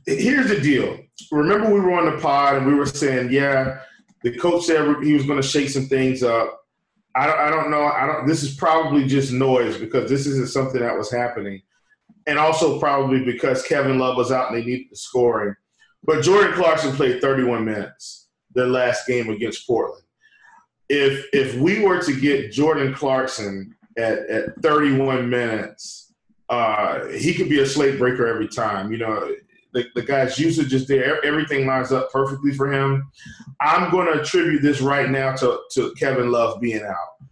here's 0.06 0.48
the 0.48 0.58
deal. 0.58 0.98
Remember, 1.30 1.70
we 1.70 1.80
were 1.80 1.92
on 1.92 2.06
the 2.06 2.18
pod 2.22 2.56
and 2.56 2.66
we 2.66 2.74
were 2.74 2.86
saying, 2.86 3.30
yeah, 3.30 3.80
the 4.22 4.38
coach 4.38 4.64
said 4.64 5.02
he 5.02 5.12
was 5.12 5.26
going 5.26 5.40
to 5.40 5.46
shake 5.46 5.68
some 5.68 5.84
things 5.84 6.22
up 6.22 6.59
I 7.14 7.26
don't, 7.26 7.38
I 7.38 7.50
don't 7.50 7.70
know. 7.70 7.84
I 7.84 8.06
don't. 8.06 8.26
This 8.26 8.42
is 8.42 8.54
probably 8.54 9.06
just 9.06 9.32
noise 9.32 9.78
because 9.78 10.08
this 10.08 10.26
isn't 10.26 10.50
something 10.50 10.80
that 10.80 10.96
was 10.96 11.10
happening, 11.10 11.62
and 12.26 12.38
also 12.38 12.78
probably 12.78 13.24
because 13.24 13.66
Kevin 13.66 13.98
Love 13.98 14.16
was 14.16 14.30
out 14.30 14.52
and 14.52 14.60
they 14.60 14.64
needed 14.64 14.86
the 14.90 14.96
scoring. 14.96 15.54
But 16.04 16.22
Jordan 16.22 16.54
Clarkson 16.54 16.92
played 16.92 17.20
31 17.20 17.64
minutes 17.64 18.28
the 18.54 18.66
last 18.66 19.06
game 19.06 19.28
against 19.28 19.66
Portland. 19.66 20.04
If 20.88 21.26
if 21.32 21.56
we 21.56 21.84
were 21.84 22.00
to 22.00 22.20
get 22.20 22.52
Jordan 22.52 22.94
Clarkson 22.94 23.74
at, 23.98 24.18
at 24.28 24.62
31 24.62 25.28
minutes, 25.28 26.12
uh, 26.48 27.06
he 27.08 27.34
could 27.34 27.48
be 27.48 27.60
a 27.60 27.66
slate 27.66 27.98
breaker 27.98 28.26
every 28.26 28.48
time. 28.48 28.92
You 28.92 28.98
know, 28.98 29.34
the, 29.72 29.86
the 29.94 30.02
guy's 30.02 30.38
usage 30.38 30.72
is 30.74 30.86
there. 30.86 31.24
Everything 31.24 31.66
lines 31.66 31.92
up 31.92 32.10
perfectly 32.10 32.52
for 32.52 32.72
him. 32.72 33.10
I'm 33.60 33.90
going 33.90 34.12
to 34.12 34.20
attribute 34.20 34.62
this 34.62 34.80
right 34.80 35.10
now 35.10 35.34
to, 35.36 35.60
to 35.72 35.94
Kevin 35.94 36.30
Love 36.30 36.60
being 36.60 36.82
out. 36.82 37.26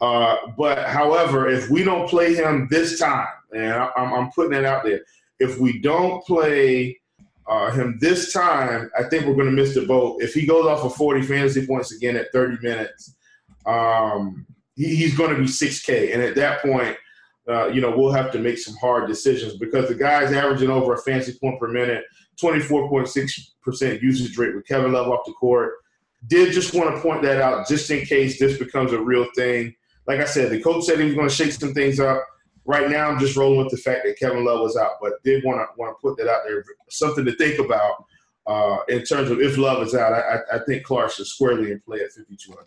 Uh, 0.00 0.36
but 0.58 0.86
however, 0.88 1.48
if 1.48 1.70
we 1.70 1.84
don't 1.84 2.08
play 2.08 2.34
him 2.34 2.68
this 2.70 2.98
time, 2.98 3.28
and 3.52 3.72
I, 3.72 3.90
am 3.96 4.30
putting 4.32 4.58
it 4.58 4.64
out 4.64 4.84
there, 4.84 5.00
if 5.38 5.58
we 5.58 5.80
don't 5.80 6.24
play 6.24 6.98
uh, 7.46 7.70
him 7.70 7.98
this 8.00 8.32
time, 8.32 8.90
I 8.98 9.04
think 9.04 9.26
we're 9.26 9.34
going 9.34 9.46
to 9.46 9.52
miss 9.52 9.74
the 9.74 9.86
boat. 9.86 10.20
If 10.20 10.34
he 10.34 10.46
goes 10.46 10.66
off 10.66 10.84
of 10.84 10.94
40 10.94 11.22
fantasy 11.22 11.66
points 11.66 11.92
again 11.92 12.16
at 12.16 12.32
30 12.32 12.58
minutes, 12.62 13.14
um, 13.66 14.46
he, 14.74 14.96
he's 14.96 15.16
going 15.16 15.30
to 15.30 15.40
be 15.40 15.46
6K. 15.46 16.12
And 16.12 16.22
at 16.22 16.34
that 16.34 16.62
point, 16.62 16.96
uh, 17.48 17.66
you 17.68 17.80
know, 17.80 17.94
we'll 17.96 18.12
have 18.12 18.30
to 18.32 18.38
make 18.38 18.58
some 18.58 18.74
hard 18.76 19.06
decisions 19.06 19.56
because 19.56 19.88
the 19.88 19.94
guy's 19.94 20.32
averaging 20.32 20.70
over 20.70 20.94
a 20.94 20.98
fancy 20.98 21.36
point 21.38 21.60
per 21.60 21.68
minute, 21.68 22.04
24.6% 22.42 24.02
usage 24.02 24.38
rate 24.38 24.54
with 24.54 24.66
Kevin 24.66 24.92
Love 24.92 25.08
off 25.08 25.26
the 25.26 25.32
court. 25.32 25.74
Did 26.26 26.52
just 26.52 26.74
want 26.74 26.94
to 26.94 27.02
point 27.02 27.22
that 27.22 27.40
out 27.40 27.68
just 27.68 27.90
in 27.90 28.06
case 28.06 28.38
this 28.38 28.58
becomes 28.58 28.92
a 28.92 29.00
real 29.00 29.26
thing. 29.36 29.74
Like 30.06 30.20
I 30.20 30.24
said, 30.24 30.50
the 30.50 30.60
coach 30.60 30.84
said 30.84 30.98
he 30.98 31.04
was 31.04 31.14
going 31.14 31.28
to 31.28 31.34
shake 31.34 31.52
some 31.52 31.74
things 31.74 32.00
up. 32.00 32.24
Right 32.64 32.90
now, 32.90 33.10
I'm 33.10 33.18
just 33.18 33.36
rolling 33.36 33.58
with 33.58 33.70
the 33.70 33.76
fact 33.76 34.04
that 34.06 34.18
Kevin 34.18 34.44
Love 34.44 34.60
was 34.60 34.76
out, 34.76 34.92
but 35.02 35.22
did 35.22 35.44
want 35.44 35.58
to 35.60 35.66
want 35.76 35.94
to 35.94 36.00
put 36.00 36.16
that 36.16 36.30
out 36.30 36.44
there, 36.46 36.64
something 36.88 37.26
to 37.26 37.36
think 37.36 37.58
about 37.58 38.06
uh, 38.46 38.78
in 38.88 39.02
terms 39.04 39.30
of 39.30 39.42
if 39.42 39.58
Love 39.58 39.82
is 39.82 39.94
out. 39.94 40.14
I, 40.14 40.38
I 40.50 40.58
think 40.66 40.84
Clark 40.84 41.10
should 41.10 41.26
squarely 41.26 41.72
in 41.72 41.80
play 41.80 42.00
at 42.00 42.12
5200. 42.12 42.66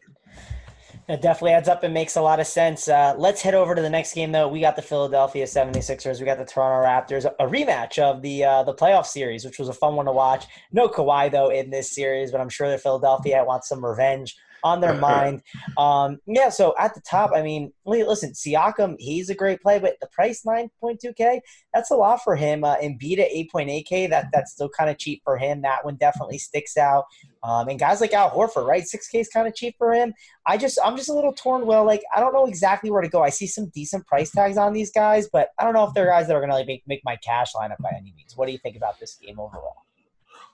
It 1.07 1.21
definitely 1.21 1.53
adds 1.53 1.69
up 1.69 1.83
and 1.83 1.93
makes 1.93 2.17
a 2.17 2.21
lot 2.21 2.41
of 2.41 2.47
sense. 2.47 2.89
Uh, 2.89 3.15
let's 3.17 3.41
head 3.41 3.55
over 3.55 3.73
to 3.73 3.81
the 3.81 3.89
next 3.89 4.13
game, 4.13 4.33
though. 4.33 4.49
We 4.49 4.59
got 4.59 4.75
the 4.75 4.81
Philadelphia 4.81 5.45
76ers. 5.45 6.19
We 6.19 6.25
got 6.25 6.37
the 6.37 6.43
Toronto 6.43 6.85
Raptors. 6.85 7.23
A 7.25 7.45
rematch 7.45 7.97
of 7.97 8.21
the 8.21 8.43
uh, 8.43 8.63
the 8.63 8.73
playoff 8.73 9.05
series, 9.05 9.45
which 9.45 9.57
was 9.57 9.69
a 9.69 9.73
fun 9.73 9.95
one 9.95 10.07
to 10.07 10.11
watch. 10.11 10.47
No 10.73 10.89
Kawhi, 10.89 11.31
though, 11.31 11.49
in 11.49 11.69
this 11.69 11.89
series, 11.95 12.29
but 12.31 12.41
I'm 12.41 12.49
sure 12.49 12.69
that 12.69 12.81
Philadelphia 12.81 13.41
wants 13.45 13.69
some 13.69 13.85
revenge 13.85 14.35
on 14.63 14.81
their 14.81 14.93
mind. 14.99 15.41
Um, 15.77 16.19
yeah, 16.25 16.49
so 16.49 16.75
at 16.79 16.93
the 16.93 17.01
top, 17.01 17.31
I 17.35 17.41
mean, 17.41 17.71
listen, 17.85 18.31
Siakam, 18.31 18.95
he's 18.99 19.29
a 19.29 19.35
great 19.35 19.61
play, 19.61 19.79
but 19.79 19.97
the 20.01 20.07
price 20.07 20.43
9.2K, 20.43 21.41
that's 21.73 21.91
a 21.91 21.95
lot 21.95 22.23
for 22.23 22.35
him. 22.35 22.63
Uh, 22.63 22.75
Embiid 22.77 23.19
at 23.19 23.31
8.8K, 23.31 24.09
that, 24.09 24.27
that's 24.33 24.51
still 24.51 24.69
kind 24.69 24.89
of 24.89 24.97
cheap 24.97 25.21
for 25.23 25.37
him. 25.37 25.61
That 25.61 25.85
one 25.85 25.95
definitely 25.95 26.37
sticks 26.37 26.77
out. 26.77 27.05
Um, 27.43 27.69
and 27.69 27.79
guys 27.79 28.01
like 28.01 28.13
Al 28.13 28.31
Horford, 28.31 28.67
right? 28.67 28.83
6K 28.83 29.21
is 29.21 29.29
kind 29.29 29.47
of 29.47 29.55
cheap 29.55 29.75
for 29.77 29.93
him. 29.93 30.13
I 30.45 30.57
just, 30.57 30.79
I'm 30.83 30.97
just 30.97 31.09
a 31.09 31.13
little 31.13 31.33
torn. 31.33 31.65
Well, 31.65 31.85
like, 31.85 32.03
I 32.15 32.19
don't 32.19 32.33
know 32.33 32.45
exactly 32.45 32.89
where 32.89 33.01
to 33.01 33.09
go. 33.09 33.23
I 33.23 33.29
see 33.29 33.47
some 33.47 33.67
decent 33.67 34.05
price 34.07 34.31
tags 34.31 34.57
on 34.57 34.73
these 34.73 34.91
guys, 34.91 35.29
but 35.31 35.49
I 35.59 35.63
don't 35.63 35.73
know 35.73 35.85
if 35.85 35.93
they're 35.93 36.07
guys 36.07 36.27
that 36.27 36.35
are 36.35 36.39
going 36.39 36.49
to 36.49 36.55
like 36.55 36.67
make, 36.67 36.83
make 36.87 37.01
my 37.05 37.15
cash 37.17 37.53
lineup 37.53 37.77
by 37.79 37.91
any 37.95 38.13
means. 38.15 38.35
What 38.35 38.47
do 38.47 38.51
you 38.51 38.57
think 38.57 38.75
about 38.75 38.99
this 38.99 39.15
game 39.15 39.39
overall? 39.39 39.75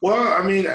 Well, 0.02 0.34
I 0.34 0.46
mean, 0.46 0.68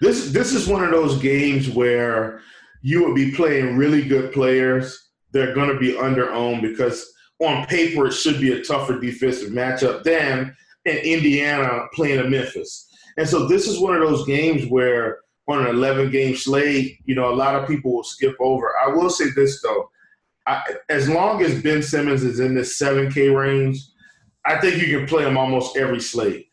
this 0.00 0.30
this 0.32 0.52
is 0.52 0.68
one 0.68 0.84
of 0.84 0.90
those 0.90 1.20
games 1.20 1.68
where 1.68 2.40
you 2.82 3.04
would 3.04 3.14
be 3.14 3.32
playing 3.32 3.76
really 3.76 4.02
good 4.02 4.32
players. 4.32 5.10
They're 5.32 5.54
going 5.54 5.70
to 5.70 5.78
be 5.78 5.96
under 5.96 6.32
owned 6.32 6.62
because 6.62 7.12
on 7.40 7.66
paper 7.66 8.06
it 8.06 8.12
should 8.12 8.40
be 8.40 8.52
a 8.52 8.64
tougher 8.64 8.98
defensive 8.98 9.50
matchup 9.50 10.02
than 10.02 10.54
in 10.84 10.96
Indiana 10.98 11.86
playing 11.94 12.20
a 12.20 12.24
Memphis. 12.28 12.88
And 13.18 13.28
so 13.28 13.46
this 13.46 13.66
is 13.66 13.80
one 13.80 13.94
of 13.94 14.00
those 14.00 14.26
games 14.26 14.66
where 14.68 15.18
on 15.48 15.66
an 15.66 15.74
11 15.74 16.10
game 16.10 16.36
slate, 16.36 16.98
you 17.04 17.14
know, 17.14 17.32
a 17.32 17.34
lot 17.34 17.54
of 17.54 17.68
people 17.68 17.94
will 17.94 18.04
skip 18.04 18.34
over. 18.40 18.72
I 18.84 18.88
will 18.88 19.10
say 19.10 19.26
this 19.34 19.62
though, 19.62 19.90
I, 20.46 20.62
as 20.88 21.08
long 21.08 21.42
as 21.42 21.62
Ben 21.62 21.82
Simmons 21.82 22.22
is 22.22 22.40
in 22.40 22.54
this 22.54 22.80
7K 22.80 23.36
range, 23.36 23.78
I 24.44 24.58
think 24.60 24.80
you 24.80 24.96
can 24.96 25.06
play 25.06 25.24
him 25.24 25.36
almost 25.36 25.76
every 25.76 26.00
slate. 26.00 26.45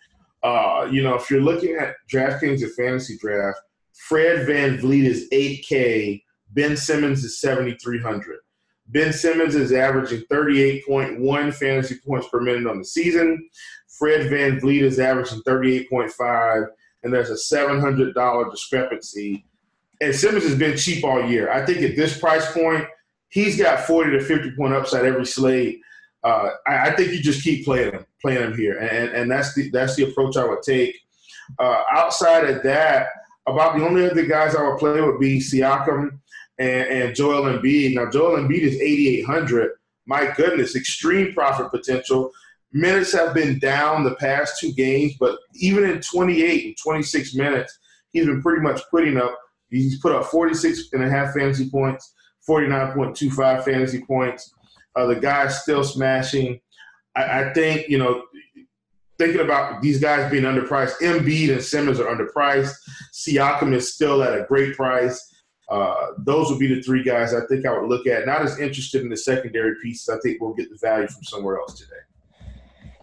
Uh, 0.44 0.88
you 0.92 1.02
know, 1.02 1.16
if 1.16 1.30
you're 1.30 1.42
looking 1.42 1.76
at 1.76 1.96
DraftKings 2.12 2.62
or 2.62 2.70
fantasy 2.70 3.18
draft, 3.18 3.60
Fred 3.94 4.48
VanVleet 4.48 5.06
is 5.06 5.30
8K. 5.32 6.22
Ben 6.52 6.76
Simmons 6.76 7.24
is 7.24 7.40
7,300. 7.40 8.40
Ben 8.88 9.14
Simmons 9.14 9.56
is 9.56 9.72
averaging 9.72 10.24
38.1 10.30 11.54
fantasy 11.54 11.96
points 12.06 12.27
per 12.27 12.42
minute 12.42 12.68
on 12.68 12.79
the 12.79 12.86
season. 12.86 13.50
Fred 13.98 14.29
VanVleet 14.29 14.82
is 14.82 15.00
averaging 15.00 15.42
38.5, 15.48 16.68
and 17.03 17.14
there's 17.14 17.29
a 17.29 17.56
$700 17.56 18.51
discrepancy. 18.51 19.46
And 20.01 20.14
Simmons 20.14 20.44
has 20.44 20.56
been 20.56 20.75
cheap 20.75 21.06
all 21.06 21.24
year. 21.24 21.51
I 21.51 21.66
think 21.66 21.82
at 21.82 21.96
this 21.96 22.20
price 22.20 22.51
point, 22.51 22.86
he's 23.29 23.58
got 23.58 23.86
40 23.86 24.12
to 24.12 24.22
50 24.22 24.51
point 24.58 24.74
upside 24.74 25.06
every 25.06 25.25
slate 25.25 25.79
uh, 26.24 26.50
I, 26.66 26.90
I, 26.90 26.96
think 26.96 27.12
you 27.12 27.22
just 27.22 27.44
keep 27.44 27.66
playing 27.66 27.92
him, 27.92 28.06
playing 28.24 28.42
him 28.42 28.57
here, 28.57 28.79
and 28.79 29.09
and 29.09 29.29
that's 29.29 29.53
the 29.53 29.70
that's 29.70 29.96
the 29.96 30.03
approach 30.03 30.38
I 30.38 30.46
would 30.46 30.64
take. 30.64 30.98
Uh, 31.59 31.83
outside 31.92 32.50
of 32.50 32.64
that, 32.64 33.07
about 33.48 33.77
the 33.77 33.86
only 33.86 34.09
other 34.09 34.25
guys 34.25 34.55
I 34.55 34.64
would 34.64 34.79
play 34.79 35.01
would 35.01 35.20
be 35.20 35.40
Siakam 35.40 36.20
and, 36.57 36.88
and 36.88 37.16
Joel 37.16 37.44
Embiid. 37.44 37.96
Now 37.96 38.09
Joel 38.09 38.38
Embiid 38.38 38.62
is 38.62 38.75
8,800. 38.75 39.72
My 40.05 40.33
goodness, 40.36 40.75
extreme 40.75 41.33
profit 41.33 41.70
potential. 41.72 42.31
Minutes 42.72 43.14
have 43.14 43.33
been 43.33 43.59
down 43.59 44.03
the 44.03 44.16
past 44.16 44.59
two 44.59 44.74
games, 44.74 45.14
but 45.20 45.38
even 45.55 45.83
in 45.83 46.01
28 46.01 46.66
and 46.66 46.77
26 46.81 47.36
minutes, 47.36 47.77
he's 48.12 48.25
been 48.25 48.42
pretty 48.42 48.62
much 48.62 48.81
putting 48.90 49.18
up. 49.18 49.38
He's 49.70 50.00
put 50.00 50.14
up 50.14 50.25
46 50.25 50.90
and 50.94 51.03
a 51.03 51.09
half 51.09 51.33
fantasy 51.33 51.70
points, 51.70 52.14
49.25 52.48 53.64
fantasy 53.64 54.01
points. 54.01 54.53
Uh, 54.96 55.07
the 55.07 55.16
guy's 55.16 55.62
still 55.62 55.83
smashing. 55.83 56.59
I, 57.16 57.42
I, 57.42 57.54
think, 57.54 57.90
you 57.90 57.98
know, 57.98 58.24
thinking 59.18 59.42
about 59.42 59.82
these 59.82 60.00
guys 60.00 60.30
being 60.32 60.44
underpriced, 60.44 61.00
Embiid 61.02 61.52
and 61.52 61.64
Simmons 61.64 62.00
are 62.00 62.16
underpriced. 62.16 62.74
Siakam 63.14 63.74
is 63.74 63.94
still 63.94 64.24
at 64.24 64.38
a 64.38 64.44
great 64.44 64.76
price. 64.76 65.30
Uh, 65.70 66.08
those 66.20 66.50
would 66.50 66.60
be 66.60 66.74
the 66.74 66.82
three 66.82 67.04
guys 67.04 67.34
I 67.34 67.46
think 67.48 67.66
I 67.66 67.78
would 67.78 67.90
look 67.90 68.06
at. 68.08 68.26
Not 68.26 68.42
as 68.42 68.60
interested 68.60 69.02
in 69.02 69.10
the 69.10 69.18
secondary 69.18 69.76
pieces. 69.82 70.10
I 70.10 70.20
think 70.22 70.42
we'll 70.42 70.54
get 70.54 70.70
the 70.70 70.78
value 70.82 71.08
from 71.08 71.24
somewhere 71.24 71.58
else 71.58 71.80
today. 71.80 72.02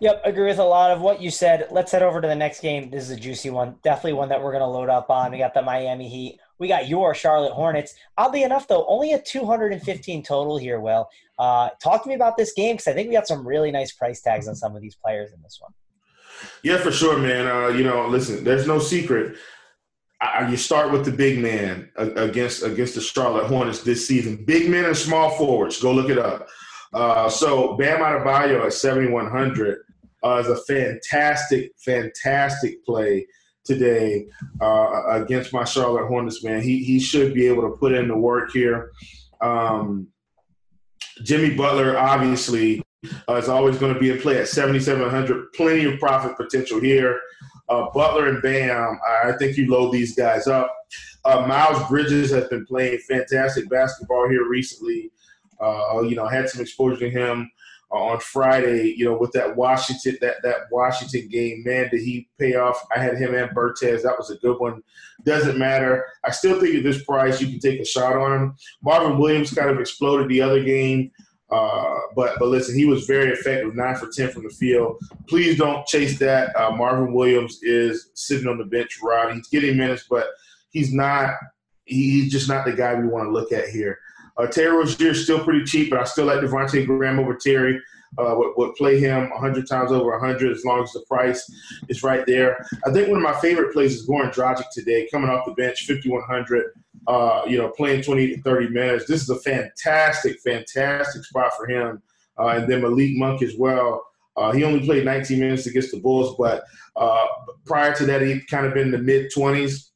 Yep, 0.01 0.23
agree 0.25 0.47
with 0.47 0.59
a 0.59 0.65
lot 0.65 0.91
of 0.91 1.03
what 1.03 1.21
you 1.21 1.31
said. 1.31 1.69
Let's 1.71 1.93
head 1.93 2.03
over 2.03 2.23
to 2.23 2.29
the 2.29 2.35
next 2.35 2.61
game. 2.61 2.91
This 2.91 3.05
is 3.05 3.11
a 3.11 3.21
juicy 3.21 3.51
one. 3.51 3.77
Definitely 3.83 4.15
one 4.15 4.31
that 4.31 4.43
we're 4.43 4.53
going 4.53 4.63
to 4.63 4.67
load 4.67 4.89
up 4.89 5.11
on. 5.11 5.31
We 5.31 5.39
got 5.39 5.53
the 5.53 5.63
Miami 5.63 6.09
Heat. 6.09 6.41
We 6.61 6.69
got 6.69 6.89
your 6.89 7.15
Charlotte 7.15 7.53
Hornets. 7.53 7.95
Oddly 8.19 8.43
enough, 8.43 8.69
though, 8.69 8.87
only 8.87 9.15
a 9.15 9.21
215 9.21 10.23
total 10.23 10.59
here, 10.59 10.79
Will. 10.79 11.09
Uh, 11.39 11.71
talk 11.83 12.03
to 12.03 12.09
me 12.09 12.15
about 12.15 12.37
this 12.37 12.53
game 12.53 12.77
because 12.77 12.87
I 12.87 12.93
think 12.93 13.09
we 13.09 13.15
got 13.15 13.27
some 13.27 13.49
really 13.49 13.71
nice 13.71 13.93
price 13.93 14.21
tags 14.21 14.47
on 14.47 14.55
some 14.55 14.77
of 14.77 14.83
these 14.83 14.95
players 14.95 15.33
in 15.33 15.41
this 15.43 15.59
one. 15.61 15.73
Yeah, 16.63 16.77
for 16.77 16.93
sure, 16.93 17.19
man. 17.19 17.47
Uh, 17.49 17.69
you 17.69 17.83
know, 17.83 18.07
listen, 18.07 18.45
there's 18.45 18.67
no 18.67 18.79
secret. 18.79 19.37
I, 20.21 20.51
you 20.51 20.59
start 20.59 20.93
with 20.93 21.07
the 21.07 21.13
big 21.13 21.39
man 21.39 21.91
against 21.97 22.63
against 22.63 22.95
the 22.95 23.01
Charlotte 23.01 23.47
Hornets 23.47 23.83
this 23.83 24.07
season. 24.07 24.45
Big 24.45 24.69
men 24.69 24.85
and 24.85 24.97
small 24.97 25.31
forwards. 25.31 25.81
Go 25.81 25.93
look 25.93 26.11
it 26.11 26.19
up. 26.19 26.47
Uh, 26.93 27.31
so 27.31 27.75
Bam 27.77 28.01
Adebayo 28.01 28.67
at 28.67 28.75
7,100 28.75 29.79
uh, 30.23 30.43
is 30.45 30.49
a 30.49 30.57
fantastic, 30.65 31.73
fantastic 31.79 32.85
play 32.85 33.27
today 33.65 34.27
uh, 34.61 35.03
against 35.11 35.53
my 35.53 35.65
Charlotte 35.65 36.07
Hornets. 36.07 36.43
Man, 36.45 36.63
he 36.63 36.83
he 36.85 36.99
should 36.99 37.35
be 37.35 37.47
able 37.47 37.63
to 37.63 37.77
put 37.77 37.93
in 37.93 38.09
the 38.09 38.17
work 38.17 38.51
here. 38.53 38.91
Um, 39.41 40.09
Jimmy 41.23 41.55
Butler, 41.55 41.99
obviously, 41.99 42.83
uh, 43.29 43.35
is 43.35 43.49
always 43.49 43.77
going 43.79 43.95
to 43.95 44.01
be 44.01 44.11
in 44.11 44.19
play 44.21 44.39
at 44.39 44.49
7,700. 44.49 45.53
Plenty 45.53 45.85
of 45.85 45.99
profit 45.99 46.37
potential 46.37 46.81
here. 46.81 47.21
Uh, 47.69 47.87
Butler 47.95 48.29
and 48.29 48.43
Bam, 48.43 48.99
I 49.25 49.33
think 49.39 49.57
you 49.57 49.71
load 49.71 49.93
these 49.93 50.17
guys 50.17 50.47
up. 50.47 50.75
Uh, 51.25 51.47
Miles 51.47 51.87
Bridges 51.89 52.31
has 52.33 52.49
been 52.49 52.65
playing 52.67 52.99
fantastic 53.09 53.69
basketball 53.69 54.29
here 54.29 54.49
recently. 54.49 55.11
Uh, 55.61 56.01
you 56.01 56.17
know, 56.17 56.27
had 56.27 56.49
some 56.49 56.63
exposure 56.63 56.99
to 56.99 57.11
him 57.11 57.51
on 57.91 58.21
Friday. 58.21 58.95
You 58.97 59.07
know, 59.07 59.19
with 59.19 59.33
that 59.33 59.57
Washington 59.57 60.17
that 60.21 60.37
that 60.43 60.63
Washington 60.71 61.29
game, 61.29 61.63
man, 61.65 61.89
did 61.91 62.03
he 62.03 62.29
pay 62.39 62.55
off? 62.55 62.85
I 62.95 63.01
had 63.01 63.17
him 63.17 63.35
and 63.35 63.51
Bertans. 63.51 64.03
That 64.03 64.19
was 64.19 64.31
a 64.31 64.37
good 64.37 64.59
one. 64.59 64.83
Doesn't 65.25 65.59
matter. 65.59 66.07
I 66.25 66.31
still 66.31 66.61
think 66.61 66.77
at 66.77 66.83
this 66.83 67.05
price 67.05 67.41
you 67.41 67.49
can 67.49 67.61
take 67.61 67.81
a 67.81 67.85
shot 67.85 68.17
on 68.17 68.33
him. 68.33 68.57
Marvin 68.83 69.19
Williams 69.19 69.53
kind 69.53 69.71
of 69.71 69.81
exploded 69.81 70.29
the 70.29 70.41
other 70.41 70.63
game. 70.63 71.11
Uh, 71.51 71.99
but 72.15 72.39
but 72.39 72.49
listen, 72.49 72.77
he 72.77 72.85
was 72.85 73.07
very 73.07 73.33
effective, 73.33 73.75
nine 73.75 73.97
for 73.97 74.09
ten 74.15 74.31
from 74.31 74.45
the 74.45 74.51
field. 74.51 74.97
Please 75.29 75.59
don't 75.59 75.85
chase 75.87 76.19
that. 76.21 76.55
Uh, 76.57 76.71
Marvin 76.71 77.13
Williams 77.13 77.61
is 77.63 78.11
sitting 78.15 78.47
on 78.47 78.57
the 78.57 78.65
bench, 78.65 79.01
Rod. 79.03 79.35
He's 79.35 79.49
getting 79.49 79.77
minutes, 79.77 80.07
but 80.09 80.29
he's 80.71 80.93
not. 80.93 81.35
He's 81.85 82.31
just 82.31 82.49
not 82.49 82.65
the 82.65 82.73
guy 82.73 82.95
we 82.95 83.09
want 83.09 83.27
to 83.27 83.33
look 83.33 83.51
at 83.51 83.69
here. 83.69 83.99
Uh, 84.41 84.47
Terry 84.47 84.75
Rozier 84.75 85.11
is 85.11 85.25
still 85.25 85.43
pretty 85.45 85.65
cheap, 85.65 85.91
but 85.91 86.01
I 86.01 86.05
still 86.05 86.25
like 86.25 86.41
Devonte' 86.41 86.87
Graham 86.87 87.19
over 87.19 87.35
Terry 87.35 87.79
uh, 88.19 88.35
would, 88.37 88.55
would, 88.57 88.75
play 88.75 88.99
him 88.99 89.29
100 89.31 89.69
times 89.69 89.93
over 89.93 90.11
100 90.13 90.51
as 90.51 90.65
long 90.65 90.83
as 90.83 90.93
the 90.93 91.01
price 91.07 91.51
is 91.89 92.03
right 92.03 92.27
there. 92.27 92.65
I 92.87 92.93
think 92.93 93.09
one 93.09 93.19
of 93.19 93.23
my 93.23 93.39
favorite 93.41 93.73
plays 93.73 93.95
is 93.95 94.09
Goran 94.09 94.33
Dragic 94.33 94.65
today, 94.73 95.09
coming 95.13 95.31
off 95.31 95.45
the 95.45 95.53
bench, 95.53 95.87
5,100, 95.87 96.73
uh, 97.07 97.43
you 97.47 97.59
know, 97.59 97.69
playing 97.69 98.03
20 98.03 98.37
to 98.37 98.43
30 98.43 98.69
minutes. 98.69 99.07
This 99.07 99.23
is 99.23 99.31
a 99.31 99.39
fantastic, 99.41 100.41
fantastic 100.41 101.25
spot 101.25 101.53
for 101.57 101.69
him. 101.69 102.03
Uh, 102.39 102.49
and 102.49 102.71
then 102.71 102.81
Malik 102.81 103.17
Monk 103.17 103.43
as 103.43 103.57
well. 103.59 104.07
Uh, 104.37 104.53
he 104.53 104.65
only 104.65 104.85
played 104.85 105.05
19 105.05 105.39
minutes 105.39 105.67
against 105.67 105.91
the 105.91 106.01
Bulls, 106.01 106.35
but 106.39 106.65
uh, 106.97 107.27
prior 107.67 107.95
to 107.95 108.07
that, 108.07 108.23
he'd 108.23 108.49
kind 108.49 108.65
of 108.65 108.73
been 108.73 108.87
in 108.87 108.91
the 108.93 108.99
mid 108.99 109.31
20s. 109.37 109.91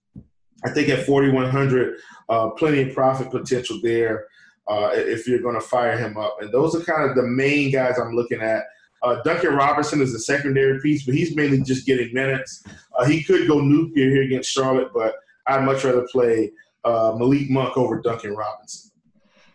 I 0.67 0.71
think 0.71 0.89
at 0.89 1.07
4,100, 1.07 1.97
uh, 2.29 2.51
plenty 2.51 2.83
of 2.83 2.95
profit 2.95 3.31
potential 3.31 3.81
there. 3.83 4.27
Uh, 4.69 4.91
if 4.95 5.27
you're 5.27 5.41
going 5.41 5.55
to 5.55 5.61
fire 5.61 5.97
him 5.99 6.17
up. 6.17 6.39
And 6.41 6.53
those 6.53 6.75
are 6.75 6.81
kind 6.81 7.09
of 7.09 7.17
the 7.17 7.23
main 7.23 7.71
guys 7.71 7.99
I'm 7.99 8.15
looking 8.15 8.41
at. 8.41 8.65
Uh, 9.03 9.21
Duncan 9.23 9.55
Robinson 9.55 10.01
is 10.01 10.15
a 10.15 10.19
secondary 10.19 10.81
piece, 10.81 11.05
but 11.05 11.15
he's 11.15 11.37
mainly 11.37 11.61
just 11.61 11.85
getting 11.85 12.13
minutes. 12.15 12.65
Uh, 12.99 13.05
he 13.05 13.23
could 13.23 13.47
go 13.47 13.61
nuclear 13.61 14.09
here 14.09 14.23
against 14.23 14.51
Charlotte, 14.51 14.89
but 14.95 15.15
I'd 15.47 15.65
much 15.65 15.85
rather 15.85 16.07
play 16.11 16.53
uh, 16.85 17.15
Malik 17.19 17.51
Monk 17.51 17.77
over 17.77 18.01
Duncan 18.01 18.35
Robinson. 18.35 18.91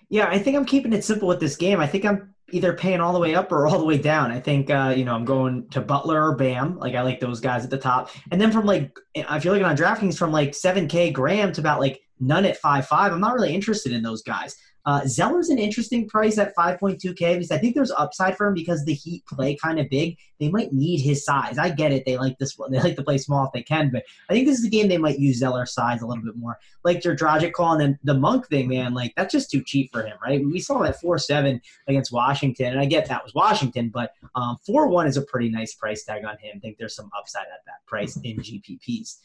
Yeah, 0.10 0.28
I 0.28 0.40
think 0.40 0.56
I'm 0.56 0.66
keeping 0.66 0.94
it 0.94 1.04
simple 1.04 1.28
with 1.28 1.40
this 1.40 1.56
game. 1.56 1.80
I 1.80 1.88
think 1.88 2.06
I'm 2.06 2.34
either 2.52 2.74
paying 2.74 3.00
all 3.00 3.14
the 3.14 3.20
way 3.20 3.36
up 3.36 3.52
or 3.52 3.68
all 3.68 3.78
the 3.78 3.86
way 3.86 3.98
down. 3.98 4.32
I 4.32 4.40
think 4.40 4.70
uh, 4.70 4.94
you 4.96 5.06
know 5.06 5.14
I'm 5.14 5.26
going 5.26 5.68
to 5.70 5.82
Butler 5.82 6.30
or 6.30 6.36
Bam. 6.36 6.80
Like 6.80 6.96
I 6.96 7.02
like 7.02 7.20
those 7.20 7.40
guys 7.40 7.64
at 7.64 7.70
the 7.70 7.78
top, 7.78 8.10
and 8.32 8.42
then 8.42 8.52
from 8.52 8.66
like 8.66 8.98
if 9.16 9.46
you're 9.46 9.54
looking 9.54 9.68
on 9.68 9.78
DraftKings 9.78 10.18
from 10.18 10.32
like 10.32 10.52
7K 10.52 11.14
Graham 11.14 11.52
to 11.54 11.62
about 11.62 11.80
like 11.80 12.02
none 12.20 12.46
at 12.46 12.58
five 12.58 12.88
five. 12.88 13.12
I'm 13.12 13.22
not 13.22 13.34
really 13.34 13.54
interested 13.54 13.94
in 13.94 14.02
those 14.02 14.24
guys. 14.24 14.56
Uh, 14.90 15.06
Zeller's 15.06 15.50
an 15.50 15.60
interesting 15.60 16.08
price 16.08 16.40
at 16.40 16.56
5.2K 16.56 17.20
because 17.20 17.52
I 17.52 17.60
think 17.60 17.76
there's 17.76 17.92
upside 17.92 18.36
for 18.36 18.48
him 18.48 18.56
because 18.56 18.86
the 18.86 18.94
Heat 18.96 19.24
play 19.28 19.56
kind 19.56 19.80
of 19.80 19.88
big. 19.88 20.18
They 20.40 20.50
might 20.50 20.74
need 20.74 21.00
his 21.00 21.24
size. 21.24 21.60
I 21.60 21.70
get 21.70 21.92
it. 21.92 22.06
They 22.08 22.18
like 22.18 22.40
this. 22.40 22.58
They 22.72 22.80
like 22.80 22.96
to 22.96 23.04
play 23.04 23.20
small 23.20 23.46
if 23.46 23.52
they 23.52 23.62
can, 23.62 23.92
but 23.92 24.04
I 24.32 24.34
think 24.34 24.48
this 24.48 24.58
is 24.58 24.66
a 24.66 24.70
game 24.70 24.88
they 24.88 24.98
might 24.98 25.20
use 25.20 25.38
Zeller's 25.38 25.76
size 25.76 26.02
a 26.02 26.08
little 26.08 26.24
bit 26.24 26.36
more. 26.36 26.58
Like 26.84 27.06
your 27.06 27.16
Dragic 27.16 27.52
call 27.52 27.74
and 27.74 27.82
then 27.82 28.00
the 28.04 28.16
Monk 28.16 28.48
thing, 28.48 28.68
man. 28.68 28.96
Like 28.96 29.14
that's 29.16 29.32
just 29.32 29.52
too 29.52 29.62
cheap 29.64 29.92
for 29.94 30.02
him, 30.02 30.18
right? 30.26 30.44
We 30.44 30.60
saw 30.60 30.82
that 30.82 31.00
four 31.00 31.20
seven 31.20 31.62
against 31.88 32.12
Washington, 32.12 32.72
and 32.72 32.80
I 32.80 32.86
get 32.86 33.08
that 33.10 33.24
was 33.24 33.36
Washington, 33.36 33.90
but 33.90 34.14
um, 34.34 34.58
four 34.66 34.88
one 34.88 35.06
is 35.06 35.18
a 35.18 35.22
pretty 35.22 35.50
nice 35.50 35.76
price 35.76 36.04
tag 36.04 36.26
on 36.26 36.36
him. 36.40 36.54
I 36.56 36.60
think 36.60 36.80
there's 36.80 36.96
some 36.96 37.12
upside 37.16 37.44
at 37.44 37.64
that 37.68 37.86
price 37.86 38.18
in 38.24 38.38
GPPs. 38.38 39.18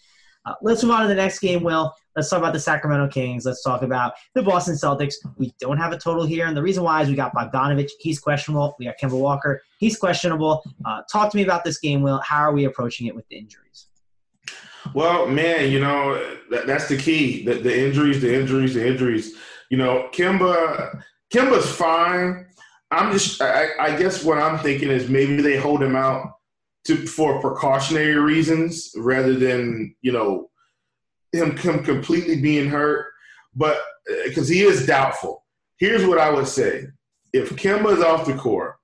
Uh, 0.46 0.54
let's 0.62 0.82
move 0.82 0.92
on 0.92 1.02
to 1.02 1.08
the 1.08 1.14
next 1.14 1.38
game, 1.38 1.62
Will. 1.62 1.94
Let's 2.16 2.28
talk 2.28 2.38
about 2.38 2.52
the 2.52 2.60
Sacramento 2.60 3.08
Kings. 3.08 3.44
Let's 3.44 3.62
talk 3.62 3.82
about 3.82 4.12
the 4.34 4.42
Boston 4.42 4.74
Celtics. 4.74 5.14
We 5.36 5.52
don't 5.58 5.78
have 5.78 5.92
a 5.92 5.98
total 5.98 6.24
here, 6.24 6.46
and 6.46 6.56
the 6.56 6.62
reason 6.62 6.84
why 6.84 7.02
is 7.02 7.08
we 7.08 7.16
got 7.16 7.34
Bogdanovich. 7.34 7.90
He's 7.98 8.20
questionable. 8.20 8.76
We 8.78 8.84
got 8.84 8.96
Kemba 9.02 9.18
Walker. 9.18 9.62
He's 9.78 9.96
questionable. 9.96 10.62
Uh, 10.84 11.02
talk 11.10 11.30
to 11.32 11.36
me 11.36 11.42
about 11.42 11.64
this 11.64 11.78
game, 11.78 12.02
Will. 12.02 12.20
How 12.24 12.40
are 12.40 12.52
we 12.52 12.64
approaching 12.64 13.06
it 13.06 13.14
with 13.14 13.26
the 13.28 13.36
injuries? 13.36 13.88
Well, 14.92 15.26
man, 15.26 15.70
you 15.70 15.80
know 15.80 16.14
that, 16.50 16.66
that's 16.66 16.88
the 16.88 16.98
key. 16.98 17.44
The, 17.44 17.54
the 17.54 17.86
injuries, 17.86 18.20
the 18.20 18.34
injuries, 18.34 18.74
the 18.74 18.86
injuries. 18.86 19.34
You 19.70 19.78
know, 19.78 20.08
Kemba, 20.12 21.02
Kemba's 21.32 21.68
fine. 21.70 22.46
I'm 22.90 23.12
just, 23.12 23.40
I, 23.40 23.68
I 23.80 23.96
guess 23.96 24.22
what 24.22 24.38
I'm 24.38 24.58
thinking 24.58 24.90
is 24.90 25.08
maybe 25.08 25.40
they 25.40 25.56
hold 25.56 25.82
him 25.82 25.96
out 25.96 26.34
to 26.84 27.06
for 27.06 27.40
precautionary 27.40 28.16
reasons 28.16 28.92
rather 28.96 29.34
than 29.34 29.94
you 30.02 30.12
know 30.12 30.50
him, 31.32 31.56
him 31.56 31.82
completely 31.82 32.40
being 32.40 32.68
hurt. 32.68 33.06
But 33.54 33.78
because 34.24 34.50
uh, 34.50 34.54
he 34.54 34.62
is 34.62 34.86
doubtful, 34.86 35.44
here's 35.78 36.06
what 36.06 36.18
I 36.18 36.30
would 36.30 36.48
say: 36.48 36.86
if 37.32 37.50
Kemba 37.50 37.96
is 37.96 38.02
off 38.02 38.26
the 38.26 38.34
court, 38.34 38.76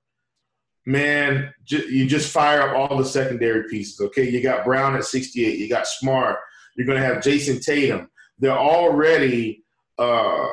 man, 0.87 1.53
you 1.67 2.07
just 2.07 2.33
fire 2.33 2.63
up 2.63 2.77
all 2.77 2.99
the 2.99 3.05
secondary 3.05 3.69
pieces. 3.69 4.01
Okay, 4.01 4.29
you 4.29 4.43
got 4.43 4.65
Brown 4.65 4.97
at 4.97 5.05
68, 5.05 5.59
you 5.59 5.69
got 5.69 5.87
Smart, 5.87 6.39
you're 6.77 6.87
going 6.87 7.01
to 7.01 7.07
have 7.07 7.23
Jayson 7.23 7.61
Tatum. 7.61 8.11
They're 8.39 8.53
already 8.53 9.63
uh, 9.99 10.49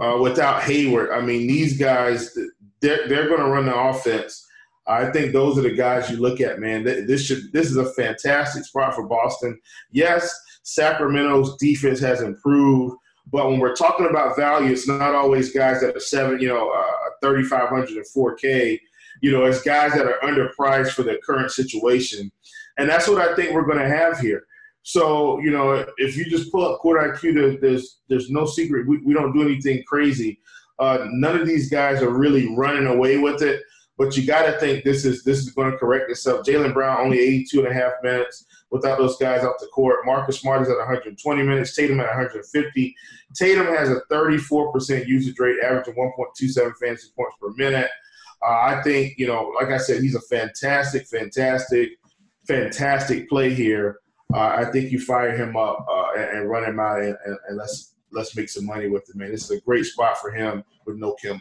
uh, 0.00 0.18
without 0.20 0.62
Hayward. 0.62 1.10
I 1.10 1.20
mean, 1.20 1.46
these 1.46 1.78
guys, 1.78 2.36
they're, 2.80 3.08
they're 3.08 3.28
going 3.28 3.40
to 3.40 3.48
run 3.48 3.66
the 3.66 3.76
offense 3.76 4.46
I 4.92 5.10
think 5.10 5.32
those 5.32 5.58
are 5.58 5.62
the 5.62 5.74
guys 5.74 6.10
you 6.10 6.18
look 6.18 6.40
at, 6.40 6.60
man. 6.60 6.84
This 6.84 7.24
should 7.24 7.52
this 7.52 7.70
is 7.70 7.76
a 7.76 7.92
fantastic 7.94 8.64
spot 8.64 8.94
for 8.94 9.06
Boston. 9.06 9.58
Yes, 9.90 10.32
Sacramento's 10.62 11.56
defense 11.56 12.00
has 12.00 12.20
improved, 12.20 12.96
but 13.30 13.48
when 13.48 13.58
we're 13.58 13.74
talking 13.74 14.06
about 14.08 14.36
value, 14.36 14.72
it's 14.72 14.88
not 14.88 15.14
always 15.14 15.52
guys 15.52 15.80
that 15.80 15.96
are 15.96 16.00
seven, 16.00 16.40
you 16.40 16.48
know, 16.48 16.70
uh, 16.70 17.10
3,500 17.22 17.88
and 17.90 18.06
4K. 18.06 18.78
You 19.20 19.32
know, 19.32 19.44
it's 19.44 19.62
guys 19.62 19.92
that 19.94 20.06
are 20.06 20.18
underpriced 20.22 20.92
for 20.92 21.02
their 21.02 21.18
current 21.18 21.50
situation, 21.50 22.30
and 22.78 22.88
that's 22.88 23.08
what 23.08 23.18
I 23.18 23.34
think 23.34 23.52
we're 23.52 23.66
going 23.66 23.78
to 23.78 23.88
have 23.88 24.18
here. 24.18 24.44
So, 24.82 25.38
you 25.40 25.50
know, 25.50 25.86
if 25.96 26.16
you 26.16 26.24
just 26.24 26.50
pull 26.50 26.66
up 26.66 26.80
Court 26.80 27.16
IQ, 27.16 27.60
there's 27.60 28.00
there's 28.08 28.30
no 28.30 28.44
secret. 28.44 28.88
We, 28.88 28.98
we 28.98 29.14
don't 29.14 29.32
do 29.32 29.42
anything 29.42 29.84
crazy. 29.86 30.40
Uh, 30.78 31.06
none 31.10 31.38
of 31.38 31.46
these 31.46 31.70
guys 31.70 32.02
are 32.02 32.10
really 32.10 32.54
running 32.56 32.86
away 32.86 33.18
with 33.18 33.42
it. 33.42 33.62
But 33.98 34.16
you 34.16 34.26
got 34.26 34.46
to 34.46 34.58
think 34.58 34.84
this 34.84 35.04
is 35.04 35.22
this 35.22 35.38
is 35.38 35.50
going 35.50 35.70
to 35.70 35.78
correct 35.78 36.10
itself. 36.10 36.46
Jaylen 36.46 36.72
Brown 36.72 37.00
only 37.00 37.18
82 37.20 37.60
and 37.60 37.68
a 37.68 37.74
half 37.74 37.92
minutes 38.02 38.46
without 38.70 38.98
those 38.98 39.16
guys 39.18 39.44
off 39.44 39.60
the 39.60 39.66
court. 39.66 40.06
Marcus 40.06 40.40
Smart 40.40 40.62
is 40.62 40.68
at 40.68 40.78
120 40.78 41.42
minutes. 41.42 41.76
Tatum 41.76 42.00
at 42.00 42.06
150. 42.06 42.96
Tatum 43.34 43.66
has 43.66 43.90
a 43.90 44.00
34% 44.10 45.06
usage 45.06 45.38
rate, 45.38 45.58
averaging 45.62 45.94
1.27 45.94 46.72
fantasy 46.80 47.08
points 47.14 47.36
per 47.40 47.50
minute. 47.50 47.90
Uh, 48.44 48.60
I 48.62 48.82
think 48.82 49.18
you 49.18 49.26
know, 49.26 49.52
like 49.60 49.68
I 49.68 49.78
said, 49.78 50.02
he's 50.02 50.16
a 50.16 50.20
fantastic, 50.22 51.06
fantastic, 51.06 51.90
fantastic 52.46 53.28
play 53.28 53.54
here. 53.54 54.00
Uh, 54.34 54.56
I 54.56 54.64
think 54.64 54.90
you 54.90 54.98
fire 54.98 55.36
him 55.36 55.56
up 55.56 55.86
uh, 55.88 56.12
and, 56.16 56.38
and, 56.38 56.50
run 56.50 56.64
him 56.64 56.80
out, 56.80 57.02
and, 57.02 57.16
and, 57.24 57.36
and 57.48 57.56
let's 57.58 57.94
let's 58.10 58.34
make 58.34 58.48
some 58.48 58.66
money 58.66 58.88
with 58.88 59.08
it, 59.08 59.16
man. 59.16 59.30
This 59.30 59.44
is 59.44 59.58
a 59.58 59.60
great 59.60 59.84
spot 59.84 60.18
for 60.18 60.30
him 60.30 60.64
with 60.86 60.96
no 60.96 61.14
Kemba. 61.22 61.40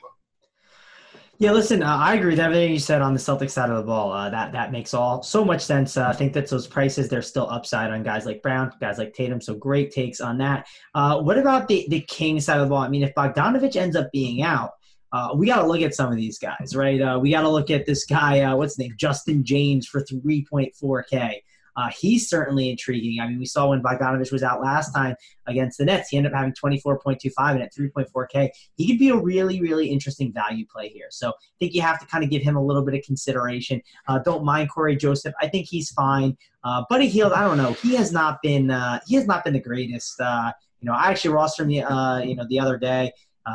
Yeah, 1.42 1.54
listen, 1.54 1.82
uh, 1.82 1.98
I 1.98 2.14
agree 2.14 2.34
with 2.34 2.40
everything 2.40 2.72
you 2.72 2.78
said 2.78 3.02
on 3.02 3.16
the 3.16 3.20
Celtics 3.20 3.50
side 3.50 3.72
of 3.72 3.78
the 3.78 3.82
ball. 3.82 4.12
Uh, 4.12 4.30
that 4.30 4.52
that 4.52 4.72
makes 4.72 4.94
all 4.94 5.24
so 5.24 5.44
much 5.44 5.64
sense. 5.64 5.98
Uh, 5.98 6.08
I 6.08 6.14
think 6.14 6.34
that 6.34 6.48
those 6.48 6.68
prices 6.68 7.10
they're 7.10 7.24
still 7.24 7.50
upside 7.50 7.90
on 7.90 8.04
guys 8.04 8.28
like 8.28 8.44
Brown, 8.44 8.72
guys 8.80 9.00
like 9.00 9.16
Tatum. 9.16 9.42
So 9.42 9.56
great 9.56 9.90
takes 9.90 10.22
on 10.22 10.38
that. 10.38 10.68
Uh, 10.94 11.20
what 11.20 11.40
about 11.40 11.68
the 11.68 11.88
the 11.90 12.02
King 12.02 12.40
side 12.40 12.58
of 12.58 12.66
the 12.66 12.70
ball? 12.70 12.84
I 12.84 12.90
mean, 12.90 13.02
if 13.02 13.16
Bogdanovich 13.16 13.76
ends 13.76 13.96
up 13.96 14.12
being 14.12 14.44
out, 14.44 14.74
uh, 15.14 15.30
we 15.34 15.48
got 15.48 15.64
to 15.64 15.68
look 15.68 15.82
at 15.82 15.96
some 15.96 16.12
of 16.12 16.16
these 16.16 16.38
guys, 16.38 16.76
right? 16.76 17.02
Uh, 17.02 17.18
we 17.18 17.32
got 17.32 17.42
to 17.42 17.50
look 17.50 17.72
at 17.72 17.88
this 17.88 18.06
guy. 18.06 18.54
what's 18.54 18.74
his 18.74 18.78
name? 18.78 18.94
Justin 18.96 19.44
James 19.44 19.88
for 19.88 20.02
three 20.02 20.46
point 20.46 20.76
four 20.76 21.02
k. 21.02 21.42
Uh, 21.76 21.90
he's 21.98 22.30
certainly 22.30 22.70
intriguing. 22.70 23.20
I 23.22 23.28
mean, 23.28 23.40
we 23.40 23.46
saw 23.46 23.70
when 23.70 23.82
Bogdanovich 23.82 24.32
was 24.32 24.44
out 24.44 24.62
last 24.62 24.94
time 24.94 25.16
against 25.48 25.78
the 25.78 25.86
Nets, 25.86 26.10
he 26.10 26.18
ended 26.18 26.34
up 26.34 26.38
having 26.38 26.54
24.25 26.54 27.32
and 27.52 27.62
at 27.64 27.74
3.4K. 27.74 28.50
He 28.76 28.88
could 28.88 29.00
be 29.00 29.10
a 29.10 29.16
really, 29.16 29.62
really 29.62 29.88
interesting 29.88 30.34
value 30.34 30.66
play 30.72 30.90
here. 30.90 31.08
So 31.10 31.30
I 31.30 31.34
think 31.60 31.74
you 31.74 31.82
have 31.82 32.00
to 32.00 32.06
kind 32.06 32.24
of 32.24 32.30
give 32.30 32.42
him 32.42 32.56
a 32.56 32.64
little 32.64 32.84
bit 32.84 32.96
of 32.96 33.04
consideration. 33.04 33.82
Uh, 34.08 34.20
don't 34.20 34.44
mind 34.44 34.70
Cory 34.70 34.96
Joseph. 34.96 35.34
I 35.42 35.48
think 35.48 35.68
he's 35.68 35.92
fine. 35.92 36.38
Uh, 36.64 36.84
Buddy 36.90 37.08
Hield, 37.08 37.34
I 37.34 37.42
don't 37.42 37.58
know. 37.58 37.74
He 37.74 37.96
has 37.96 38.12
not 38.12 38.42
been 38.42 38.70
uh, 38.70 39.00
he 39.08 39.16
has 39.16 39.26
not 39.26 39.44
been 39.44 39.54
the 39.54 39.60
greatest. 39.60 40.20
Uh, 40.20 40.52
you 40.80 40.90
know, 40.90 40.96
I 40.96 41.10
actually 41.10 41.34
rostered 41.36 41.72
him 41.72 41.86
uh, 41.86 42.20
you 42.20 42.36
know 42.36 42.46
the 42.50 42.60
other 42.60 42.78
day. 42.78 43.12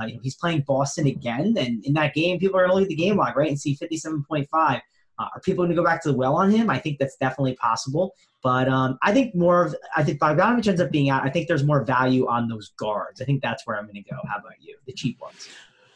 You 0.08 0.14
know, 0.14 0.20
he's 0.20 0.34
playing 0.34 0.64
Boston 0.66 1.06
again, 1.06 1.54
and 1.56 1.84
in 1.84 1.92
that 1.94 2.12
game, 2.12 2.40
people 2.40 2.58
are 2.58 2.66
going 2.66 2.70
to 2.70 2.74
look 2.74 2.82
at 2.82 2.88
the 2.88 2.96
game 2.96 3.16
log, 3.16 3.36
right, 3.36 3.48
and 3.48 3.60
see 3.60 3.76
57.5. 3.76 4.80
Uh, 5.18 5.28
are 5.34 5.40
people 5.40 5.64
going 5.64 5.74
to 5.74 5.80
go 5.80 5.84
back 5.84 6.02
to 6.02 6.10
the 6.10 6.16
well 6.16 6.36
on 6.36 6.50
him? 6.50 6.68
I 6.70 6.78
think 6.78 6.98
that's 6.98 7.16
definitely 7.16 7.56
possible. 7.56 8.14
But 8.42 8.68
um, 8.68 8.98
I 9.02 9.12
think 9.12 9.34
more 9.34 9.66
of 9.66 9.76
I 9.96 10.04
think 10.04 10.20
Bogdanovich 10.20 10.68
ends 10.68 10.80
up 10.80 10.90
being 10.90 11.10
out. 11.10 11.24
I 11.24 11.30
think 11.30 11.48
there's 11.48 11.64
more 11.64 11.84
value 11.84 12.28
on 12.28 12.48
those 12.48 12.70
guards. 12.78 13.20
I 13.20 13.24
think 13.24 13.42
that's 13.42 13.66
where 13.66 13.76
I'm 13.76 13.84
going 13.84 14.02
to 14.02 14.10
go. 14.10 14.16
How 14.28 14.38
about 14.38 14.52
you? 14.60 14.76
The 14.86 14.92
cheap 14.92 15.20
ones. 15.20 15.48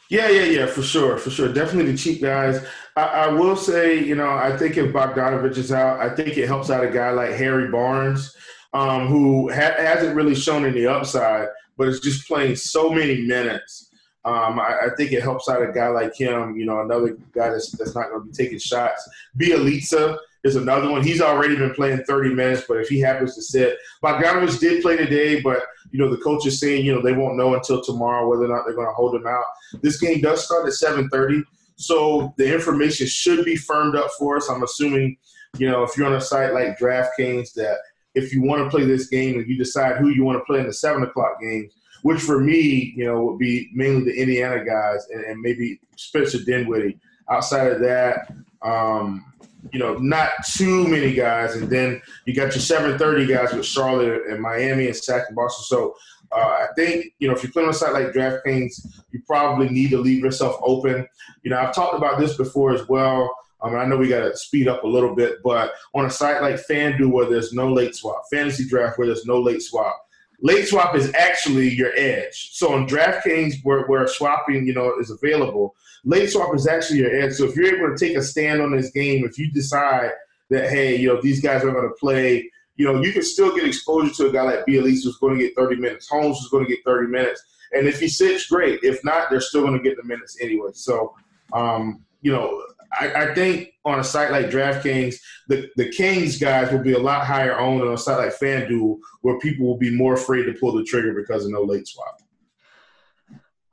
Yeah, 0.08 0.28
yeah, 0.28 0.42
yeah, 0.42 0.66
for 0.66 0.82
sure, 0.82 1.16
for 1.18 1.30
sure. 1.30 1.52
Definitely 1.52 1.92
the 1.92 1.98
cheap 1.98 2.20
guys. 2.20 2.66
I, 2.96 3.02
I, 3.02 3.28
will 3.28 3.54
say, 3.54 4.02
you 4.02 4.16
know, 4.16 4.28
I 4.28 4.56
think 4.56 4.76
if 4.76 4.92
Bogdanovich 4.92 5.56
is 5.56 5.70
out, 5.70 6.00
I 6.00 6.12
think 6.12 6.36
it 6.36 6.48
helps 6.48 6.68
out 6.68 6.82
a 6.82 6.90
guy 6.90 7.12
like 7.12 7.30
Harry 7.30 7.70
Barnes, 7.70 8.34
um, 8.72 9.06
who 9.06 9.52
ha- 9.52 9.76
hasn't 9.76 10.16
really 10.16 10.34
shown 10.34 10.64
any 10.64 10.84
upside, 10.84 11.46
but 11.78 11.86
is 11.86 12.00
just 12.00 12.26
playing 12.26 12.56
so 12.56 12.90
many 12.90 13.22
minutes 13.22 13.89
um, 14.24 14.60
I, 14.60 14.80
I, 14.82 14.88
think 14.96 15.12
it 15.12 15.22
helps 15.22 15.48
out 15.48 15.62
a 15.62 15.72
guy 15.72 15.88
like 15.88 16.14
him, 16.14 16.54
you 16.54 16.66
know, 16.66 16.82
another 16.82 17.16
guy 17.32 17.48
that's, 17.48 17.70
that's 17.72 17.94
not 17.94 18.10
going 18.10 18.20
to 18.20 18.26
be 18.26 18.32
taking 18.32 18.58
shots. 18.58 19.08
Bjelica 19.38 20.18
is 20.44 20.56
another 20.56 20.90
one. 20.90 21.02
He's 21.02 21.22
already 21.22 21.56
been 21.56 21.72
playing 21.72 22.04
30 22.04 22.34
minutes, 22.34 22.64
but 22.68 22.76
if 22.76 22.88
he 22.88 23.00
happens 23.00 23.34
to 23.36 23.42
sit, 23.42 23.78
Bogdanovich 24.04 24.60
did 24.60 24.82
play 24.82 24.98
today, 24.98 25.40
but, 25.40 25.62
you 25.90 25.98
know, 25.98 26.10
the 26.10 26.18
coach 26.18 26.46
is 26.46 26.60
saying, 26.60 26.84
you 26.84 26.94
know, 26.94 27.00
they 27.00 27.14
won't 27.14 27.38
know 27.38 27.54
until 27.54 27.82
tomorrow 27.82 28.28
whether 28.28 28.44
or 28.44 28.48
not 28.48 28.64
they're 28.66 28.74
going 28.74 28.88
to 28.88 28.92
hold 28.92 29.14
him 29.14 29.26
out. 29.26 29.44
This 29.80 29.98
game 29.98 30.20
does 30.20 30.44
start 30.44 30.66
at 30.66 30.74
7.30, 30.74 31.42
so 31.76 32.34
the 32.36 32.52
information 32.52 33.06
should 33.06 33.46
be 33.46 33.56
firmed 33.56 33.96
up 33.96 34.10
for 34.18 34.36
us. 34.36 34.50
I'm 34.50 34.62
assuming, 34.62 35.16
you 35.56 35.70
know, 35.70 35.82
if 35.82 35.96
you're 35.96 36.06
on 36.06 36.14
a 36.14 36.20
site 36.20 36.52
like 36.52 36.78
DraftKings 36.78 37.54
that 37.54 37.78
if 38.14 38.34
you 38.34 38.42
want 38.42 38.62
to 38.62 38.68
play 38.68 38.84
this 38.84 39.06
game 39.08 39.38
and 39.38 39.48
you 39.48 39.56
decide 39.56 39.96
who 39.96 40.08
you 40.08 40.24
want 40.24 40.38
to 40.38 40.44
play 40.44 40.60
in 40.60 40.66
the 40.66 40.74
7 40.74 41.02
o'clock 41.02 41.40
games, 41.40 41.72
which 42.02 42.20
for 42.20 42.40
me, 42.40 42.92
you 42.96 43.04
know, 43.04 43.22
would 43.22 43.38
be 43.38 43.70
mainly 43.72 44.04
the 44.04 44.20
Indiana 44.20 44.64
guys 44.64 45.06
and, 45.12 45.24
and 45.24 45.40
maybe 45.40 45.80
Spencer 45.96 46.42
Dinwiddie. 46.44 46.98
Outside 47.28 47.72
of 47.72 47.80
that, 47.80 48.32
um, 48.62 49.30
you 49.72 49.78
know, 49.78 49.94
not 49.98 50.30
too 50.56 50.88
many 50.88 51.12
guys. 51.12 51.54
And 51.54 51.68
then 51.70 52.00
you 52.24 52.34
got 52.34 52.52
your 52.52 52.60
730 52.60 53.26
guys 53.26 53.52
with 53.52 53.66
Charlotte 53.66 54.22
and 54.28 54.40
Miami 54.40 54.86
and 54.86 54.96
Sac 54.96 55.24
and 55.28 55.36
Boston. 55.36 55.64
So 55.64 55.94
uh, 56.32 56.38
I 56.38 56.66
think, 56.76 57.06
you 57.18 57.28
know, 57.28 57.34
if 57.34 57.42
you're 57.42 57.52
playing 57.52 57.68
on 57.68 57.74
a 57.74 57.76
site 57.76 57.92
like 57.92 58.12
DraftKings, 58.12 59.02
you 59.12 59.22
probably 59.26 59.68
need 59.68 59.90
to 59.90 59.98
leave 59.98 60.24
yourself 60.24 60.56
open. 60.62 61.06
You 61.42 61.50
know, 61.50 61.58
I've 61.58 61.74
talked 61.74 61.96
about 61.96 62.18
this 62.18 62.36
before 62.36 62.72
as 62.72 62.88
well. 62.88 63.30
Um, 63.62 63.76
I 63.76 63.84
know 63.84 63.96
we 63.96 64.08
got 64.08 64.20
to 64.20 64.36
speed 64.36 64.68
up 64.68 64.84
a 64.84 64.88
little 64.88 65.14
bit, 65.14 65.42
but 65.42 65.72
on 65.94 66.06
a 66.06 66.10
site 66.10 66.40
like 66.40 66.56
FanDuel 66.66 67.10
where 67.10 67.28
there's 67.28 67.52
no 67.52 67.70
late 67.70 67.94
swap, 67.94 68.22
Fantasy 68.32 68.66
Draft 68.66 68.98
where 68.98 69.06
there's 69.06 69.26
no 69.26 69.40
late 69.40 69.62
swap, 69.62 70.00
late 70.42 70.66
swap 70.66 70.94
is 70.94 71.12
actually 71.14 71.68
your 71.68 71.92
edge. 71.96 72.50
So 72.52 72.72
on 72.74 72.86
DraftKings, 72.86 73.56
where, 73.62 73.86
where 73.86 74.06
swapping, 74.06 74.66
you 74.66 74.74
know, 74.74 74.98
is 74.98 75.10
available, 75.10 75.74
late 76.04 76.30
swap 76.30 76.54
is 76.54 76.66
actually 76.66 77.00
your 77.00 77.14
edge. 77.14 77.34
So 77.34 77.44
if 77.44 77.56
you're 77.56 77.74
able 77.74 77.94
to 77.94 78.06
take 78.06 78.16
a 78.16 78.22
stand 78.22 78.60
on 78.60 78.76
this 78.76 78.90
game, 78.90 79.24
if 79.24 79.38
you 79.38 79.50
decide 79.50 80.10
that 80.50 80.70
hey, 80.70 80.96
you 80.96 81.08
know, 81.08 81.20
these 81.20 81.40
guys 81.40 81.62
are 81.62 81.72
going 81.72 81.88
to 81.88 81.94
play, 81.94 82.50
you 82.76 82.84
know, 82.84 83.00
you 83.00 83.12
can 83.12 83.22
still 83.22 83.54
get 83.54 83.64
exposure 83.64 84.12
to 84.14 84.28
a 84.28 84.32
guy 84.32 84.42
like 84.42 84.66
Bjelica 84.66 85.04
who's 85.04 85.18
going 85.18 85.38
to 85.38 85.44
get 85.44 85.54
30 85.54 85.76
minutes. 85.76 86.08
Holmes 86.08 86.38
is 86.38 86.48
going 86.48 86.64
to 86.64 86.70
get 86.70 86.80
30 86.84 87.08
minutes. 87.08 87.42
And 87.72 87.86
if 87.86 88.00
he 88.00 88.08
sits, 88.08 88.46
great. 88.46 88.80
If 88.82 89.04
not, 89.04 89.30
they're 89.30 89.40
still 89.40 89.62
going 89.62 89.76
to 89.76 89.82
get 89.82 89.96
the 89.96 90.04
minutes 90.04 90.36
anyway. 90.40 90.70
So, 90.72 91.14
um, 91.52 92.04
you 92.22 92.32
know, 92.32 92.64
I, 92.98 93.12
I, 93.12 93.34
think 93.34 93.72
on 93.84 94.00
a 94.00 94.04
site 94.04 94.30
like 94.30 94.46
DraftKings, 94.46 95.16
the, 95.48 95.68
the 95.76 95.90
Kings 95.90 96.38
guys 96.38 96.72
will 96.72 96.82
be 96.82 96.94
a 96.94 96.98
lot 96.98 97.26
higher 97.26 97.58
owned 97.58 97.82
on 97.82 97.92
a 97.92 97.98
site 97.98 98.18
like 98.18 98.38
FanDuel, 98.38 98.98
where 99.22 99.38
people 99.38 99.66
will 99.66 99.78
be 99.78 99.94
more 99.94 100.14
afraid 100.14 100.44
to 100.44 100.54
pull 100.54 100.72
the 100.72 100.84
trigger 100.84 101.14
because 101.14 101.44
of 101.44 101.52
no 101.52 101.62
late 101.62 101.86
swap. 101.86 102.20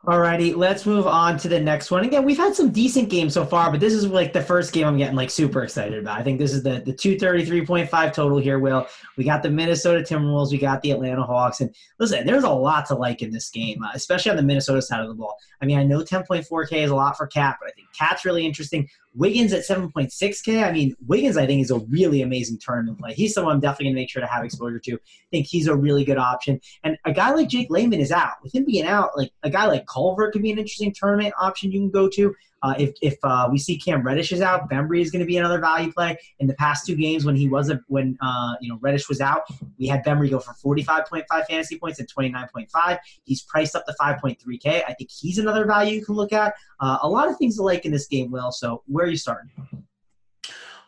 All 0.08 0.22
righty, 0.22 0.54
let's 0.54 0.86
move 0.86 1.06
on 1.06 1.38
to 1.40 1.50
the 1.50 1.60
next 1.60 1.92
one. 1.92 2.06
Again, 2.06 2.24
we've 2.24 2.38
had 2.38 2.56
some 2.56 2.70
decent 2.72 3.10
games 3.10 3.34
so 3.34 3.46
far, 3.46 3.70
but 3.72 3.82
this 3.82 3.92
is 3.92 4.08
like 4.08 4.32
the 4.32 4.42
first 4.42 4.72
game 4.72 4.88
I'm 4.88 4.98
getting 4.98 5.18
like 5.18 5.30
super 5.30 5.64
excited 5.64 6.00
about. 6.00 6.18
I 6.18 6.24
think 6.24 6.40
this 6.40 6.54
is 6.54 6.64
the 6.64 6.80
the 6.80 6.94
233.5 6.94 8.14
total 8.14 8.38
here, 8.38 8.58
Will. 8.58 8.88
We 9.18 9.26
got 9.26 9.44
the 9.44 9.50
Minnesota 9.50 10.00
Timberwolves, 10.00 10.50
we 10.50 10.60
got 10.60 10.82
the 10.82 10.92
Atlanta 10.92 11.24
Hawks, 11.24 11.60
and 11.60 11.76
listen, 12.00 12.26
there's 12.26 12.46
a 12.46 12.50
lot 12.50 12.86
to 12.86 12.96
like 12.96 13.22
in 13.22 13.32
this 13.32 13.50
game, 13.50 13.84
uh, 13.84 13.90
especially 13.96 14.32
on 14.32 14.38
the 14.38 14.44
Minnesota 14.44 14.82
side 14.82 15.02
of 15.02 15.10
the 15.10 15.14
ball. 15.14 15.36
I 15.62 15.66
mean, 15.66 15.78
I 15.78 15.84
know 15.84 16.00
10.4K 16.00 16.84
is 16.84 16.92
a 16.92 16.96
lot 16.96 17.18
for 17.18 17.28
KAT, 17.28 17.58
but 17.60 17.68
I 17.68 17.72
think 17.74 17.90
KAT's 18.00 18.24
really 18.24 18.46
interesting. 18.46 18.88
Wiggins 19.18 19.52
at 19.52 19.66
7.6K. 19.66 20.64
I 20.64 20.72
mean, 20.72 20.96
Wiggins, 21.08 21.38
I 21.38 21.48
think, 21.48 21.64
is 21.64 21.72
a 21.72 21.80
really 21.80 22.22
amazing 22.22 22.60
tournament 22.60 23.00
play. 23.00 23.14
He's 23.14 23.34
someone 23.34 23.56
I'm 23.56 23.60
definitely 23.60 23.88
going 23.88 23.96
to 23.96 24.02
make 24.02 24.10
sure 24.10 24.22
to 24.22 24.28
have 24.28 24.46
exposure 24.46 24.80
to. 24.80 24.94
I 24.94 25.30
think 25.32 25.48
he's 25.48 25.68
a 25.68 25.76
really 25.76 26.06
good 26.06 26.18
option. 26.18 26.62
And 26.84 26.98
a 27.04 27.12
guy 27.12 27.34
like 27.34 27.50
Jake 27.50 27.70
Layman 27.70 28.00
is 28.00 28.12
out. 28.12 28.36
With 28.44 28.54
him 28.54 28.66
being 28.66 28.86
out, 28.86 29.18
like 29.18 29.32
a 29.44 29.50
guy 29.50 29.66
like 29.66 29.88
Culver 29.88 30.32
could 30.32 30.44
be 30.44 30.52
an 30.52 30.60
interesting 30.60 30.94
tournament 30.94 31.34
option 31.40 31.72
you 31.72 31.80
can 31.80 31.90
go 31.90 32.08
to. 32.10 32.36
Uh, 32.64 32.74
if 32.78 32.94
if 33.02 33.18
uh, 33.24 33.48
we 33.52 33.58
see 33.58 33.78
Cam 33.78 34.04
Reddish 34.04 34.32
is 34.32 34.42
out, 34.42 34.70
Bembry 34.70 35.02
is 35.02 35.12
going 35.12 35.20
to 35.20 35.26
be 35.26 35.38
another 35.38 35.60
value 35.60 35.92
play. 35.92 36.18
In 36.40 36.48
the 36.48 36.54
past 36.56 36.86
two 36.86 36.96
games, 36.96 37.26
when 37.26 37.36
he 37.36 37.48
wasn't, 37.48 37.82
when 37.88 38.18
uh, 38.22 38.56
you 38.62 38.70
know 38.70 38.78
Reddish 38.82 39.08
was 39.08 39.22
out, 39.22 39.44
we 39.78 39.88
had 39.88 40.04
Bembry 40.04 40.30
go 40.30 40.40
for 40.40 40.54
45.5 40.76 41.26
fantasy 41.48 41.78
points 41.78 42.00
and 42.00 42.08
29.5. 42.12 42.98
He's 43.24 43.44
priced 43.44 43.76
up 43.76 43.86
to 43.86 43.96
5.3k. 44.00 44.84
I 44.88 44.94
think 44.94 45.10
he's 45.12 45.38
another 45.38 45.66
value 45.66 45.96
you 45.96 46.06
can 46.06 46.16
look 46.16 46.34
at. 46.34 46.56
Uh, 46.80 46.98
a 47.02 47.10
lot 47.10 47.30
of 47.30 47.38
things 47.38 47.58
to 47.58 47.64
like 47.64 47.86
in 47.86 47.92
this 47.92 48.08
game, 48.08 48.32
Will. 48.32 48.52
So 48.52 48.84
where 48.88 49.06
are 49.06 49.10
you 49.10 49.18
starting? 49.18 49.52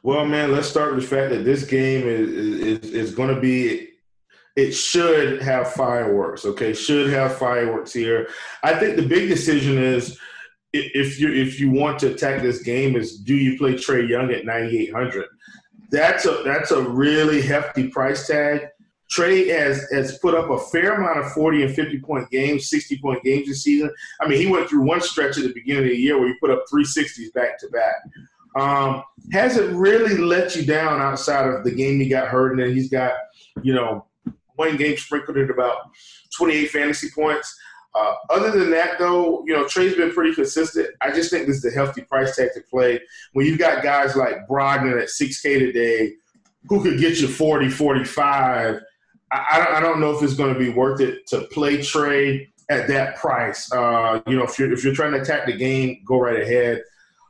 Well, 0.01 0.25
man, 0.25 0.51
let's 0.51 0.67
start 0.67 0.95
with 0.95 1.03
the 1.03 1.15
fact 1.15 1.31
that 1.31 1.43
this 1.43 1.65
game 1.65 2.07
is 2.07 2.29
is, 2.83 2.91
is 2.91 3.15
going 3.15 3.33
to 3.33 3.39
be 3.39 3.89
it 4.55 4.71
should 4.71 5.41
have 5.41 5.71
fireworks 5.71 6.43
okay 6.43 6.73
should 6.73 7.09
have 7.09 7.37
fireworks 7.37 7.93
here 7.93 8.27
i 8.63 8.73
think 8.73 8.95
the 8.95 9.07
big 9.07 9.29
decision 9.29 9.77
is 9.77 10.19
if 10.73 11.19
you 11.19 11.33
if 11.33 11.59
you 11.59 11.71
want 11.71 11.97
to 11.99 12.13
attack 12.13 12.41
this 12.41 12.61
game 12.61 12.95
is 12.95 13.17
do 13.17 13.35
you 13.35 13.57
play 13.57 13.73
Trae 13.73 14.07
Young 14.07 14.31
at 14.31 14.45
9800 14.45 15.25
that's 15.91 16.25
a 16.25 16.41
that's 16.45 16.71
a 16.71 16.81
really 16.81 17.41
hefty 17.41 17.87
price 17.87 18.27
tag. 18.27 18.67
Trae 19.11 19.47
has 19.49 19.89
has 19.91 20.19
put 20.19 20.35
up 20.35 20.49
a 20.49 20.59
fair 20.59 20.93
amount 20.93 21.19
of 21.19 21.31
40 21.31 21.63
and 21.63 21.75
50 21.75 21.99
point 21.99 22.29
games 22.29 22.69
60 22.69 22.99
point 22.99 23.23
games 23.23 23.47
this 23.47 23.63
season. 23.63 23.91
I 24.21 24.27
mean 24.27 24.39
he 24.39 24.47
went 24.47 24.69
through 24.69 24.83
one 24.83 25.01
stretch 25.01 25.37
at 25.37 25.43
the 25.43 25.53
beginning 25.53 25.85
of 25.85 25.89
the 25.89 25.97
year 25.97 26.19
where 26.19 26.27
he 26.27 26.35
put 26.39 26.51
up 26.51 26.65
360s 26.71 27.33
back 27.33 27.59
to 27.59 27.69
back. 27.69 27.95
Um, 28.55 29.03
hasn't 29.31 29.75
really 29.75 30.17
let 30.17 30.55
you 30.55 30.65
down 30.65 31.01
outside 31.01 31.47
of 31.47 31.63
the 31.63 31.71
game 31.71 31.99
he 31.99 32.09
got 32.09 32.29
hurt 32.29 32.51
and 32.51 32.59
then 32.59 32.73
he's 32.73 32.89
got 32.89 33.13
you 33.63 33.73
know 33.73 34.05
one 34.55 34.77
game 34.77 34.97
sprinkled 34.97 35.37
at 35.37 35.49
about 35.49 35.77
28 36.35 36.69
fantasy 36.69 37.09
points 37.15 37.55
uh, 37.95 38.13
other 38.29 38.51
than 38.51 38.69
that, 38.71 38.99
though, 38.99 39.43
you 39.47 39.53
know, 39.53 39.65
Trae's 39.65 39.95
been 39.95 40.11
pretty 40.11 40.33
consistent. 40.33 40.89
I 41.01 41.11
just 41.11 41.31
think 41.31 41.47
this 41.47 41.57
is 41.57 41.65
a 41.65 41.75
healthy 41.75 42.01
price 42.01 42.35
tag 42.35 42.49
to 42.53 42.61
play. 42.61 42.99
When 43.33 43.45
you've 43.45 43.59
got 43.59 43.83
guys 43.83 44.15
like 44.15 44.47
Brogdon 44.47 45.01
at 45.01 45.09
6K 45.09 45.59
today 45.59 46.13
who 46.67 46.83
could 46.83 46.99
get 46.99 47.19
you 47.19 47.27
40, 47.27 47.69
45, 47.69 48.81
I, 49.31 49.67
I, 49.77 49.79
don't, 49.79 49.99
know 49.99 50.11
if 50.11 50.23
it's 50.23 50.33
going 50.33 50.53
to 50.53 50.59
be 50.59 50.69
worth 50.69 51.01
it 51.01 51.25
to 51.27 51.41
play 51.51 51.77
Trae 51.77 52.47
at 52.69 52.87
that 52.87 53.15
price. 53.15 53.71
Uh, 53.71 54.21
you 54.27 54.37
know, 54.37 54.43
if 54.43 54.59
you're, 54.59 54.71
if 54.71 54.83
you're 54.83 54.93
trying 54.93 55.13
to 55.13 55.21
attack 55.21 55.45
the 55.45 55.53
game, 55.53 56.01
go 56.05 56.19
right 56.19 56.41
ahead. 56.41 56.83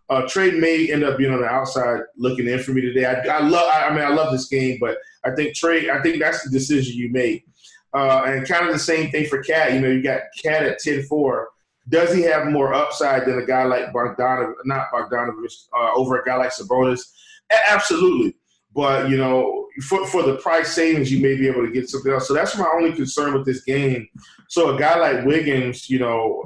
Uh, 0.09 0.23
Trae 0.23 0.59
may 0.59 0.91
end 0.91 1.03
up 1.03 1.17
being 1.17 1.31
on 1.31 1.41
the 1.41 1.47
outside 1.47 2.01
looking 2.17 2.47
in 2.47 2.59
for 2.59 2.71
me 2.71 2.81
today. 2.81 3.05
I, 3.05 3.37
I 3.37 3.39
love. 3.41 3.69
I, 3.71 3.87
I 3.87 3.89
mean, 3.91 4.03
I 4.03 4.09
love 4.09 4.31
this 4.31 4.47
game, 4.47 4.79
but 4.81 4.97
I 5.23 5.31
think 5.31 5.55
Trae. 5.55 5.89
I 5.89 6.01
think 6.01 6.19
that's 6.19 6.43
the 6.43 6.49
decision 6.49 6.97
you 6.97 7.11
make. 7.11 7.45
Uh, 7.93 8.23
and 8.25 8.47
kind 8.47 8.67
of 8.67 8.73
the 8.73 8.79
same 8.79 9.09
thing 9.09 9.25
for 9.25 9.41
KAT. 9.41 9.73
You 9.73 9.81
know, 9.81 9.89
you 9.89 10.03
got 10.03 10.21
KAT 10.43 10.63
at 10.63 10.81
10-4. 10.81 11.45
Does 11.87 12.13
he 12.13 12.21
have 12.21 12.47
more 12.47 12.73
upside 12.73 13.25
than 13.25 13.39
a 13.39 13.45
guy 13.45 13.63
like 13.63 13.91
Bogdanovich, 13.91 14.53
not 14.65 14.91
Bogdanovich, 14.93 15.67
uh, 15.75 15.91
over 15.95 16.19
a 16.19 16.25
guy 16.25 16.35
like 16.35 16.51
Sabonis? 16.51 17.01
Absolutely. 17.67 18.35
But, 18.75 19.09
you 19.09 19.17
know, 19.17 19.67
for, 19.87 20.05
for 20.05 20.21
the 20.21 20.35
price 20.35 20.71
savings, 20.71 21.11
you 21.11 21.19
may 21.19 21.35
be 21.35 21.47
able 21.47 21.65
to 21.65 21.71
get 21.71 21.89
something 21.89 22.11
else. 22.11 22.27
So 22.27 22.35
that's 22.35 22.55
my 22.55 22.69
only 22.75 22.93
concern 22.93 23.33
with 23.33 23.43
this 23.45 23.63
game. 23.63 24.07
So 24.49 24.75
a 24.75 24.79
guy 24.79 24.99
like 24.99 25.25
Wiggins, 25.25 25.89
you 25.89 25.97
know, 25.97 26.43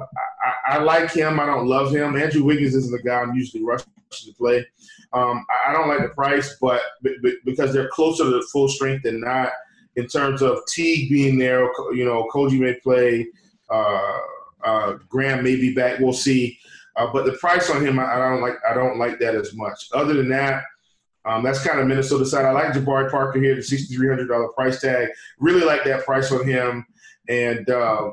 I, 0.66 0.76
I 0.76 0.78
like 0.78 1.12
him. 1.12 1.38
I 1.38 1.44
don't 1.44 1.66
love 1.66 1.94
him. 1.94 2.16
Andrew 2.16 2.44
Wiggins 2.44 2.74
isn't 2.74 2.90
the 2.90 3.02
guy 3.02 3.20
I'm 3.20 3.34
usually 3.34 3.62
rushing 3.62 3.92
to 4.10 4.32
play. 4.32 4.66
Um, 5.12 5.44
I, 5.50 5.70
I 5.70 5.72
don't 5.74 5.88
like 5.88 6.00
the 6.00 6.14
price, 6.14 6.56
but, 6.58 6.80
but 7.02 7.12
because 7.44 7.74
they're 7.74 7.88
closer 7.88 8.24
to 8.24 8.42
full 8.50 8.68
strength 8.68 9.02
than 9.02 9.20
not– 9.20 9.52
in 9.96 10.06
terms 10.06 10.42
of 10.42 10.60
Teague 10.66 11.10
being 11.10 11.38
there. 11.38 11.64
You 11.92 12.04
know, 12.04 12.28
Koji 12.32 12.58
may 12.58 12.74
play. 12.74 13.26
Uh, 13.70 14.18
uh, 14.64 14.92
Graham 15.08 15.44
may 15.44 15.56
be 15.56 15.74
back. 15.74 15.98
We'll 16.00 16.12
see. 16.12 16.58
Uh, 16.96 17.12
but 17.12 17.26
the 17.26 17.32
price 17.32 17.70
on 17.70 17.84
him, 17.84 17.98
I, 17.98 18.14
I, 18.14 18.18
don't 18.18 18.40
like. 18.40 18.56
I 18.68 18.74
don't 18.74 18.98
like 18.98 19.18
that 19.18 19.34
as 19.34 19.54
much. 19.54 19.88
Other 19.92 20.14
than 20.14 20.28
that, 20.30 20.62
um, 21.24 21.42
that's 21.42 21.64
kind 21.64 21.80
of 21.80 21.86
Minnesota 21.86 22.24
side. 22.24 22.44
I 22.44 22.52
like 22.52 22.72
Jabari 22.72 23.10
Parker 23.10 23.40
here, 23.40 23.54
the 23.54 23.62
sixty 23.62 23.94
three 23.96 24.08
hundred 24.08 24.28
dollar 24.28 24.48
price 24.48 24.80
tag. 24.80 25.08
Really 25.38 25.64
like 25.64 25.84
that 25.84 26.04
price 26.04 26.30
on 26.30 26.46
him, 26.46 26.86
and 27.28 27.68
uh, 27.68 28.12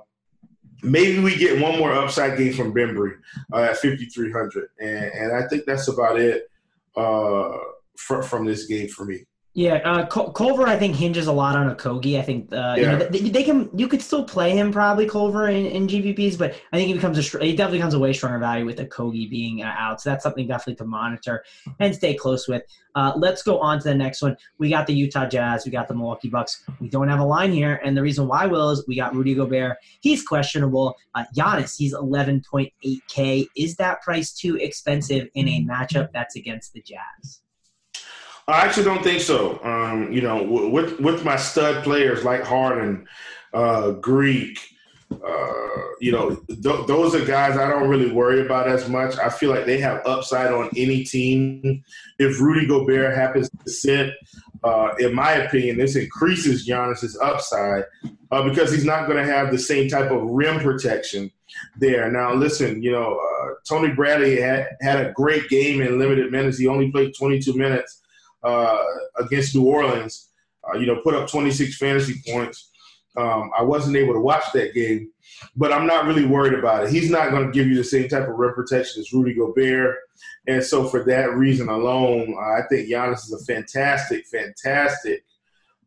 maybe 0.82 1.20
we 1.20 1.36
get 1.36 1.62
one 1.62 1.78
more 1.78 1.94
upside 1.94 2.38
game 2.38 2.54
from 2.54 2.74
Bembry 2.74 3.18
uh, 3.54 3.64
at 3.64 3.78
fifty 3.78 4.06
three 4.06 4.32
hundred, 4.32 4.70
and, 4.80 5.06
and 5.14 5.34
I 5.34 5.48
think 5.48 5.66
that's 5.66 5.88
about 5.88 6.20
it 6.20 6.50
uh, 6.96 7.58
for, 7.98 8.24
from 8.24 8.46
this 8.46 8.66
game 8.66 8.88
for 8.88 9.06
me. 9.06 9.26
Yeah, 9.54 9.76
uh, 9.84 10.06
Culver 10.06 10.66
I 10.66 10.78
think 10.78 10.96
hinges 10.96 11.28
a 11.28 11.32
lot 11.34 11.58
on 11.58 11.76
Okogie. 11.76 12.18
I 12.18 12.22
think 12.22 12.54
uh, 12.54 12.56
yeah. 12.56 12.76
you 12.76 12.86
know 12.86 12.98
they, 13.08 13.20
they, 13.20 13.44
can 13.44 13.70
you 13.78 13.90
could 13.90 14.02
still 14.02 14.24
play 14.24 14.52
him 14.52 14.72
probably 14.72 15.10
Culver 15.10 15.50
in, 15.50 15.66
in 15.66 15.88
GPPs, 15.88 16.38
but 16.38 16.56
I 16.72 16.78
think 16.78 16.88
he 16.88 16.94
becomes 16.94 17.18
a 17.18 17.22
he 17.22 17.54
definitely 17.54 17.80
becomes 17.80 17.94
a 17.94 18.00
way 18.00 18.14
stronger 18.14 18.40
value 18.40 18.66
with 18.66 18.78
Okogie 18.78 19.30
being 19.30 19.62
uh, 19.62 19.76
out. 19.78 20.00
So 20.00 20.10
that's 20.10 20.24
something 20.24 20.48
definitely 20.48 20.76
to 20.76 20.86
monitor 20.86 21.44
and 21.80 21.94
stay 21.94 22.14
close 22.14 22.48
with. 22.48 22.64
Uh, 22.96 23.12
let's 23.18 23.44
go 23.44 23.60
on 23.60 23.80
to 23.80 23.84
the 23.84 23.94
next 23.94 24.22
one. 24.22 24.38
We 24.58 24.70
got 24.70 24.88
the 24.88 24.94
Utah 24.94 25.28
Jazz, 25.28 25.66
we 25.66 25.72
got 25.72 25.90
the 25.90 25.96
Milwaukee 25.96 26.30
Bucks. 26.30 26.64
We 26.80 26.88
don't 26.88 27.10
have 27.10 27.20
a 27.20 27.26
line 27.26 27.52
here, 27.52 27.82
and 27.84 27.96
the 27.96 28.02
reason 28.02 28.30
why 28.30 28.46
will 28.46 28.70
is 28.70 28.86
we 28.88 28.96
got 28.96 29.14
Rudy 29.14 29.36
Gobert. 29.36 29.76
He's 30.00 30.24
questionable. 30.24 30.96
Uh, 31.14 31.26
Giannis, 31.36 31.76
he's 31.78 31.94
11.8k. 31.94 33.48
Is 33.58 33.76
that 33.76 34.02
price 34.02 34.32
too 34.32 34.56
expensive 34.56 35.28
in 35.34 35.50
a 35.50 35.66
matchup 35.66 36.08
that's 36.14 36.38
against 36.38 36.72
the 36.72 36.82
Jazz? 36.82 37.42
I 38.48 38.66
actually 38.66 38.86
don't 38.86 39.04
think 39.04 39.22
so. 39.22 39.64
Um, 39.64 40.12
you 40.12 40.22
know, 40.22 40.44
with 40.44 41.00
with 41.00 41.24
my 41.24 41.36
stud 41.36 41.84
players 41.84 42.24
like 42.24 42.44
Harden, 42.44 43.08
uh, 43.54 43.92
Greek, 43.92 44.60
uh, 45.12 45.78
you 46.00 46.12
know, 46.12 46.36
th- 46.48 46.88
those 46.88 47.16
are 47.16 47.26
guys 47.26 47.58
I 47.58 47.70
don't 47.70 47.90
really 47.90 48.12
worry 48.12 48.42
about 48.46 48.68
as 48.68 48.90
much. 48.90 49.18
I 49.18 49.30
feel 49.30 49.52
like 49.52 49.66
they 49.66 49.80
have 49.80 50.06
upside 50.06 50.52
on 50.52 50.70
any 50.76 51.04
team. 51.04 51.84
If 52.20 52.40
Rudy 52.40 52.66
Gobert 52.66 53.16
happens 53.16 53.50
to 53.50 53.72
sit, 53.72 54.14
uh, 54.64 54.90
in 55.00 55.14
my 55.14 55.34
opinion, 55.34 55.78
this 55.78 55.96
increases 55.96 56.68
Giannis's 56.68 57.18
upside 57.22 57.86
uh, 58.32 58.48
because 58.48 58.72
he's 58.72 58.86
not 58.86 59.08
going 59.08 59.18
to 59.24 59.32
have 59.32 59.52
the 59.52 59.60
same 59.60 59.90
type 59.90 60.12
of 60.12 60.24
rim 60.24 60.60
protection 60.60 61.32
there. 61.78 62.12
Now, 62.12 62.34
listen, 62.34 62.82
you 62.82 62.92
know, 62.92 63.20
uh, 63.20 63.54
Tony 63.68 63.94
Bradley 63.94 64.40
had, 64.40 64.70
had 64.82 65.06
a 65.06 65.12
great 65.14 65.50
game 65.50 65.82
in 65.82 66.00
limited 66.00 66.32
minutes. 66.32 66.58
He 66.58 66.68
only 66.68 66.92
played 66.92 67.14
22 67.18 67.54
minutes 67.54 68.01
uh, 68.44 68.84
against 69.18 69.56
New 69.56 69.66
Orleans. 69.66 70.30
Uh, 70.68 70.78
you 70.78 70.86
know, 70.86 71.02
put 71.02 71.16
up 71.16 71.30
26 71.30 71.78
fantasy 71.78 72.22
points. 72.28 72.70
Um, 73.18 73.52
I 73.58 73.64
wasn't 73.64 73.98
able 73.98 74.14
to 74.14 74.22
watch 74.22 74.44
that 74.54 74.74
game, 74.74 75.12
but 75.56 75.74
I'm 75.74 75.88
not 75.88 76.06
really 76.06 76.26
worried 76.26 76.58
about 76.58 76.86
it. 76.86 76.92
He's 76.92 77.10
not 77.10 77.32
going 77.32 77.46
to 77.46 77.52
give 77.52 77.68
you 77.68 77.76
the 77.76 77.84
same 77.84 78.08
type 78.08 78.28
of 78.28 78.36
rim 78.36 78.54
protection 78.54 79.02
as 79.02 79.12
Rudy 79.12 79.34
Gobert. 79.34 79.98
And 80.48 80.64
so, 80.64 80.88
for 80.88 81.04
that 81.06 81.34
reason 81.34 81.68
alone, 81.68 82.38
I 82.40 82.62
think 82.70 82.90
Giannis 82.90 83.26
is 83.26 83.34
a 83.34 83.46
fantastic, 83.46 84.26
fantastic 84.28 85.26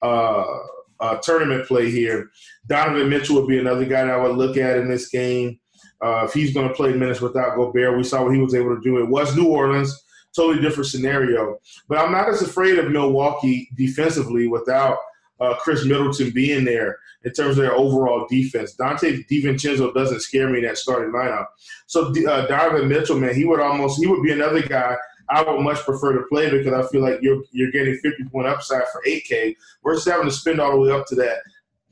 uh, 0.02 0.58
uh, 1.00 1.16
tournament 1.22 1.66
play 1.66 1.90
here. 1.90 2.30
Donovan 2.66 3.08
Mitchell 3.08 3.36
would 3.36 3.48
be 3.48 3.58
another 3.58 3.84
guy 3.84 4.04
that 4.04 4.14
I 4.14 4.22
would 4.22 4.36
look 4.36 4.56
at 4.56 4.76
in 4.76 4.88
this 4.88 5.08
game. 5.08 5.58
Uh, 6.04 6.24
if 6.24 6.34
he's 6.34 6.52
going 6.52 6.68
to 6.68 6.74
play 6.74 6.92
minutes 6.92 7.22
without 7.22 7.56
Gobert, 7.56 7.96
we 7.96 8.04
saw 8.04 8.22
what 8.22 8.34
he 8.34 8.40
was 8.40 8.54
able 8.54 8.74
to 8.76 8.82
do. 8.82 8.98
It 8.98 9.08
was 9.08 9.34
New 9.34 9.46
Orleans 9.46 10.03
totally 10.34 10.60
different 10.60 10.88
scenario. 10.88 11.58
But 11.88 11.98
I'm 11.98 12.12
not 12.12 12.28
as 12.28 12.42
afraid 12.42 12.78
of 12.78 12.90
Milwaukee 12.90 13.68
defensively 13.74 14.46
without 14.46 14.98
uh, 15.40 15.54
Khris 15.56 15.84
Middleton 15.84 16.30
being 16.30 16.64
there 16.64 16.98
in 17.24 17.32
terms 17.32 17.58
of 17.58 17.62
their 17.62 17.74
overall 17.74 18.26
defense. 18.28 18.76
Donte 18.76 19.26
DiVincenzo 19.28 19.92
doesn't 19.94 20.20
scare 20.20 20.48
me 20.48 20.58
in 20.58 20.64
that 20.64 20.78
starting 20.78 21.12
lineup. 21.12 21.46
So 21.86 22.12
uh, 22.28 22.46
Donovan 22.46 22.88
Mitchell, 22.88 23.18
man, 23.18 23.34
he 23.34 23.44
would 23.44 23.60
almost 23.60 23.98
he 23.98 24.06
would 24.06 24.22
be 24.22 24.32
another 24.32 24.62
guy 24.62 24.96
I 25.28 25.42
would 25.42 25.60
much 25.60 25.78
prefer 25.80 26.12
to 26.12 26.26
play 26.28 26.50
because 26.50 26.72
I 26.72 26.88
feel 26.90 27.00
like 27.00 27.20
you're 27.22 27.42
you're 27.50 27.70
getting 27.70 27.96
50 27.96 28.24
point 28.24 28.46
upside 28.46 28.86
for 28.88 29.02
8K 29.06 29.56
versus 29.82 30.10
having 30.10 30.26
to 30.26 30.32
spend 30.32 30.60
all 30.60 30.72
the 30.72 30.78
way 30.78 30.90
up 30.90 31.06
to 31.06 31.14
that 31.16 31.38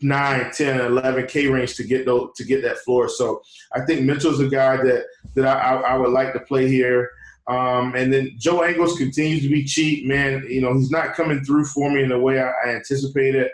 9, 0.03 0.51
10, 0.53 0.81
11K 0.81 1.53
range 1.53 1.77
to 1.77 1.85
get 1.85 2.05
those, 2.05 2.31
to 2.37 2.45
get 2.45 2.63
that 2.63 2.79
floor. 2.79 3.09
So 3.09 3.43
I 3.75 3.85
think 3.85 4.03
Mitchell's 4.03 4.41
a 4.41 4.49
guy 4.49 4.77
that 4.79 5.07
that 5.35 5.47
I, 5.47 5.77
I, 5.77 5.81
I 5.93 5.97
would 5.97 6.11
like 6.11 6.33
to 6.35 6.41
play 6.41 6.69
here. 6.69 7.11
Um, 7.49 7.95
and 7.97 8.13
then 8.13 8.33
Joe 8.39 8.65
Ingles 8.65 8.97
continues 8.97 9.43
to 9.43 9.49
be 9.49 9.65
cheap, 9.65 10.07
man. 10.07 10.45
You 10.49 10.61
know, 10.61 10.75
he's 10.75 10.91
not 10.91 11.15
coming 11.15 11.45
through 11.45 11.65
for 11.67 11.91
me 11.91 12.03
in 12.03 12.09
the 12.09 12.19
way 12.19 12.41
I, 12.41 12.51
I 12.65 12.69
anticipated. 12.71 13.51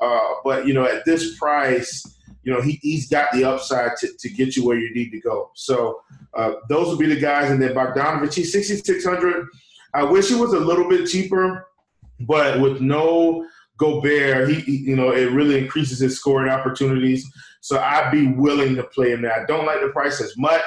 Uh, 0.00 0.28
but, 0.44 0.66
you 0.66 0.74
know, 0.74 0.84
at 0.84 1.04
this 1.04 1.38
price, 1.38 2.02
you 2.42 2.52
know, 2.52 2.60
he, 2.60 2.78
he's 2.82 3.08
got 3.08 3.30
the 3.32 3.44
upside 3.44 3.96
to, 3.98 4.08
to 4.18 4.28
get 4.30 4.56
you 4.56 4.64
where 4.64 4.78
you 4.78 4.94
need 4.94 5.10
to 5.10 5.20
go. 5.20 5.50
So 5.54 6.00
uh, 6.34 6.54
those 6.68 6.88
would 6.88 6.98
be 6.98 7.12
the 7.12 7.20
guys. 7.20 7.50
And 7.50 7.60
then 7.60 7.74
Bogdanovich, 7.74 8.34
he's 8.34 8.52
6,600. 8.52 9.46
I 9.94 10.02
wish 10.04 10.28
he 10.28 10.34
was 10.34 10.52
a 10.52 10.60
little 10.60 10.88
bit 10.88 11.08
cheaper, 11.08 11.66
but 12.20 12.60
with 12.60 12.80
no 12.80 13.46
Gobert, 13.78 14.48
he, 14.48 14.60
he, 14.60 14.76
you 14.76 14.96
know, 14.96 15.10
it 15.10 15.32
really 15.32 15.58
increases 15.58 15.98
his 15.98 16.16
scoring 16.16 16.50
opportunities. 16.50 17.28
So 17.60 17.78
I'd 17.78 18.10
be 18.10 18.28
willing 18.28 18.76
to 18.76 18.84
play 18.84 19.12
him 19.12 19.22
there. 19.22 19.38
I 19.38 19.44
don't 19.46 19.66
like 19.66 19.80
the 19.80 19.88
price 19.88 20.20
as 20.20 20.36
much, 20.36 20.62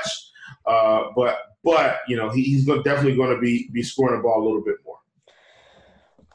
uh, 0.70 1.12
but 1.16 1.40
but 1.64 2.00
you 2.08 2.16
know 2.16 2.30
he, 2.30 2.44
he's 2.44 2.66
definitely 2.66 3.16
going 3.16 3.34
to 3.34 3.42
be 3.42 3.70
be 3.74 3.84
scoring 3.84 4.18
the 4.18 4.24
ball 4.24 4.42
a 4.42 4.46
little 4.46 4.64
bit 4.64 4.76
more. 4.86 4.98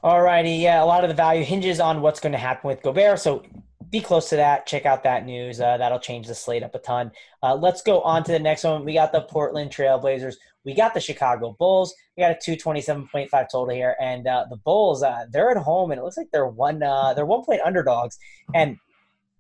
All 0.02 0.20
righty, 0.20 0.56
yeah. 0.56 0.82
A 0.82 0.84
lot 0.84 1.02
of 1.02 1.08
the 1.08 1.14
value 1.14 1.44
hinges 1.44 1.80
on 1.80 2.02
what's 2.02 2.20
going 2.20 2.32
to 2.32 2.38
happen 2.38 2.68
with 2.68 2.82
Gobert. 2.82 3.20
So 3.20 3.42
be 3.90 4.00
close 4.00 4.28
to 4.30 4.36
that. 4.36 4.66
Check 4.66 4.84
out 4.84 5.02
that 5.04 5.24
news. 5.24 5.60
Uh, 5.60 5.78
that'll 5.78 6.00
change 6.00 6.26
the 6.26 6.34
slate 6.34 6.62
up 6.62 6.74
a 6.74 6.78
ton. 6.78 7.10
Uh, 7.42 7.54
let's 7.54 7.80
go 7.80 8.02
on 8.02 8.24
to 8.24 8.32
the 8.32 8.38
next 8.38 8.64
one. 8.64 8.84
We 8.84 8.92
got 8.92 9.12
the 9.12 9.22
Portland 9.22 9.70
Trailblazers. 9.70 10.34
We 10.64 10.74
got 10.74 10.94
the 10.94 11.00
Chicago 11.00 11.56
Bulls. 11.58 11.94
We 12.16 12.22
got 12.22 12.32
a 12.32 12.34
227.5 12.34 13.30
total 13.50 13.74
here. 13.74 13.96
And 14.00 14.26
uh, 14.26 14.46
the 14.50 14.56
Bulls, 14.56 15.02
uh, 15.02 15.26
they're 15.30 15.50
at 15.50 15.56
home, 15.58 15.90
and 15.90 15.98
it 15.98 16.04
looks 16.04 16.16
like 16.16 16.28
they're 16.32 16.48
one 16.48 16.82
uh, 16.82 17.14
they're 17.14 17.24
one 17.24 17.44
point 17.44 17.60
underdogs. 17.64 18.18
And 18.54 18.78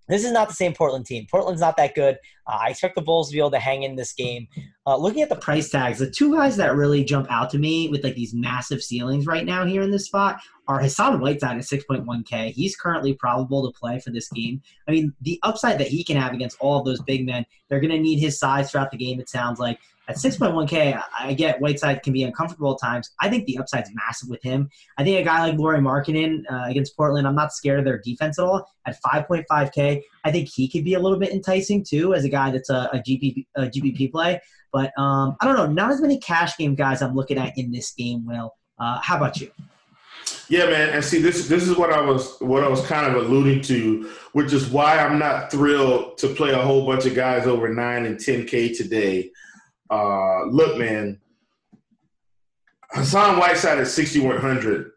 this 0.08 0.24
is 0.24 0.32
not 0.32 0.48
the 0.48 0.54
same 0.54 0.74
Portland 0.74 1.06
team. 1.06 1.26
Portland's 1.30 1.60
not 1.60 1.76
that 1.76 1.94
good. 1.94 2.18
Uh, 2.46 2.58
I 2.60 2.68
expect 2.70 2.94
the 2.94 3.02
Bulls 3.02 3.28
to 3.30 3.32
be 3.32 3.38
able 3.38 3.50
to 3.52 3.58
hang 3.58 3.84
in 3.84 3.96
this 3.96 4.12
game. 4.12 4.46
Uh, 4.86 4.96
looking 4.96 5.22
at 5.22 5.30
the 5.30 5.36
price 5.36 5.70
tags, 5.70 5.98
the 5.98 6.10
two 6.10 6.34
guys 6.34 6.56
that 6.56 6.76
really 6.76 7.02
jump 7.04 7.26
out 7.30 7.48
to 7.50 7.58
me 7.58 7.88
with 7.88 8.04
like 8.04 8.14
these 8.14 8.34
massive 8.34 8.82
ceilings 8.82 9.26
right 9.26 9.46
now 9.46 9.64
here 9.64 9.82
in 9.82 9.90
this 9.90 10.06
spot 10.06 10.40
are 10.68 10.78
Hassan 10.78 11.20
Whiteside 11.20 11.56
at 11.56 11.64
6.1K. 11.64 12.52
He's 12.52 12.76
currently 12.76 13.14
probable 13.14 13.70
to 13.70 13.78
play 13.78 13.98
for 13.98 14.10
this 14.10 14.28
game. 14.28 14.60
I 14.86 14.92
mean, 14.92 15.14
the 15.22 15.38
upside 15.42 15.78
that 15.78 15.88
he 15.88 16.04
can 16.04 16.16
have 16.16 16.32
against 16.32 16.58
all 16.60 16.78
of 16.78 16.84
those 16.84 17.00
big 17.02 17.24
men, 17.24 17.46
they're 17.68 17.80
going 17.80 17.90
to 17.90 17.98
need 17.98 18.18
his 18.18 18.38
size 18.38 18.70
throughout 18.70 18.90
the 18.90 18.98
game, 18.98 19.20
it 19.20 19.28
sounds 19.28 19.58
like. 19.58 19.78
At 20.06 20.16
6.1K, 20.16 21.02
I 21.18 21.32
get 21.32 21.60
Whiteside 21.60 22.02
can 22.02 22.12
be 22.12 22.24
uncomfortable 22.24 22.72
at 22.74 22.86
times. 22.86 23.10
I 23.20 23.30
think 23.30 23.46
the 23.46 23.56
upside's 23.56 23.90
massive 23.94 24.28
with 24.28 24.42
him. 24.42 24.68
I 24.98 25.04
think 25.04 25.18
a 25.18 25.24
guy 25.24 25.40
like 25.40 25.58
Lauri 25.58 25.78
Markkanen 25.78 26.42
uh, 26.50 26.64
against 26.68 26.94
Portland, 26.94 27.26
I'm 27.26 27.34
not 27.34 27.54
scared 27.54 27.78
of 27.78 27.86
their 27.86 27.98
defense 27.98 28.38
at 28.38 28.44
all. 28.44 28.68
At 28.86 28.98
5.5K, 29.02 30.02
I 30.24 30.30
think 30.30 30.50
he 30.54 30.68
could 30.68 30.84
be 30.84 30.94
a 30.94 31.00
little 31.00 31.18
bit 31.18 31.32
enticing 31.32 31.82
too 31.82 32.12
as 32.12 32.24
a 32.24 32.28
guy 32.28 32.50
that's 32.50 32.68
a, 32.68 32.90
a, 32.92 32.98
GP, 32.98 33.46
a 33.56 33.62
GPP 33.62 34.12
play. 34.12 34.40
But 34.74 34.92
um, 34.98 35.36
I 35.40 35.46
don't 35.46 35.56
know, 35.56 35.66
not 35.66 35.90
as 35.90 36.02
many 36.02 36.18
cash 36.18 36.58
game 36.58 36.74
guys 36.74 37.00
I'm 37.00 37.14
looking 37.14 37.38
at 37.38 37.56
in 37.56 37.72
this 37.72 37.92
game, 37.92 38.26
Will. 38.26 38.54
Uh, 38.78 39.00
how 39.00 39.16
about 39.16 39.40
you? 39.40 39.50
Yeah, 40.48 40.66
man, 40.66 40.90
and 40.90 41.02
see 41.04 41.20
this 41.20 41.48
this 41.48 41.66
is 41.66 41.76
what 41.76 41.92
I 41.92 42.00
was 42.00 42.36
what 42.40 42.64
I 42.64 42.68
was 42.68 42.84
kind 42.86 43.06
of 43.06 43.22
alluding 43.22 43.62
to, 43.62 44.10
which 44.32 44.52
is 44.52 44.68
why 44.68 44.98
I'm 44.98 45.18
not 45.18 45.50
thrilled 45.50 46.18
to 46.18 46.28
play 46.28 46.50
a 46.50 46.58
whole 46.58 46.86
bunch 46.86 47.06
of 47.06 47.14
guys 47.14 47.46
over 47.46 47.68
nine 47.68 48.04
and 48.04 48.18
ten 48.18 48.46
K 48.46 48.72
today. 48.74 49.30
Uh, 49.90 50.44
look, 50.46 50.78
man, 50.78 51.20
Hassan 52.90 53.38
Whiteside 53.38 53.78
at 53.78 53.88
6100. 53.88 54.90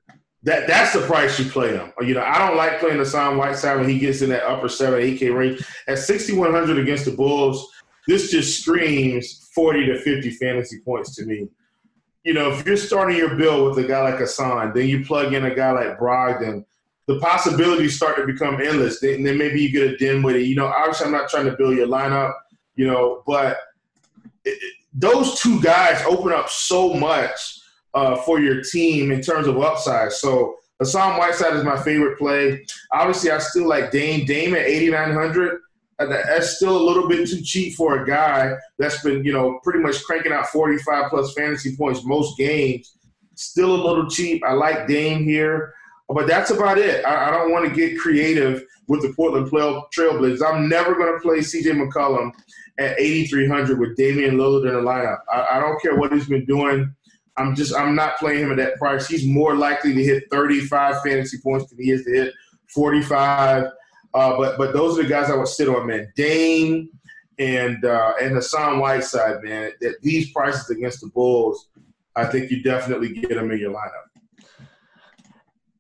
That 0.44 0.68
that's 0.68 0.94
the 0.94 1.02
price 1.02 1.40
you 1.40 1.46
play 1.46 1.76
him. 1.76 1.92
You 2.00 2.14
know, 2.14 2.22
I 2.22 2.38
don't 2.38 2.56
like 2.56 2.80
playing 2.80 2.98
Hassan 2.98 3.38
Whiteside 3.38 3.78
when 3.78 3.90
he 3.90 4.00
gets 4.00 4.22
in 4.22 4.30
that 4.30 4.44
upper 4.44 4.70
seven, 4.70 5.02
eight 5.02 5.20
K 5.20 5.30
range. 5.30 5.66
At 5.88 6.00
6100 6.00 6.78
against 6.78 7.06
the 7.06 7.12
Bulls, 7.12 7.70
this 8.08 8.32
just 8.32 8.62
screams 8.62 9.50
40 9.54 9.88
to 9.88 10.00
50 10.00 10.30
fantasy 10.32 10.80
points 10.80 11.16
to 11.16 11.26
me 11.26 11.50
you 12.28 12.34
know, 12.34 12.52
if 12.52 12.66
you're 12.66 12.76
starting 12.76 13.16
your 13.16 13.36
bill 13.36 13.70
with 13.70 13.78
a 13.84 13.88
guy 13.88 14.02
like 14.02 14.20
Hassan, 14.20 14.74
then 14.76 14.90
you 14.90 15.06
plug 15.06 15.34
in 15.34 15.46
a 15.46 15.56
guy 15.56 15.72
like 15.72 15.98
Brogdon, 15.98 16.66
the 17.08 17.20
possibilities 17.20 17.96
start 17.96 18.18
to 18.18 18.26
become 18.26 18.60
endless. 18.62 19.00
Then, 19.00 19.24
then 19.24 19.38
maybe 19.38 19.62
you 19.62 19.72
get 19.72 19.90
a 19.90 19.96
dim 19.96 20.24
with 20.24 20.36
it. 20.36 20.42
You 20.42 20.58
know, 20.58 20.66
obviously 20.66 21.06
I'm 21.06 21.14
not 21.14 21.30
trying 21.30 21.46
to 21.46 21.56
build 21.56 21.78
your 21.78 21.88
lineup, 21.88 22.34
you 22.76 22.86
know, 22.86 23.24
but 23.26 23.60
it, 24.44 24.62
those 24.98 25.40
two 25.40 25.62
guys 25.62 26.02
open 26.06 26.34
up 26.34 26.50
so 26.50 26.94
much 26.94 27.60
uh, 27.94 28.16
for 28.18 28.40
your 28.40 28.62
team 28.64 29.12
in 29.12 29.22
terms 29.22 29.48
of 29.48 29.58
upside. 29.60 30.12
So 30.12 30.56
Hassan 30.80 31.18
Whiteside 31.18 31.56
is 31.56 31.64
my 31.64 31.82
favorite 31.82 32.18
play. 32.18 32.66
Obviously, 32.92 33.32
I 33.32 33.38
still 33.38 33.68
like 33.68 33.92
Dame. 33.92 34.26
Dame 34.26 34.56
at 34.56 34.66
8,900 34.66 35.60
that's 36.00 36.58
still 36.58 36.78
a 36.78 36.86
little 36.86 37.08
bit 37.08 37.28
too 37.28 37.42
cheap 37.42 37.74
for 37.74 38.04
a 38.04 38.08
guy 38.08 38.54
that's 38.78 39.02
been, 39.02 39.26
you 39.26 39.34
know, 39.34 39.60
pretty 39.64 39.80
much 39.80 40.04
cranking 40.04 40.32
out 40.32 40.48
45 40.48 41.10
plus 41.10 41.34
fantasy 41.34 41.76
points 41.76 42.06
most 42.06 42.38
games. 42.38 42.98
Still 43.34 43.76
a 43.76 43.84
little 43.84 44.08
cheap. 44.08 44.44
I 44.46 44.54
like 44.54 44.88
Dame 44.88 45.24
here, 45.24 45.74
but 46.08 46.28
that's 46.28 46.52
about 46.52 46.78
it. 46.78 47.04
I, 47.04 47.30
I 47.30 47.32
don't 47.32 47.52
want 47.52 47.68
to 47.68 47.74
get 47.76 48.00
creative 48.00 48.64
with 48.88 49.02
the 49.02 49.14
Portland 49.14 49.50
Trailblazers. 49.50 50.48
I'm 50.48 50.70
never 50.70 50.94
going 50.94 51.14
to 51.14 51.20
play 51.20 51.40
CJ 51.40 51.74
McCollum 51.74 52.32
at 52.80 53.00
8,300 53.00 53.80
with 53.80 53.96
Damian 53.96 54.38
Lillard 54.38 54.68
in 54.68 54.76
the 54.76 54.82
lineup. 54.82 55.20
I, 55.32 55.58
I 55.58 55.60
don't 55.60 55.82
care 55.82 55.96
what 55.96 56.12
he's 56.12 56.28
been 56.28 56.46
doing. 56.46 56.94
I'm 57.38 57.56
just 57.56 57.76
I'm 57.76 57.96
not 57.96 58.18
playing 58.18 58.44
him 58.44 58.52
at 58.52 58.58
that 58.58 58.78
price. 58.78 59.08
He's 59.08 59.28
more 59.28 59.56
likely 59.56 59.94
to 59.94 60.04
hit 60.04 60.24
35 60.32 61.04
fantasy 61.04 61.38
points 61.44 61.70
than 61.70 61.84
he 61.84 61.92
is 61.92 62.04
to 62.06 62.12
hit 62.12 62.34
45. 62.70 63.66
Uh, 64.14 64.38
but 64.38 64.58
but 64.58 64.74
those 64.74 64.98
are 64.98 65.04
the 65.04 65.10
guys 65.10 65.30
I 65.30 65.36
would 65.36 65.48
sit 65.48 65.70
on, 65.70 65.86
man. 65.88 66.12
Dame 66.16 66.90
and 67.38 67.84
uh, 67.86 68.14
and 68.22 68.34
Hassan 68.34 68.80
Whiteside, 68.80 69.44
man. 69.44 69.72
That 69.82 70.02
these 70.02 70.32
prices 70.32 70.70
against 70.70 71.02
the 71.02 71.08
Bulls, 71.08 71.70
I 72.16 72.26
think 72.26 72.50
you 72.50 72.64
definitely 72.64 73.14
get 73.14 73.30
them 73.30 73.52
in 73.52 73.60
your 73.60 73.74
lineup. 73.74 74.07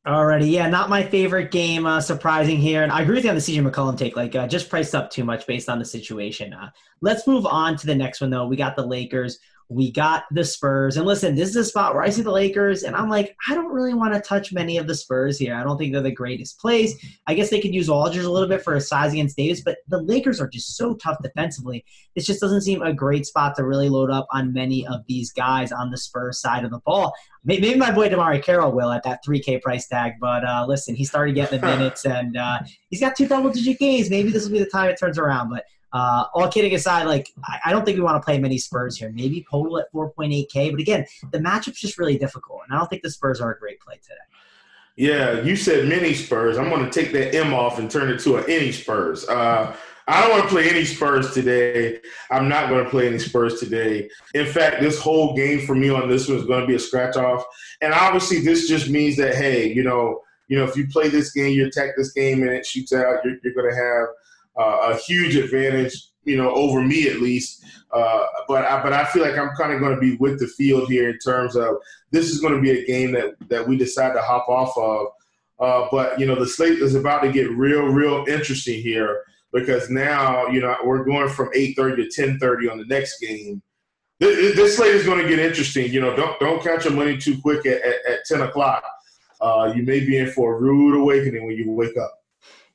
Alrighty, 0.08 0.50
yeah, 0.50 0.70
not 0.70 0.89
my 0.89 1.04
favorite 1.04 1.52
game. 1.52 1.86
Uh, 1.86 2.00
surprising 2.00 2.56
here, 2.56 2.82
and 2.82 2.93
I 2.93 3.02
agree 3.02 3.15
with 3.15 3.26
you 3.26 3.30
on 3.30 3.36
the 3.36 3.41
CJ 3.41 3.70
McCollum 3.70 3.98
take. 3.98 4.15
Like, 4.15 4.34
uh, 4.36 4.48
just 4.48 4.70
priced 4.70 4.96
up 4.96 5.12
too 5.12 5.26
much 5.26 5.46
based 5.46 5.67
on 5.67 5.80
the 5.80 5.86
situation. 5.86 6.54
Uh, 6.54 6.70
let's 7.02 7.28
move 7.28 7.46
on 7.46 7.76
to 7.76 7.86
the 7.86 7.93
next 7.93 8.22
one, 8.22 8.30
though. 8.30 8.48
We 8.48 8.56
got 8.56 8.78
the 8.78 8.86
Lakers 8.86 9.39
we 9.69 9.91
got 9.91 10.23
the 10.32 10.43
Spurs. 10.43 10.95
And 10.95 11.06
listen, 11.06 11.36
this 11.36 11.49
is 11.49 11.56
a 11.56 11.65
spot 11.65 11.93
where 11.93 12.03
I 12.03 12.10
see 12.10 12.21
the 12.21 12.32
Lakers, 12.32 12.84
and 12.84 12.95
I'm 12.95 13.10
like, 13.10 13.36
I 13.49 13.53
don't 13.53 13.71
really 13.71 13.93
want 13.93 14.13
to 14.13 14.21
touch 14.21 14.53
many 14.53 14.77
of 14.77 14.88
the 14.88 14.95
Spurs 14.95 15.38
here. 15.38 15.56
I 15.56 15.63
don't 15.63 15.77
think 15.77 15.91
they're 15.91 16.01
the 16.01 16.12
greatest 16.12 16.60
plays. 16.60 16.95
I 17.27 17.34
guess 17.34 17.49
they 17.49 17.60
could 17.60 17.73
use 17.73 17.89
Aldridge 17.89 18.23
a 18.23 18.32
little 18.32 18.47
bit 18.47 18.63
for 18.63 18.75
his 18.75 18.88
size 18.88 19.12
against 19.12 19.36
Davis, 19.36 19.62
but 19.62 19.80
the 19.89 20.01
Lakers 20.01 20.39
are 20.39 20.47
just 20.47 20.77
so 20.77 20.95
tough 20.95 21.17
defensively. 21.21 21.84
It 22.15 22.21
just 22.21 22.39
doesn't 22.39 22.62
seem 22.62 22.82
a 22.82 22.93
great 22.93 23.25
spot 23.25 23.56
to 23.56 23.65
really 23.65 23.89
load 23.89 24.10
up 24.10 24.27
on 24.32 24.53
many 24.53 24.88
of 24.88 25.01
these 25.08 25.34
guys 25.34 25.71
on 25.71 25.91
the 25.91 25.97
Spurs 25.97 26.39
side 26.39 26.63
of 26.63 26.71
the 26.71 26.80
ball. 26.80 27.13
Maybe 27.43 27.75
my 27.75 27.91
boy 27.91 28.10
DeMarre 28.10 28.41
Carroll 28.41 28.71
will 28.71 28.91
at 28.91 29.03
that 29.03 29.23
3K 29.25 29.62
price 29.62 29.88
tag, 29.88 30.13
but 30.21 30.45
uh, 30.45 30.65
listen, 30.67 30.95
he 30.95 31.03
started 31.03 31.36
getting 31.36 31.60
the 31.60 31.67
minutes, 31.77 32.06
and 32.06 32.38
uh, 32.38 32.60
he's 32.89 33.01
got 33.01 33.15
two 33.15 33.27
double-digit 33.27 33.80
games. 33.80 34.10
Maybe 34.10 34.30
this 34.30 34.45
will 34.45 34.53
be 34.53 34.60
the 34.60 34.65
time 34.65 34.89
it 34.89 34.97
turns 34.97 35.17
around, 35.17 35.49
but– 35.49 35.65
uh, 35.93 36.26
all 36.34 36.50
kidding 36.50 36.73
aside, 36.73 37.06
like 37.06 37.34
I, 37.43 37.60
I, 37.65 37.71
don't 37.71 37.86
think 37.86 37.97
we 37.97 38.04
want 38.04 38.21
to 38.21 38.26
play 38.26 38.38
many 38.39 38.58
Spurs 38.58 38.97
here. 38.97 39.10
Maybe 39.10 39.45
Podol 39.50 39.80
at 39.80 39.91
4.8K, 39.93 40.71
but 40.71 40.80
again, 40.82 41.06
the 41.32 41.39
matchup's 41.39 41.80
just 41.80 41.97
really 41.97 42.17
difficult, 42.17 42.62
and 42.65 42.76
I 42.76 42.80
don't 42.80 42.89
think 42.89 43.04
the 43.04 43.10
Spurs 43.10 43.39
are 43.39 43.54
a 43.54 43.60
great 43.60 43.80
play 43.80 43.95
today. 43.95 44.15
Yeah, 44.97 45.41
you 45.41 45.56
said 45.56 45.88
many 45.88 46.13
Spurs. 46.13 46.58
I'm 46.58 46.69
going 46.69 46.84
to 46.84 46.91
take 46.91 47.13
that 47.13 47.34
M 47.36 47.54
off 47.54 47.80
and 47.80 47.89
turn 47.89 48.09
it 48.09 48.20
to 48.22 48.38
an 48.38 48.45
any 48.49 48.72
Spurs. 48.72 49.28
Uh, 49.30 49.76
I 50.09 50.22
don't 50.22 50.32
want 50.32 50.43
to 50.43 50.49
play 50.49 50.70
any 50.70 50.86
Spurs 50.86 51.34
today. 51.34 51.99
I'm 52.32 52.49
not 52.49 52.70
going 52.70 52.84
to 52.84 52.89
play 52.89 53.07
any 53.07 53.20
Spurs 53.20 53.59
today. 53.59 54.09
In 54.34 54.45
fact, 54.45 54.82
this 54.82 54.99
whole 54.99 55.36
game 55.36 55.66
for 55.66 55.76
me 55.76 55.89
on 55.89 56.09
this 56.09 56.28
one 56.28 56.38
is 56.38 56.45
going 56.45 56.62
to 56.62 56.68
be 56.68 56.76
a 56.76 56.80
scratch 56.80 57.16
off. 57.16 57.43
And 57.82 57.93
obviously, 57.93 58.39
this 58.39 58.68
just 58.68 58.89
means 58.89 59.18
that 59.18 59.36
hey, 59.36 59.72
you 59.72 59.84
know, 59.84 60.22
you 60.47 60.57
know, 60.57 60.64
if 60.64 60.76
you 60.76 60.88
play 60.88 61.09
this 61.09 61.32
game, 61.32 61.53
you 61.53 61.68
attack 61.68 61.91
this 61.95 62.14
game, 62.14 62.41
and 62.41 62.51
it 62.51 62.66
shoots 62.66 62.93
out, 62.93 63.24
you're, 63.24 63.36
you're 63.43 63.53
going 63.53 63.70
to 63.70 63.76
have 63.76 64.07
uh, 64.58 64.93
a 64.93 64.97
huge 64.97 65.36
advantage, 65.36 65.93
you 66.24 66.38
know, 66.38 66.51
over 66.51 66.82
me 66.82 67.08
at 67.10 67.22
least. 67.22 67.64
Uh, 67.91 68.26
but 68.47 68.66
I, 68.66 68.84
but 68.84 68.93
I 68.93 69.05
feel 69.05 69.24
like 69.24 69.38
I'm 69.38 69.55
kind 69.55 69.74
of 69.74 69.80
going 69.80 69.95
to 69.95 70.01
be 70.01 70.16
with 70.18 70.39
the 70.39 70.47
field 70.47 70.89
here 70.89 71.10
in 71.10 71.18
terms 71.20 71.55
of 71.55 71.78
this 72.12 72.30
is 72.30 72.41
going 72.41 72.53
to 72.53 72.62
be 72.62 72.72
a 72.72 72.86
game 72.86 73.12
that 73.14 73.36
that 73.49 73.68
we 73.68 73.78
decide 73.78 74.14
to 74.14 74.22
hop 74.22 74.47
off 74.49 74.78
of. 74.78 75.08
Uh, 75.60 75.88
but 75.91 76.20
you 76.20 76.26
know, 76.26 76.36
the 76.36 76.47
slate 76.47 76.80
is 76.80 76.95
about 76.95 77.22
to 77.22 77.32
get 77.32 77.49
real, 77.51 77.86
real 77.86 78.26
interesting 78.28 78.82
here 78.82 79.24
because 79.53 79.89
now 79.89 80.47
you 80.47 80.60
know 80.60 80.76
we're 80.84 81.05
going 81.05 81.30
from 81.30 81.49
8:30 81.53 82.10
to 82.12 82.22
10:30 82.22 82.72
on 82.72 82.78
the 82.78 82.86
next 82.86 83.20
game. 83.20 83.62
This, 84.20 84.55
this 84.55 84.78
slate 84.78 84.95
is 84.95 85.05
going 85.05 85.22
to 85.22 85.30
get 85.30 85.39
interesting. 85.39 85.91
You 85.91 86.01
know, 86.01 86.16
don't 86.16 86.39
don't 86.39 86.62
count 86.62 86.84
your 86.84 86.93
money 86.93 87.18
too 87.18 87.39
quick 87.41 87.66
at, 87.66 87.82
at, 87.84 88.05
at 88.05 88.26
10 88.26 88.41
o'clock 88.41 88.84
uh, 89.41 89.72
you 89.76 89.84
may 89.84 89.99
be 89.99 90.18
in 90.18 90.32
for 90.32 90.55
a 90.55 90.60
rude 90.60 90.99
awakening 90.99 91.45
when 91.45 91.55
you 91.55 91.72
wake 91.72 91.97
up. 91.97 92.24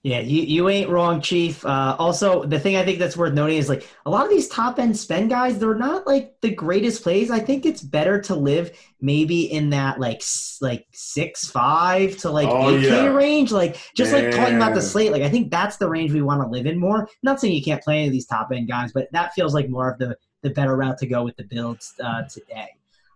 Yeah, 0.05 0.19
you, 0.19 0.43
you 0.43 0.69
ain't 0.69 0.91
wrong, 0.91 1.21
Chief. 1.21 1.65
Uh, 1.65 1.95
also, 1.97 2.43
the 2.43 2.59
thing 2.59 2.75
I 2.75 2.85
think 2.85 2.99
that's 2.99 3.17
worth 3.17 3.35
noting 3.35 3.59
is 3.59 3.69
like 3.69 3.89
a 4.05 4.11
lot 4.11 4.25
of 4.25 4.31
these 4.31 4.49
top 4.49 4.81
end 4.81 4.97
spend 4.97 5.31
guys, 5.31 5.61
they're 5.61 5.77
not 5.77 6.09
like 6.09 6.35
the 6.41 6.53
greatest 6.53 7.05
plays. 7.05 7.31
I 7.31 7.39
think 7.39 7.65
it's 7.65 7.83
better 7.83 8.21
to 8.23 8.35
live 8.35 8.77
maybe 9.01 9.45
in 9.53 9.71
that 9.71 10.01
like 10.01 10.21
like 10.61 10.87
six 10.93 11.49
five 11.49 12.17
to 12.19 12.33
like 12.33 12.49
oh, 12.49 12.75
8K 12.75 12.83
yeah. 12.83 13.07
range. 13.07 13.53
Like 13.53 13.77
just 13.95 14.11
Man. 14.11 14.25
like 14.25 14.35
talking 14.35 14.57
about 14.57 14.75
the 14.75 14.83
slate, 14.83 15.13
like 15.13 15.23
I 15.23 15.29
think 15.29 15.53
that's 15.53 15.77
the 15.77 15.89
range 15.89 16.13
we 16.13 16.23
want 16.23 16.43
to 16.43 16.49
live 16.49 16.67
in 16.67 16.81
more. 16.81 17.09
not 17.23 17.41
saying 17.41 17.55
you 17.55 17.63
can't 17.63 17.83
play 17.83 17.99
any 17.99 18.07
of 18.07 18.13
these 18.13 18.27
top 18.27 18.51
end 18.53 18.67
guys, 18.67 18.93
but 18.93 19.07
that 19.13 19.33
feels 19.35 19.55
like 19.55 19.69
more 19.69 19.93
of 19.93 19.99
the 19.99 20.17
the 20.43 20.51
better 20.51 20.77
route 20.77 20.99
to 20.99 21.07
go 21.07 21.23
with 21.23 21.37
the 21.37 21.45
builds 21.45 21.95
uh, 22.03 22.23
today. 22.25 22.71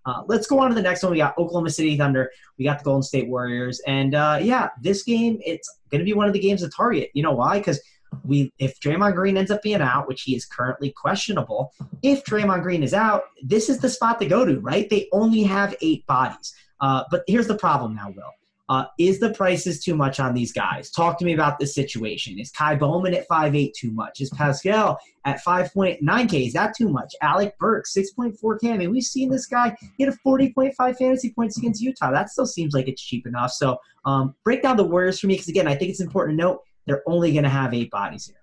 Uh, 0.07 0.23
let's 0.27 0.47
go 0.47 0.61
on 0.61 0.69
to 0.69 0.75
the 0.75 0.83
next 0.83 1.03
one. 1.03 1.13
We 1.13 1.19
got 1.19 1.37
Oklahoma 1.37 1.71
City 1.71 1.97
Thunder. 1.97 2.31
We 2.59 2.65
got 2.65 2.79
the 2.79 2.85
Golden 2.85 3.03
State 3.03 3.29
Warriors, 3.29 3.81
and 3.87 4.15
uh, 4.15 4.39
yeah, 4.41 4.69
this 4.81 5.03
game 5.03 5.39
it's 5.45 5.69
going 5.91 5.99
to 5.99 6.05
be 6.05 6.13
one 6.13 6.29
of 6.29 6.33
the 6.33 6.39
games 6.39 6.63
to 6.63 6.71
target. 6.71 7.11
You 7.13 7.23
know 7.25 7.33
why? 7.33 7.59
Because 7.59 7.81
we 8.25 8.53
if 8.59 8.79
Draymond 8.81 9.15
Green 9.15 9.37
ends 9.37 9.51
up 9.51 9.63
being 9.63 9.83
out, 9.83 10.07
which 10.07 10.23
he 10.23 10.37
is 10.37 10.47
currently 10.47 10.95
questionable, 10.97 11.73
if 12.03 12.25
Draymond 12.25 12.63
Green 12.63 12.83
is 12.83 12.95
out, 12.95 13.25
this 13.43 13.69
is 13.69 13.79
the 13.81 13.89
spot 13.89 14.21
to 14.21 14.27
go 14.27 14.45
to, 14.45 14.61
right? 14.61 14.89
They 14.89 15.09
only 15.13 15.43
have 15.43 15.75
eight 15.81 16.07
bodies. 16.07 16.55
Uh, 16.81 17.03
but 17.11 17.25
here's 17.27 17.49
the 17.49 17.57
problem 17.57 17.95
now, 17.97 18.11
Will. 18.15 18.33
Uh, 18.69 18.85
is 18.99 19.21
the 19.21 19.33
prices 19.33 19.83
too 19.83 19.95
much 19.95 20.19
on 20.19 20.35
these 20.35 20.53
guys? 20.53 20.91
Talk 20.91 21.19
to 21.19 21.25
me 21.25 21.35
about 21.35 21.59
this 21.59 21.75
situation. 21.75 22.39
Is 22.39 22.51
Ky 22.51 22.75
Bowman 22.75 23.14
at 23.14 23.29
5'8 23.29 23.73
too 23.75 23.93
much? 23.93 24.21
Is 24.21 24.31
Paschall 24.31 24.97
at 25.25 25.43
5.9K? 25.45 26.47
Is 26.49 26.53
that 26.55 26.75
too 26.77 26.89
much? 26.89 27.14
Alec 27.23 27.57
Burks, 27.59 27.95
6.4K. 27.95 28.73
I 28.73 28.77
mean, 28.77 28.91
we've 28.91 29.05
seen 29.05 29.31
this 29.31 29.47
guy 29.47 29.77
get 29.99 30.09
a 30.09 30.17
40.5 30.27 30.75
fantasy 30.97 31.33
points 31.33 31.59
against 31.59 31.81
Utah. 31.81 32.11
That 32.11 32.31
still 32.31 32.47
seems 32.47 32.75
like 32.75 32.89
it's 32.89 33.03
cheap 33.03 33.27
enough. 33.27 33.53
So 33.53 33.79
um, 34.05 34.35
break 34.43 34.62
down 34.62 34.77
the 34.77 34.85
Warriors 34.85 35.21
for 35.21 35.29
me 35.29 35.35
because, 35.35 35.49
again, 35.49 35.69
I 35.69 35.77
think 35.77 35.91
it's 35.91 36.01
important 36.01 36.37
to 36.39 36.45
note 36.45 36.62
they're 36.87 37.03
only 37.07 37.33
going 37.33 37.45
to 37.45 37.51
have 37.51 37.73
eight 37.73 37.91
bodies 37.91 38.27
here. 38.27 38.37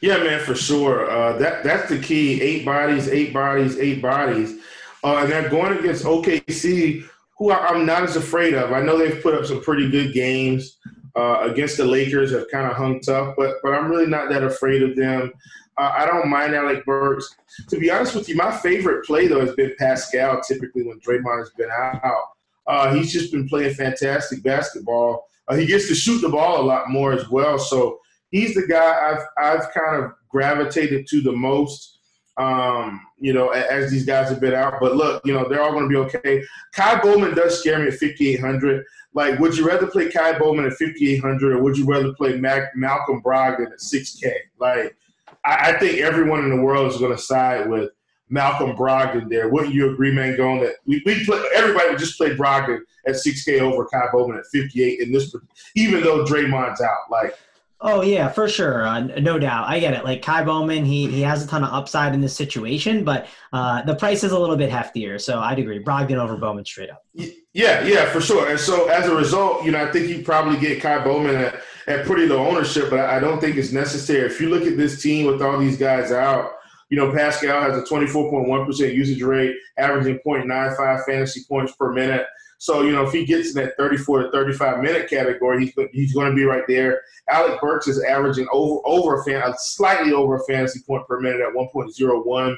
Yeah, 0.00 0.22
man, 0.24 0.40
for 0.40 0.56
sure. 0.56 1.08
Uh, 1.08 1.38
that 1.38 1.62
That's 1.62 1.88
the 1.88 2.00
key. 2.00 2.40
Eight 2.40 2.64
bodies, 2.64 3.08
eight 3.08 3.32
bodies, 3.32 3.78
eight 3.78 4.02
bodies. 4.02 4.60
Uh, 5.04 5.18
and 5.18 5.30
they're 5.30 5.48
going 5.48 5.78
against 5.78 6.04
OKC 6.04 7.08
who 7.40 7.50
I'm 7.50 7.86
not 7.86 8.02
as 8.02 8.16
afraid 8.16 8.52
of. 8.52 8.70
I 8.70 8.82
know 8.82 8.98
they've 8.98 9.22
put 9.22 9.34
up 9.34 9.46
some 9.46 9.62
pretty 9.62 9.90
good 9.90 10.12
games 10.12 10.76
uh, 11.16 11.48
against 11.50 11.78
the 11.78 11.86
Lakers, 11.86 12.32
have 12.32 12.50
kind 12.50 12.70
of 12.70 12.76
hung 12.76 13.00
tough, 13.00 13.34
but 13.36 13.56
but 13.62 13.72
I'm 13.72 13.90
really 13.90 14.06
not 14.06 14.28
that 14.28 14.44
afraid 14.44 14.82
of 14.82 14.94
them. 14.94 15.32
Uh, 15.78 15.94
I 15.96 16.04
don't 16.04 16.28
mind 16.28 16.54
Alec 16.54 16.84
Burks. 16.84 17.34
To 17.70 17.78
be 17.78 17.90
honest 17.90 18.14
with 18.14 18.28
you, 18.28 18.36
my 18.36 18.54
favorite 18.54 19.06
play 19.06 19.26
though 19.26 19.40
has 19.40 19.54
been 19.54 19.74
Paschall. 19.80 20.46
Typically, 20.46 20.82
when 20.82 21.00
Draymond 21.00 21.38
has 21.38 21.50
been 21.56 21.70
out, 21.70 22.24
uh, 22.66 22.94
he's 22.94 23.10
just 23.10 23.32
been 23.32 23.48
playing 23.48 23.74
fantastic 23.74 24.42
basketball. 24.42 25.26
Uh, 25.48 25.56
he 25.56 25.64
gets 25.64 25.88
to 25.88 25.94
shoot 25.94 26.20
the 26.20 26.28
ball 26.28 26.60
a 26.60 26.62
lot 26.62 26.90
more 26.90 27.12
as 27.12 27.28
well, 27.30 27.58
so 27.58 27.98
he's 28.30 28.54
the 28.54 28.66
guy 28.66 29.12
I've 29.12 29.26
I've 29.38 29.72
kind 29.72 30.04
of 30.04 30.12
gravitated 30.28 31.06
to 31.08 31.22
the 31.22 31.32
most 31.32 31.99
um, 32.40 33.06
you 33.18 33.34
know, 33.34 33.50
as 33.50 33.90
these 33.90 34.06
guys 34.06 34.30
have 34.30 34.40
been 34.40 34.54
out. 34.54 34.80
But 34.80 34.96
look, 34.96 35.24
you 35.26 35.34
know, 35.34 35.46
they're 35.48 35.62
all 35.62 35.72
going 35.72 35.84
to 35.84 35.88
be 35.88 35.96
okay. 35.96 36.42
Ky 36.74 37.00
Bowman 37.02 37.34
does 37.34 37.60
scare 37.60 37.78
me 37.78 37.88
at 37.88 37.94
5,800. 37.94 38.84
Like, 39.12 39.38
would 39.38 39.56
you 39.56 39.66
rather 39.66 39.86
play 39.86 40.10
Ky 40.10 40.38
Bowman 40.38 40.64
at 40.64 40.72
5,800 40.72 41.52
or 41.52 41.62
would 41.62 41.76
you 41.76 41.84
rather 41.84 42.14
play 42.14 42.36
Mac- 42.36 42.74
Malcolm 42.74 43.20
Brogdon 43.22 43.72
at 43.72 43.80
6K? 43.80 44.32
Like, 44.58 44.96
I, 45.44 45.72
I 45.72 45.78
think 45.78 45.98
everyone 45.98 46.44
in 46.44 46.50
the 46.50 46.62
world 46.62 46.90
is 46.90 46.98
going 46.98 47.14
to 47.14 47.20
side 47.20 47.68
with 47.68 47.90
Malcolm 48.30 48.74
Brogdon 48.74 49.28
there. 49.28 49.48
Wouldn't 49.48 49.74
you 49.74 49.92
agree, 49.92 50.14
Mangone, 50.14 50.60
that 50.60 50.76
we, 50.86 51.02
we 51.04 51.24
play, 51.26 51.42
everybody 51.54 51.90
would 51.90 51.98
just 51.98 52.16
play 52.16 52.34
Brogdon 52.34 52.80
at 53.06 53.16
6K 53.16 53.60
over 53.60 53.84
Ky 53.84 54.06
Bowman 54.12 54.38
at 54.38 54.46
58 54.46 55.00
in 55.00 55.12
this, 55.12 55.34
even 55.74 56.02
though 56.02 56.24
Draymond's 56.24 56.80
out? 56.80 57.10
Like, 57.10 57.36
Oh 57.82 58.02
yeah, 58.02 58.28
for 58.28 58.46
sure, 58.46 58.86
uh, 58.86 59.00
no 59.00 59.38
doubt. 59.38 59.66
I 59.66 59.80
get 59.80 59.94
it. 59.94 60.04
Like 60.04 60.20
Ky 60.20 60.44
Bowman, 60.44 60.84
he 60.84 61.10
he 61.10 61.22
has 61.22 61.42
a 61.42 61.46
ton 61.48 61.64
of 61.64 61.72
upside 61.72 62.12
in 62.12 62.20
this 62.20 62.36
situation, 62.36 63.04
but 63.04 63.26
uh, 63.54 63.80
the 63.82 63.94
price 63.94 64.22
is 64.22 64.32
a 64.32 64.38
little 64.38 64.56
bit 64.56 64.70
heftier. 64.70 65.18
So 65.18 65.40
I'd 65.40 65.58
agree. 65.58 65.82
Brogdon 65.82 66.18
over 66.18 66.36
Bowman 66.36 66.66
straight 66.66 66.90
up. 66.90 67.06
Yeah, 67.14 67.82
yeah, 67.82 68.10
for 68.10 68.20
sure. 68.20 68.50
And 68.50 68.60
so 68.60 68.88
as 68.88 69.06
a 69.08 69.14
result, 69.14 69.64
you 69.64 69.72
know, 69.72 69.82
I 69.82 69.90
think 69.90 70.08
you 70.08 70.22
probably 70.22 70.58
get 70.58 70.82
Ky 70.82 71.02
Bowman 71.02 71.36
at, 71.36 71.62
at 71.86 72.04
pretty 72.04 72.26
low 72.26 72.46
ownership, 72.46 72.90
but 72.90 73.00
I 73.00 73.18
don't 73.18 73.40
think 73.40 73.56
it's 73.56 73.72
necessary. 73.72 74.26
If 74.26 74.40
you 74.42 74.50
look 74.50 74.66
at 74.66 74.76
this 74.76 75.00
team 75.00 75.26
with 75.26 75.40
all 75.40 75.58
these 75.58 75.78
guys 75.78 76.12
out, 76.12 76.50
you 76.90 76.98
know, 76.98 77.10
Paschall 77.12 77.62
has 77.62 77.78
a 77.78 77.86
24.1% 77.86 78.94
usage 78.94 79.22
rate, 79.22 79.56
averaging 79.78 80.18
0.95 80.26 81.04
fantasy 81.06 81.42
points 81.48 81.72
per 81.76 81.92
minute. 81.92 82.26
So, 82.60 82.82
you 82.82 82.92
know, 82.92 83.06
if 83.06 83.12
he 83.12 83.24
gets 83.24 83.56
in 83.56 83.64
that 83.64 83.74
34 83.78 84.24
to 84.24 84.30
35 84.30 84.82
minute 84.82 85.08
category, 85.08 85.64
he's, 85.64 85.88
he's 85.92 86.12
going 86.12 86.28
to 86.28 86.36
be 86.36 86.44
right 86.44 86.64
there. 86.68 87.00
Alec 87.30 87.58
Burks 87.58 87.88
is 87.88 88.04
averaging 88.04 88.46
over 88.52 88.82
over 88.84 89.18
a 89.18 89.24
fan, 89.24 89.50
slightly 89.56 90.12
over 90.12 90.36
a 90.36 90.44
fantasy 90.44 90.80
point 90.86 91.06
per 91.06 91.20
minute 91.20 91.40
at 91.40 91.54
1.01. 91.54 92.56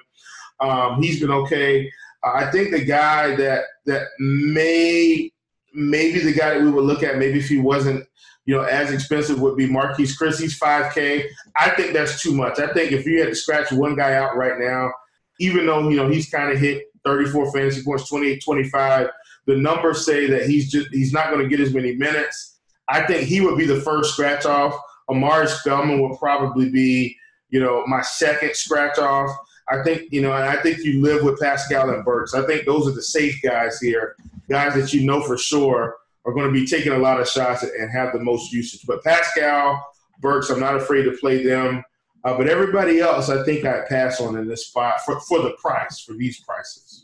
Um, 0.58 1.00
he's 1.00 1.20
been 1.20 1.30
okay. 1.30 1.88
Uh, 2.24 2.32
I 2.34 2.50
think 2.50 2.72
the 2.72 2.84
guy 2.84 3.36
that 3.36 3.62
that 3.86 4.08
may 4.18 5.30
maybe 5.72 6.18
the 6.18 6.32
guy 6.32 6.54
that 6.54 6.62
we 6.62 6.70
would 6.72 6.84
look 6.84 7.04
at 7.04 7.18
maybe 7.18 7.38
if 7.38 7.48
he 7.48 7.60
wasn't 7.60 8.04
you 8.44 8.56
know 8.56 8.62
as 8.62 8.90
expensive 8.90 9.40
would 9.40 9.56
be 9.56 9.68
Marquese 9.68 10.18
Chriss. 10.20 10.40
He's 10.40 10.58
5K. 10.58 11.26
I 11.56 11.70
think 11.70 11.92
that's 11.92 12.20
too 12.20 12.34
much. 12.34 12.58
I 12.58 12.72
think 12.72 12.90
if 12.90 13.06
you 13.06 13.20
had 13.20 13.28
to 13.28 13.36
scratch 13.36 13.70
one 13.70 13.94
guy 13.94 14.14
out 14.14 14.36
right 14.36 14.58
now, 14.58 14.90
even 15.38 15.64
though 15.64 15.88
you 15.88 15.96
know 15.96 16.08
he's 16.08 16.28
kind 16.28 16.50
of 16.50 16.58
hit 16.58 16.86
34 17.04 17.52
fantasy 17.52 17.84
points, 17.84 18.08
28, 18.08 18.42
25 18.44 19.08
the 19.46 19.56
numbers 19.56 20.04
say 20.04 20.26
that 20.28 20.46
he's 20.46 20.70
just 20.70 20.88
he's 20.92 21.12
not 21.12 21.30
going 21.30 21.42
to 21.42 21.48
get 21.48 21.64
as 21.64 21.74
many 21.74 21.94
minutes. 21.94 22.60
I 22.88 23.02
think 23.06 23.26
he 23.26 23.40
would 23.40 23.58
be 23.58 23.66
the 23.66 23.80
first 23.80 24.12
scratch 24.12 24.44
off. 24.44 24.74
Omari 25.08 25.48
Spellman 25.48 26.00
would 26.00 26.18
probably 26.18 26.70
be, 26.70 27.16
you 27.50 27.60
know, 27.60 27.84
my 27.86 28.02
second 28.02 28.54
scratch 28.54 28.98
off. 28.98 29.30
I 29.68 29.82
think, 29.82 30.12
you 30.12 30.20
know, 30.20 30.32
and 30.32 30.44
I 30.44 30.60
think 30.62 30.78
you 30.78 31.00
live 31.00 31.22
with 31.22 31.40
Paschall 31.40 31.94
and 31.94 32.04
Burks. 32.04 32.34
I 32.34 32.44
think 32.46 32.66
those 32.66 32.86
are 32.86 32.92
the 32.92 33.02
safe 33.02 33.40
guys 33.42 33.78
here, 33.80 34.16
guys 34.48 34.74
that 34.74 34.92
you 34.92 35.04
know 35.06 35.22
for 35.22 35.38
sure 35.38 35.96
are 36.24 36.32
going 36.32 36.46
to 36.46 36.52
be 36.52 36.66
taking 36.66 36.92
a 36.92 36.98
lot 36.98 37.20
of 37.20 37.28
shots 37.28 37.62
and 37.62 37.90
have 37.90 38.12
the 38.12 38.20
most 38.20 38.52
usage. 38.52 38.82
But 38.86 39.02
Paschall, 39.04 39.80
Burks, 40.20 40.50
I'm 40.50 40.60
not 40.60 40.76
afraid 40.76 41.04
to 41.04 41.12
play 41.12 41.42
them. 41.42 41.84
Uh, 42.24 42.36
but 42.36 42.48
everybody 42.48 43.00
else, 43.00 43.28
I 43.28 43.42
think 43.44 43.64
I 43.64 43.80
pass 43.88 44.20
on 44.20 44.36
in 44.36 44.46
this 44.46 44.68
spot 44.68 45.00
for, 45.04 45.18
for 45.20 45.40
the 45.40 45.52
price, 45.60 46.00
for 46.00 46.12
these 46.12 46.40
prices. 46.40 47.01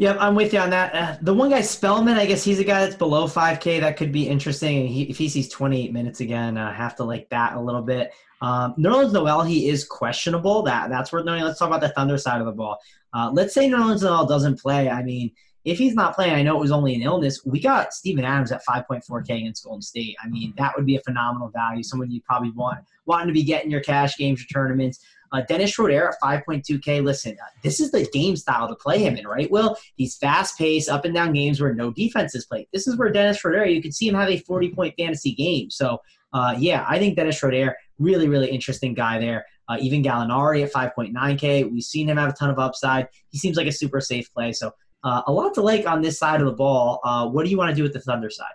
Yep, 0.00 0.16
I'm 0.20 0.36
with 0.36 0.52
you 0.52 0.60
on 0.60 0.70
that. 0.70 0.94
Uh, 0.94 1.16
the 1.22 1.34
one 1.34 1.50
guy, 1.50 1.60
Spellman, 1.60 2.16
I 2.16 2.24
guess 2.24 2.44
he's 2.44 2.60
a 2.60 2.64
guy 2.64 2.84
that's 2.84 2.94
below 2.94 3.26
5K. 3.26 3.80
That 3.80 3.96
could 3.96 4.12
be 4.12 4.28
interesting. 4.28 4.86
He, 4.86 5.02
if 5.02 5.18
he 5.18 5.28
sees 5.28 5.48
28 5.48 5.92
minutes 5.92 6.20
again, 6.20 6.56
I 6.56 6.70
uh, 6.70 6.72
have 6.72 6.94
to 6.96 7.04
like 7.04 7.28
that 7.30 7.56
a 7.56 7.60
little 7.60 7.82
bit. 7.82 8.12
Um, 8.40 8.76
Nerlens 8.78 9.12
Noel, 9.12 9.42
he 9.42 9.68
is 9.68 9.84
questionable. 9.84 10.62
That 10.62 10.88
That's 10.88 11.12
worth 11.12 11.24
knowing. 11.24 11.42
Let's 11.42 11.58
talk 11.58 11.66
about 11.66 11.80
the 11.80 11.88
Thunder 11.88 12.16
side 12.16 12.40
of 12.40 12.46
the 12.46 12.52
ball. 12.52 12.78
Uh, 13.12 13.30
let's 13.32 13.52
say 13.52 13.68
Nerlens 13.68 14.02
Noel 14.02 14.24
doesn't 14.24 14.60
play. 14.60 14.88
I 14.88 15.02
mean, 15.02 15.32
if 15.64 15.78
he's 15.78 15.94
not 15.94 16.14
playing, 16.14 16.34
I 16.34 16.42
know 16.42 16.56
it 16.56 16.60
was 16.60 16.70
only 16.70 16.94
an 16.94 17.02
illness. 17.02 17.44
We 17.44 17.60
got 17.60 17.92
Steven 17.92 18.24
Adams 18.24 18.52
at 18.52 18.64
5.4K 18.64 19.38
against 19.38 19.64
Golden 19.64 19.82
State. 19.82 20.16
I 20.22 20.28
mean, 20.28 20.54
that 20.56 20.76
would 20.76 20.86
be 20.86 20.94
a 20.94 21.00
phenomenal 21.00 21.48
value. 21.48 21.82
Someone 21.82 22.08
you 22.10 22.20
probably 22.22 22.52
want 22.52 22.78
wanting 23.06 23.26
to 23.26 23.32
be 23.32 23.42
getting 23.42 23.70
your 23.70 23.80
cash 23.80 24.16
games 24.16 24.40
or 24.42 24.46
tournaments. 24.46 25.00
Uh, 25.32 25.42
Dennis 25.48 25.70
Schroeder 25.70 26.08
at 26.08 26.14
5.2K. 26.22 27.02
Listen, 27.02 27.36
uh, 27.40 27.46
this 27.62 27.80
is 27.80 27.90
the 27.90 28.08
game 28.12 28.36
style 28.36 28.68
to 28.68 28.74
play 28.74 29.02
him 29.02 29.16
in, 29.16 29.26
right? 29.26 29.50
Well, 29.50 29.76
he's 29.96 30.16
fast 30.16 30.58
paced, 30.58 30.88
up 30.88 31.04
and 31.04 31.14
down 31.14 31.32
games 31.32 31.60
where 31.60 31.74
no 31.74 31.90
defense 31.90 32.34
is 32.34 32.46
played. 32.46 32.66
This 32.72 32.86
is 32.86 32.96
where 32.96 33.10
Dennis 33.10 33.38
Schroeder, 33.38 33.66
you 33.66 33.82
can 33.82 33.92
see 33.92 34.08
him 34.08 34.14
have 34.14 34.28
a 34.28 34.38
40 34.38 34.70
point 34.70 34.94
fantasy 34.98 35.34
game. 35.34 35.70
So, 35.70 35.98
uh, 36.32 36.54
yeah, 36.58 36.84
I 36.88 36.98
think 36.98 37.16
Dennis 37.16 37.38
Schroeder, 37.38 37.76
really, 37.98 38.28
really 38.28 38.50
interesting 38.50 38.94
guy 38.94 39.18
there. 39.18 39.46
Uh, 39.68 39.76
even 39.80 40.02
Gallinari 40.02 40.64
at 40.64 40.72
5.9K. 40.72 41.70
We've 41.70 41.82
seen 41.82 42.08
him 42.08 42.16
have 42.16 42.30
a 42.30 42.32
ton 42.32 42.50
of 42.50 42.58
upside. 42.58 43.08
He 43.28 43.38
seems 43.38 43.56
like 43.56 43.66
a 43.66 43.72
super 43.72 44.00
safe 44.00 44.32
play. 44.32 44.52
So, 44.52 44.72
uh, 45.04 45.22
a 45.26 45.32
lot 45.32 45.54
to 45.54 45.62
like 45.62 45.86
on 45.86 46.02
this 46.02 46.18
side 46.18 46.40
of 46.40 46.46
the 46.46 46.52
ball. 46.52 47.00
Uh, 47.04 47.28
what 47.28 47.44
do 47.44 47.50
you 47.50 47.58
want 47.58 47.70
to 47.70 47.74
do 47.74 47.82
with 47.82 47.92
the 47.92 48.00
Thunder 48.00 48.30
side? 48.30 48.46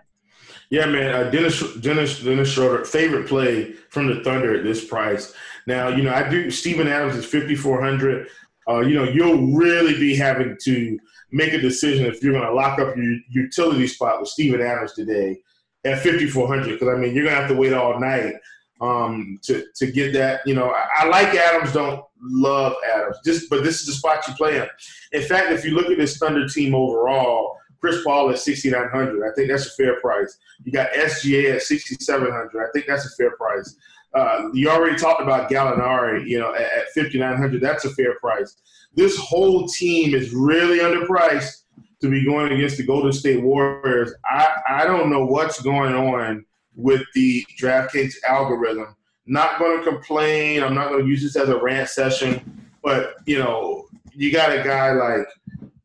Yeah, 0.70 0.86
man. 0.86 1.14
Uh, 1.14 1.30
Dennis 1.30 1.74
Dennis 1.76 2.20
Dennis 2.20 2.50
Schroeder 2.50 2.84
favorite 2.84 3.28
play 3.28 3.72
from 3.90 4.06
the 4.06 4.22
Thunder 4.22 4.56
at 4.56 4.64
this 4.64 4.84
price. 4.84 5.34
Now, 5.66 5.88
you 5.88 6.02
know, 6.02 6.12
I 6.12 6.28
do. 6.28 6.50
Steven 6.50 6.88
Adams 6.88 7.16
is 7.16 7.24
fifty 7.24 7.54
four 7.54 7.82
hundred. 7.82 8.28
Uh, 8.68 8.80
you 8.80 8.94
know, 8.94 9.04
you'll 9.04 9.52
really 9.52 9.98
be 9.98 10.16
having 10.16 10.56
to 10.62 10.98
make 11.32 11.52
a 11.52 11.60
decision 11.60 12.06
if 12.06 12.22
you're 12.22 12.32
going 12.32 12.46
to 12.46 12.54
lock 12.54 12.78
up 12.78 12.96
your 12.96 13.16
utility 13.28 13.86
spot 13.86 14.20
with 14.20 14.28
Steven 14.28 14.60
Adams 14.60 14.94
today 14.94 15.38
at 15.84 16.00
fifty 16.00 16.26
four 16.26 16.48
hundred. 16.48 16.78
Because 16.78 16.88
I 16.88 16.96
mean, 16.98 17.14
you're 17.14 17.24
going 17.24 17.34
to 17.34 17.40
have 17.40 17.50
to 17.50 17.56
wait 17.56 17.72
all 17.72 17.98
night 17.98 18.34
um, 18.80 19.38
to 19.42 19.64
to 19.76 19.90
get 19.90 20.12
that. 20.14 20.40
You 20.46 20.54
know, 20.54 20.70
I, 20.70 21.04
I, 21.04 21.08
like 21.08 21.34
Adams. 21.34 21.72
Don't 21.72 22.04
love 22.20 22.74
Adams. 22.94 23.18
Just, 23.24 23.48
but 23.50 23.62
this 23.62 23.80
is 23.80 23.86
the 23.86 23.92
spot 23.92 24.26
you 24.28 24.34
play 24.34 24.58
in. 24.58 24.68
In 25.12 25.26
fact, 25.26 25.50
if 25.50 25.64
you 25.64 25.72
look 25.72 25.90
at 25.90 25.98
this 25.98 26.18
Thunder 26.18 26.48
team 26.48 26.74
overall 26.74 27.58
Chris 27.84 28.02
Paul 28.02 28.30
at 28.30 28.38
6,900. 28.38 29.30
I 29.30 29.34
think 29.34 29.50
that's 29.50 29.66
a 29.66 29.70
fair 29.72 30.00
price. 30.00 30.38
You 30.64 30.72
got 30.72 30.90
SGA 30.92 31.56
at 31.56 31.60
6,700. 31.60 32.66
I 32.66 32.70
think 32.72 32.86
that's 32.86 33.04
a 33.04 33.14
fair 33.14 33.32
price. 33.32 33.76
Uh, 34.14 34.48
you 34.52 34.70
already 34.70 34.96
talked 34.96 35.20
about 35.20 35.50
Gallinari, 35.50 36.26
you 36.28 36.38
know, 36.38 36.54
at, 36.54 36.62
at 36.62 36.88
5,900. 36.94 37.60
That's 37.60 37.84
a 37.84 37.90
fair 37.90 38.14
price. 38.20 38.56
This 38.94 39.16
whole 39.18 39.66
team 39.66 40.14
is 40.14 40.32
really 40.32 40.78
underpriced 40.78 41.62
to 42.00 42.08
be 42.08 42.24
going 42.24 42.52
against 42.52 42.76
the 42.76 42.84
Golden 42.84 43.12
State 43.12 43.42
Warriors. 43.42 44.12
I, 44.24 44.52
I 44.68 44.84
don't 44.84 45.10
know 45.10 45.24
what's 45.24 45.60
going 45.60 45.94
on 45.94 46.44
with 46.76 47.02
the 47.14 47.44
DraftKings 47.58 48.14
algorithm. 48.28 48.94
Not 49.26 49.58
going 49.58 49.82
to 49.82 49.90
complain. 49.90 50.62
I'm 50.62 50.74
not 50.74 50.90
going 50.90 51.02
to 51.02 51.08
use 51.08 51.22
this 51.22 51.36
as 51.36 51.48
a 51.48 51.60
rant 51.60 51.88
session. 51.88 52.70
But, 52.82 53.14
you 53.26 53.38
know, 53.38 53.86
you 54.12 54.32
got 54.32 54.56
a 54.56 54.62
guy 54.62 54.92
like 54.92 55.26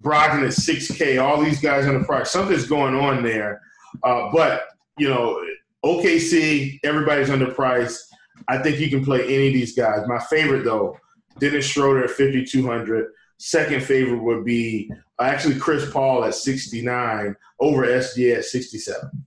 Brogdon 0.04 0.44
at 0.44 0.54
6K, 0.54 1.22
all 1.22 1.42
these 1.42 1.62
guys 1.62 1.88
on 1.88 2.02
the. 2.02 2.26
Something's 2.26 2.68
going 2.68 2.96
on 2.96 3.24
there. 3.24 3.62
Uh, 4.04 4.30
but, 4.32 4.64
you 4.98 5.08
know, 5.08 5.42
OKC, 5.86 6.80
everybody's 6.84 7.30
underpriced. 7.30 8.09
I 8.50 8.58
think 8.58 8.80
you 8.80 8.90
can 8.90 9.06
play 9.06 9.24
any 9.24 9.48
of 9.48 9.54
these 9.54 9.76
guys. 9.76 10.08
My 10.08 10.20
favorite, 10.20 10.64
though, 10.64 10.98
Dennis 11.38 11.66
Schroeder 11.66 12.06
at 12.06 12.10
5,200. 12.10 13.12
Second 13.38 13.84
favorite 13.84 14.24
would 14.24 14.44
be 14.44 14.92
uh, 15.20 15.24
actually 15.24 15.60
Chris 15.60 15.90
Paul 15.92 16.26
at 16.26 16.34
69 16.34 17.36
over 17.60 17.86
SGA 17.86 18.38
at 18.38 18.46
67. 18.46 19.26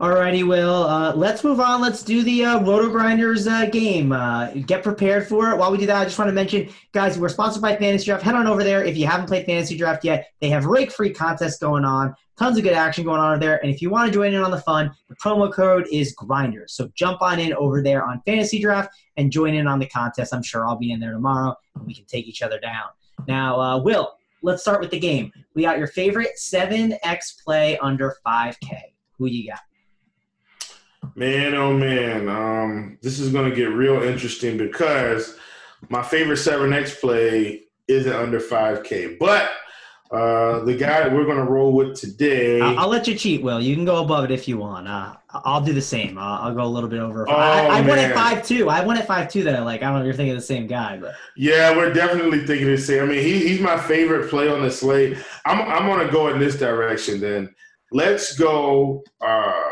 Alrighty, 0.00 0.48
Will. 0.48 0.84
Uh, 0.84 1.14
let's 1.14 1.44
move 1.44 1.60
on. 1.60 1.82
Let's 1.82 2.02
do 2.02 2.22
the 2.22 2.42
uh, 2.42 2.60
RotoGrinders 2.60 3.46
uh, 3.46 3.68
game. 3.68 4.12
Uh, 4.12 4.50
get 4.52 4.82
prepared 4.82 5.28
for 5.28 5.50
it. 5.50 5.58
While 5.58 5.70
we 5.70 5.76
do 5.76 5.84
that, 5.84 6.00
I 6.00 6.04
just 6.04 6.18
want 6.18 6.30
to 6.30 6.32
mention, 6.32 6.70
guys, 6.92 7.18
we're 7.18 7.28
sponsored 7.28 7.60
by 7.60 7.76
FantasyDraft. 7.76 8.22
Head 8.22 8.34
on 8.34 8.46
over 8.46 8.64
there 8.64 8.82
if 8.82 8.96
you 8.96 9.06
haven't 9.06 9.26
played 9.26 9.46
FantasyDraft 9.46 10.02
yet. 10.02 10.32
They 10.40 10.48
have 10.48 10.64
rake-free 10.64 11.12
contests 11.12 11.58
going 11.58 11.84
on. 11.84 12.14
Tons 12.38 12.56
of 12.56 12.62
good 12.62 12.72
action 12.72 13.04
going 13.04 13.20
on 13.20 13.32
over 13.32 13.40
there. 13.40 13.62
And 13.62 13.70
if 13.70 13.82
you 13.82 13.90
want 13.90 14.10
to 14.10 14.14
join 14.14 14.32
in 14.32 14.40
on 14.40 14.50
the 14.50 14.62
fun, 14.62 14.90
the 15.10 15.16
promo 15.16 15.52
code 15.52 15.86
is 15.92 16.14
Grinders. 16.14 16.72
So 16.72 16.90
jump 16.94 17.20
on 17.20 17.38
in 17.38 17.52
over 17.52 17.82
there 17.82 18.02
on 18.02 18.22
FantasyDraft 18.26 18.88
and 19.18 19.30
join 19.30 19.52
in 19.52 19.66
on 19.66 19.78
the 19.78 19.86
contest. 19.86 20.32
I'm 20.32 20.42
sure 20.42 20.66
I'll 20.66 20.78
be 20.78 20.92
in 20.92 21.00
there 21.00 21.12
tomorrow, 21.12 21.54
and 21.74 21.86
we 21.86 21.94
can 21.94 22.06
take 22.06 22.26
each 22.26 22.40
other 22.40 22.58
down. 22.58 22.86
Now, 23.28 23.60
uh, 23.60 23.78
Will, 23.78 24.14
let's 24.40 24.62
start 24.62 24.80
with 24.80 24.92
the 24.92 24.98
game. 24.98 25.30
We 25.54 25.60
got 25.60 25.76
your 25.76 25.88
favorite 25.88 26.38
7x 26.38 27.44
play 27.44 27.76
under 27.76 28.16
5K. 28.24 28.80
Who 29.18 29.26
you 29.26 29.50
got? 29.50 29.60
Man, 31.14 31.54
oh 31.54 31.72
man, 31.72 32.28
um, 32.28 32.98
this 33.02 33.18
is 33.18 33.32
going 33.32 33.48
to 33.48 33.56
get 33.56 33.66
real 33.66 34.02
interesting 34.02 34.56
because 34.56 35.36
my 35.88 36.02
favorite 36.02 36.38
7X 36.38 37.00
play 37.00 37.64
isn't 37.88 38.12
under 38.12 38.40
5K. 38.40 39.18
But 39.18 39.50
uh, 40.10 40.64
the 40.64 40.74
guy 40.74 41.00
that 41.00 41.12
we're 41.12 41.24
going 41.24 41.36
to 41.36 41.44
roll 41.44 41.72
with 41.72 41.96
today. 41.96 42.60
I'll, 42.60 42.80
I'll, 42.80 42.88
let 42.88 43.06
you 43.06 43.14
cheat, 43.14 43.42
Will. 43.42 43.60
You 43.60 43.76
can 43.76 43.84
go 43.84 44.02
above 44.02 44.24
it 44.24 44.32
if 44.32 44.48
you 44.48 44.58
want. 44.58 44.88
Uh, 44.88 45.14
I'll 45.30 45.60
do 45.60 45.72
the 45.72 45.80
same. 45.80 46.18
I'll, 46.18 46.48
I'll, 46.48 46.54
go 46.54 46.64
a 46.64 46.66
little 46.66 46.88
bit 46.88 46.98
over. 46.98 47.28
Oh, 47.28 47.32
I, 47.32 47.78
I 47.78 47.80
went 47.80 48.00
at 48.00 48.14
5 48.14 48.44
2. 48.44 48.68
I 48.68 48.84
went 48.84 48.98
at 48.98 49.06
5 49.06 49.30
2 49.30 49.44
that 49.44 49.54
I 49.54 49.62
like. 49.62 49.82
I 49.82 49.86
don't 49.86 49.94
know 49.94 50.00
if 50.00 50.06
you're 50.06 50.14
thinking 50.14 50.32
of 50.32 50.38
the 50.38 50.46
same 50.46 50.66
guy. 50.66 50.96
but 50.96 51.14
Yeah, 51.36 51.76
we're 51.76 51.92
definitely 51.92 52.44
thinking 52.44 52.66
the 52.66 52.78
same. 52.78 53.04
I 53.04 53.06
mean, 53.06 53.22
he, 53.22 53.46
he's 53.46 53.60
my 53.60 53.78
favorite 53.78 54.28
play 54.28 54.48
on 54.48 54.62
the 54.62 54.70
slate. 54.70 55.16
I'm, 55.46 55.60
I'm 55.60 55.86
going 55.86 56.04
to 56.04 56.12
go 56.12 56.28
in 56.28 56.40
this 56.40 56.56
direction 56.56 57.20
then. 57.20 57.54
Let's 57.92 58.36
go. 58.36 59.04
Uh, 59.20 59.62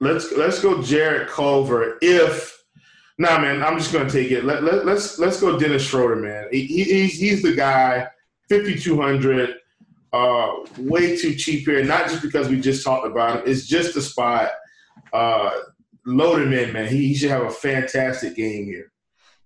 let's 0.00 0.32
let's 0.32 0.60
go 0.60 0.82
Jarrett 0.82 1.28
Culver. 1.28 1.98
If 2.00 2.62
nah, 3.18 3.38
man, 3.38 3.62
I'm 3.62 3.78
just 3.78 3.92
gonna 3.92 4.10
take 4.10 4.30
it. 4.30 4.44
Let, 4.44 4.62
let, 4.62 4.86
let's 4.86 5.18
let's 5.18 5.40
go 5.40 5.58
Dennis 5.58 5.82
Schroeder, 5.82 6.16
man. 6.16 6.48
He, 6.50 6.66
he's 6.66 7.18
he's 7.18 7.42
the 7.42 7.54
guy. 7.54 8.08
5200 8.48 9.56
uh 10.12 10.52
way 10.78 11.16
too 11.16 11.34
cheap 11.34 11.66
here 11.66 11.84
not 11.84 12.08
just 12.08 12.22
because 12.22 12.48
we 12.48 12.58
just 12.58 12.82
talked 12.82 13.06
about 13.06 13.36
him 13.36 13.42
it's 13.46 13.66
just 13.66 13.92
the 13.92 14.00
spot 14.00 14.52
uh 15.12 15.50
load 16.06 16.40
him 16.40 16.52
in 16.54 16.72
man 16.72 16.88
he, 16.88 17.08
he 17.08 17.14
should 17.14 17.28
have 17.30 17.42
a 17.42 17.50
fantastic 17.50 18.34
game 18.34 18.64
here 18.64 18.90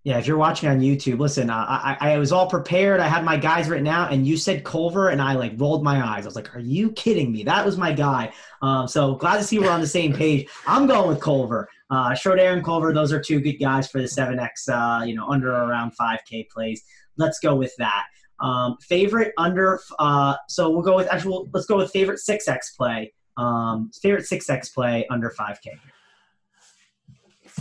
yeah, 0.04 0.18
if 0.18 0.26
you're 0.26 0.36
watching 0.36 0.68
on 0.68 0.80
YouTube, 0.80 1.20
listen, 1.20 1.48
uh, 1.48 1.64
I, 1.68 1.96
I 2.00 2.18
was 2.18 2.32
all 2.32 2.48
prepared. 2.48 2.98
I 2.98 3.06
had 3.06 3.24
my 3.24 3.36
guys 3.36 3.68
written 3.68 3.86
out, 3.86 4.12
and 4.12 4.26
you 4.26 4.36
said 4.36 4.64
Culver, 4.64 5.10
and 5.10 5.22
I 5.22 5.34
like 5.34 5.52
rolled 5.56 5.84
my 5.84 6.04
eyes. 6.04 6.24
I 6.24 6.26
was 6.26 6.34
like, 6.34 6.56
"Are 6.56 6.60
you 6.60 6.90
kidding 6.92 7.30
me?" 7.30 7.44
That 7.44 7.64
was 7.64 7.76
my 7.76 7.92
guy. 7.92 8.32
Um, 8.62 8.88
so 8.88 9.14
glad 9.14 9.36
to 9.36 9.44
see 9.44 9.60
we're 9.60 9.70
on 9.70 9.80
the 9.80 9.86
same 9.86 10.12
page. 10.12 10.48
I'm 10.66 10.88
going 10.88 11.08
with 11.08 11.20
Culver. 11.20 11.68
Uh, 11.88 12.14
Schroeder 12.14 12.52
and 12.52 12.64
Culver, 12.64 12.92
those 12.92 13.12
are 13.12 13.20
two 13.20 13.38
good 13.38 13.58
guys 13.60 13.88
for 13.88 14.00
the 14.00 14.06
7x, 14.06 14.68
uh, 14.70 15.04
you 15.04 15.14
know, 15.14 15.28
under 15.28 15.52
around 15.52 15.92
5K 16.00 16.48
plays. 16.48 16.82
Let's 17.18 17.38
go 17.38 17.54
with 17.54 17.74
that. 17.76 18.06
Um, 18.40 18.78
favorite 18.80 19.34
under, 19.36 19.78
uh, 19.98 20.36
so 20.48 20.70
we'll 20.70 20.82
go 20.82 20.96
with 20.96 21.06
actual. 21.12 21.48
Let's 21.52 21.66
go 21.66 21.76
with 21.76 21.92
favorite 21.92 22.18
6x 22.28 22.76
play. 22.76 23.12
Um, 23.36 23.92
favorite 24.02 24.24
6x 24.24 24.74
play 24.74 25.06
under 25.10 25.30
5K. 25.30 25.78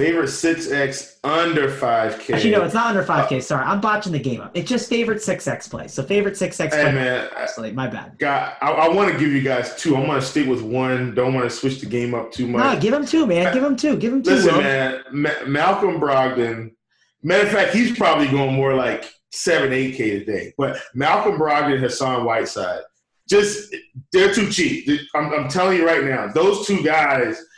Favorite 0.02 0.30
6X 0.30 1.18
under 1.24 1.70
5K. 1.70 2.34
Actually, 2.34 2.50
no, 2.50 2.64
it's 2.64 2.74
not 2.74 2.88
under 2.88 3.04
5K. 3.04 3.38
Uh, 3.38 3.42
Sorry, 3.42 3.64
I'm 3.64 3.80
botching 3.80 4.12
the 4.12 4.20
game 4.20 4.42
up. 4.42 4.50
It's 4.56 4.68
just 4.68 4.90
favorite 4.90 5.20
6X 5.20 5.70
play. 5.70 5.88
So 5.90 6.02
favorite 6.02 6.34
6X 6.34 6.72
play. 6.72 6.86
Hey, 6.86 6.92
man. 6.92 7.30
Actually, 7.36 7.72
my 7.72 7.86
bad. 7.86 8.18
God, 8.18 8.56
I, 8.62 8.72
I 8.72 8.90
want 8.90 9.12
to 9.12 9.20
give 9.20 9.32
you 9.32 9.44
guys 9.44 9.76
two. 9.76 9.96
I'm 9.96 10.08
to 10.08 10.20
stick 10.24 10.48
with 10.48 10.64
one. 10.64 11.14
Don't 11.14 11.36
want 11.36 11.48
to 11.48 11.56
switch 11.56 11.82
the 11.82 11.86
game 11.86 12.16
up 12.16 12.32
too 12.32 12.48
much. 12.48 12.64
No, 12.64 12.82
give 12.82 12.96
him 12.96 13.06
two, 13.06 13.28
man. 13.28 13.54
Give 13.54 13.64
him 13.64 13.76
two. 13.76 13.96
Give 13.96 14.12
him 14.12 14.24
two. 14.24 14.32
Listen, 14.32 14.56
Will. 14.56 14.64
man. 14.64 15.04
Ma- 15.12 15.46
Malcolm 15.46 16.02
Brogdon. 16.02 16.72
Matter 17.22 17.46
of 17.46 17.54
fact, 17.54 17.76
he's 17.76 17.96
probably 17.96 18.28
going 18.28 18.56
more 18.56 18.74
like 18.74 19.08
7, 19.30 19.70
8K 19.70 19.98
today. 19.98 20.52
But 20.58 20.80
Malcolm 20.96 21.38
Brogdon, 21.38 21.80
Hassan 21.80 22.26
Whiteside, 22.26 22.82
just, 23.30 23.76
they're 24.12 24.34
too 24.34 24.50
cheap. 24.50 24.90
I'm, 25.14 25.32
I'm 25.32 25.48
telling 25.48 25.78
you 25.78 25.86
right 25.86 26.04
now, 26.04 26.32
those 26.34 26.66
two 26.66 26.82
guys– 26.82 27.40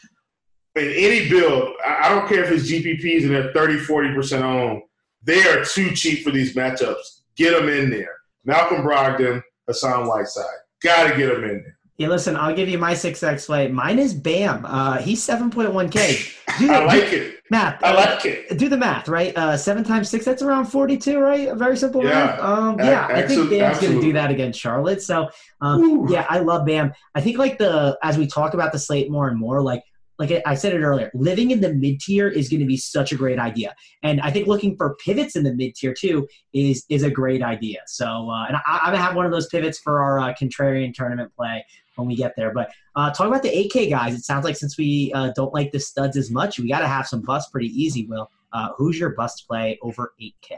in 0.75 0.91
any 0.91 1.29
build, 1.29 1.73
I 1.85 2.09
don't 2.09 2.27
care 2.27 2.43
if 2.43 2.51
it's 2.51 2.69
GPPs 2.69 3.23
and 3.23 3.31
they're 3.31 3.53
30, 3.53 3.85
40% 3.85 4.43
on, 4.43 4.81
they 5.23 5.43
are 5.47 5.63
too 5.63 5.91
cheap 5.91 6.23
for 6.23 6.31
these 6.31 6.55
matchups. 6.55 7.21
Get 7.35 7.57
them 7.57 7.69
in 7.69 7.89
there. 7.89 8.15
Malcolm 8.45 8.83
Brogdon, 8.83 9.41
Hassan 9.67 10.07
Whiteside. 10.07 10.45
Got 10.81 11.11
to 11.11 11.17
get 11.17 11.27
them 11.27 11.43
in 11.43 11.63
there. 11.63 11.77
Yeah, 11.97 12.07
listen, 12.07 12.35
I'll 12.35 12.55
give 12.55 12.69
you 12.69 12.79
my 12.79 12.93
6X 12.93 13.45
play. 13.45 13.67
Mine 13.67 13.99
is 13.99 14.15
Bam. 14.15 14.65
Uh, 14.65 14.97
he's 14.97 15.25
7.1K. 15.25 16.33
I 16.69 16.85
like 16.85 17.11
do, 17.11 17.15
it. 17.15 17.39
Math. 17.51 17.83
I 17.83 17.93
like 17.93 18.25
it. 18.25 18.57
Do 18.57 18.67
the 18.67 18.77
math, 18.77 19.07
right? 19.07 19.35
Uh, 19.37 19.55
seven 19.55 19.83
times 19.83 20.09
six, 20.09 20.25
that's 20.25 20.41
around 20.41 20.65
42, 20.65 21.19
right? 21.19 21.49
A 21.49 21.55
very 21.55 21.77
simple 21.77 22.03
yeah. 22.03 22.09
math. 22.09 22.39
Um, 22.39 22.79
yeah, 22.79 23.07
I 23.07 23.21
think 23.21 23.47
Bam's 23.51 23.79
going 23.79 23.93
to 23.93 24.01
do 24.01 24.11
that 24.13 24.31
against 24.31 24.59
Charlotte. 24.59 25.03
So, 25.03 25.29
um, 25.61 26.07
yeah, 26.09 26.25
I 26.29 26.39
love 26.39 26.65
Bam. 26.65 26.93
I 27.13 27.21
think, 27.21 27.37
like, 27.37 27.59
the 27.59 27.97
as 28.01 28.17
we 28.17 28.25
talk 28.25 28.55
about 28.55 28.71
the 28.71 28.79
slate 28.79 29.11
more 29.11 29.29
and 29.29 29.39
more, 29.39 29.61
like, 29.61 29.83
like 30.23 30.41
I 30.45 30.55
said 30.55 30.73
it 30.73 30.81
earlier, 30.81 31.11
living 31.13 31.51
in 31.51 31.59
the 31.61 31.73
mid 31.73 31.99
tier 31.99 32.27
is 32.27 32.49
going 32.49 32.61
to 32.61 32.65
be 32.65 32.77
such 32.77 33.11
a 33.11 33.15
great 33.15 33.39
idea, 33.39 33.75
and 34.03 34.21
I 34.21 34.31
think 34.31 34.47
looking 34.47 34.77
for 34.77 34.95
pivots 35.03 35.35
in 35.35 35.43
the 35.43 35.53
mid 35.53 35.75
tier 35.75 35.93
too 35.93 36.27
is 36.53 36.85
is 36.89 37.03
a 37.03 37.09
great 37.09 37.43
idea. 37.43 37.79
So, 37.87 38.05
uh, 38.05 38.45
and 38.47 38.57
I, 38.65 38.87
am 38.87 38.93
gonna 38.93 38.97
have 38.97 39.15
one 39.15 39.25
of 39.25 39.31
those 39.31 39.47
pivots 39.47 39.79
for 39.79 40.01
our 40.01 40.19
uh, 40.19 40.33
contrarian 40.33 40.93
tournament 40.93 41.31
play 41.35 41.65
when 41.95 42.07
we 42.07 42.15
get 42.15 42.35
there. 42.35 42.53
But 42.53 42.71
uh, 42.95 43.11
talk 43.11 43.27
about 43.27 43.43
the 43.43 43.49
8K 43.49 43.89
guys. 43.89 44.15
It 44.15 44.23
sounds 44.23 44.45
like 44.45 44.55
since 44.55 44.77
we 44.77 45.11
uh, 45.13 45.31
don't 45.35 45.53
like 45.53 45.71
the 45.71 45.79
studs 45.79 46.17
as 46.17 46.31
much, 46.31 46.59
we 46.59 46.69
got 46.69 46.79
to 46.79 46.87
have 46.87 47.07
some 47.07 47.21
busts 47.21 47.51
pretty 47.51 47.69
easy. 47.69 48.05
Will, 48.07 48.29
uh, 48.53 48.69
who's 48.77 48.99
your 48.99 49.09
bust 49.09 49.45
play 49.47 49.77
over 49.81 50.13
8K? 50.21 50.57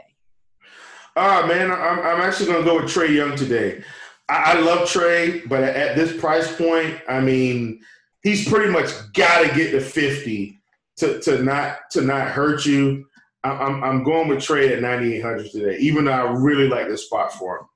Ah, 1.16 1.46
man, 1.46 1.72
I'm, 1.72 1.98
I'm 2.00 2.20
actually 2.20 2.52
gonna 2.52 2.64
go 2.64 2.76
with 2.76 2.84
Trae 2.84 3.14
Young 3.14 3.36
today. 3.36 3.82
I, 4.28 4.52
I 4.52 4.60
love 4.60 4.88
Trae, 4.88 5.48
but 5.48 5.62
at 5.62 5.96
this 5.96 6.18
price 6.20 6.54
point, 6.56 7.00
I 7.08 7.20
mean 7.20 7.80
he's 8.26 8.48
pretty 8.48 8.72
much 8.72 8.90
got 9.12 9.42
to 9.42 9.54
get 9.54 9.70
to 9.70 9.80
50 9.80 10.58
to, 10.96 11.20
to 11.20 11.42
not 11.42 11.76
to 11.92 12.02
not 12.02 12.28
hurt 12.28 12.66
you. 12.66 13.06
I'm, 13.44 13.84
I'm 13.84 14.02
going 14.02 14.26
with 14.26 14.38
Trae 14.38 14.72
at 14.72 14.82
9,800 14.82 15.52
today, 15.52 15.78
even 15.78 16.06
though 16.06 16.12
I 16.12 16.32
really 16.32 16.68
like 16.68 16.88
this 16.88 17.04
spot 17.06 17.32
for 17.32 17.58
him. 17.58 17.66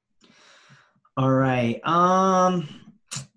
All 1.17 1.31
right. 1.31 1.81
Um, 1.87 2.69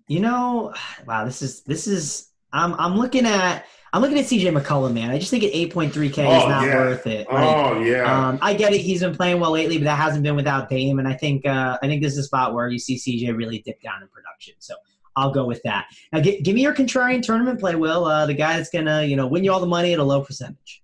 you 0.08 0.18
know, 0.18 0.74
wow, 1.06 1.24
this 1.24 1.42
is 1.42 1.62
this 1.62 1.86
is 1.86 2.30
I'm 2.52 2.74
I'm 2.74 2.96
looking 2.96 3.26
at 3.26 3.66
I'm 3.92 4.02
looking 4.02 4.18
at 4.18 4.24
CJ 4.24 4.60
McCollum, 4.60 4.94
man. 4.94 5.10
I 5.10 5.18
just 5.18 5.30
think 5.30 5.44
at 5.44 5.52
8.3K 5.52 6.26
oh, 6.26 6.42
is 6.42 6.48
not 6.48 6.66
yeah. 6.66 6.74
worth 6.74 7.06
it. 7.06 7.28
Like, 7.30 7.56
oh 7.56 7.80
yeah. 7.80 8.28
Um, 8.28 8.40
I 8.42 8.54
get 8.54 8.72
it. 8.72 8.80
He's 8.80 9.02
been 9.02 9.14
playing 9.14 9.38
well 9.38 9.52
lately, 9.52 9.78
but 9.78 9.84
that 9.84 9.98
hasn't 9.98 10.24
been 10.24 10.34
without 10.34 10.68
Dame. 10.68 10.98
And 10.98 11.06
I 11.06 11.14
think 11.14 11.46
uh, 11.46 11.78
I 11.80 11.86
think 11.86 12.02
this 12.02 12.14
is 12.14 12.18
a 12.18 12.24
spot 12.24 12.54
where 12.54 12.68
you 12.68 12.80
see 12.80 12.96
CJ 12.96 13.36
really 13.36 13.60
dip 13.60 13.80
down 13.80 14.02
in 14.02 14.08
production. 14.08 14.54
So 14.58 14.74
I'll 15.16 15.30
go 15.30 15.44
with 15.44 15.62
that. 15.64 15.86
Now, 16.12 16.20
g- 16.20 16.40
give 16.40 16.54
me 16.54 16.62
your 16.62 16.74
contrarian 16.74 17.22
tournament 17.22 17.60
play, 17.60 17.74
Will. 17.74 18.04
Uh, 18.04 18.26
the 18.26 18.34
guy 18.34 18.56
that's 18.56 18.70
gonna, 18.70 19.02
you 19.04 19.16
know, 19.16 19.26
win 19.26 19.44
you 19.44 19.52
all 19.52 19.60
the 19.60 19.66
money 19.66 19.92
at 19.92 19.98
a 19.98 20.04
low 20.04 20.22
percentage. 20.22 20.82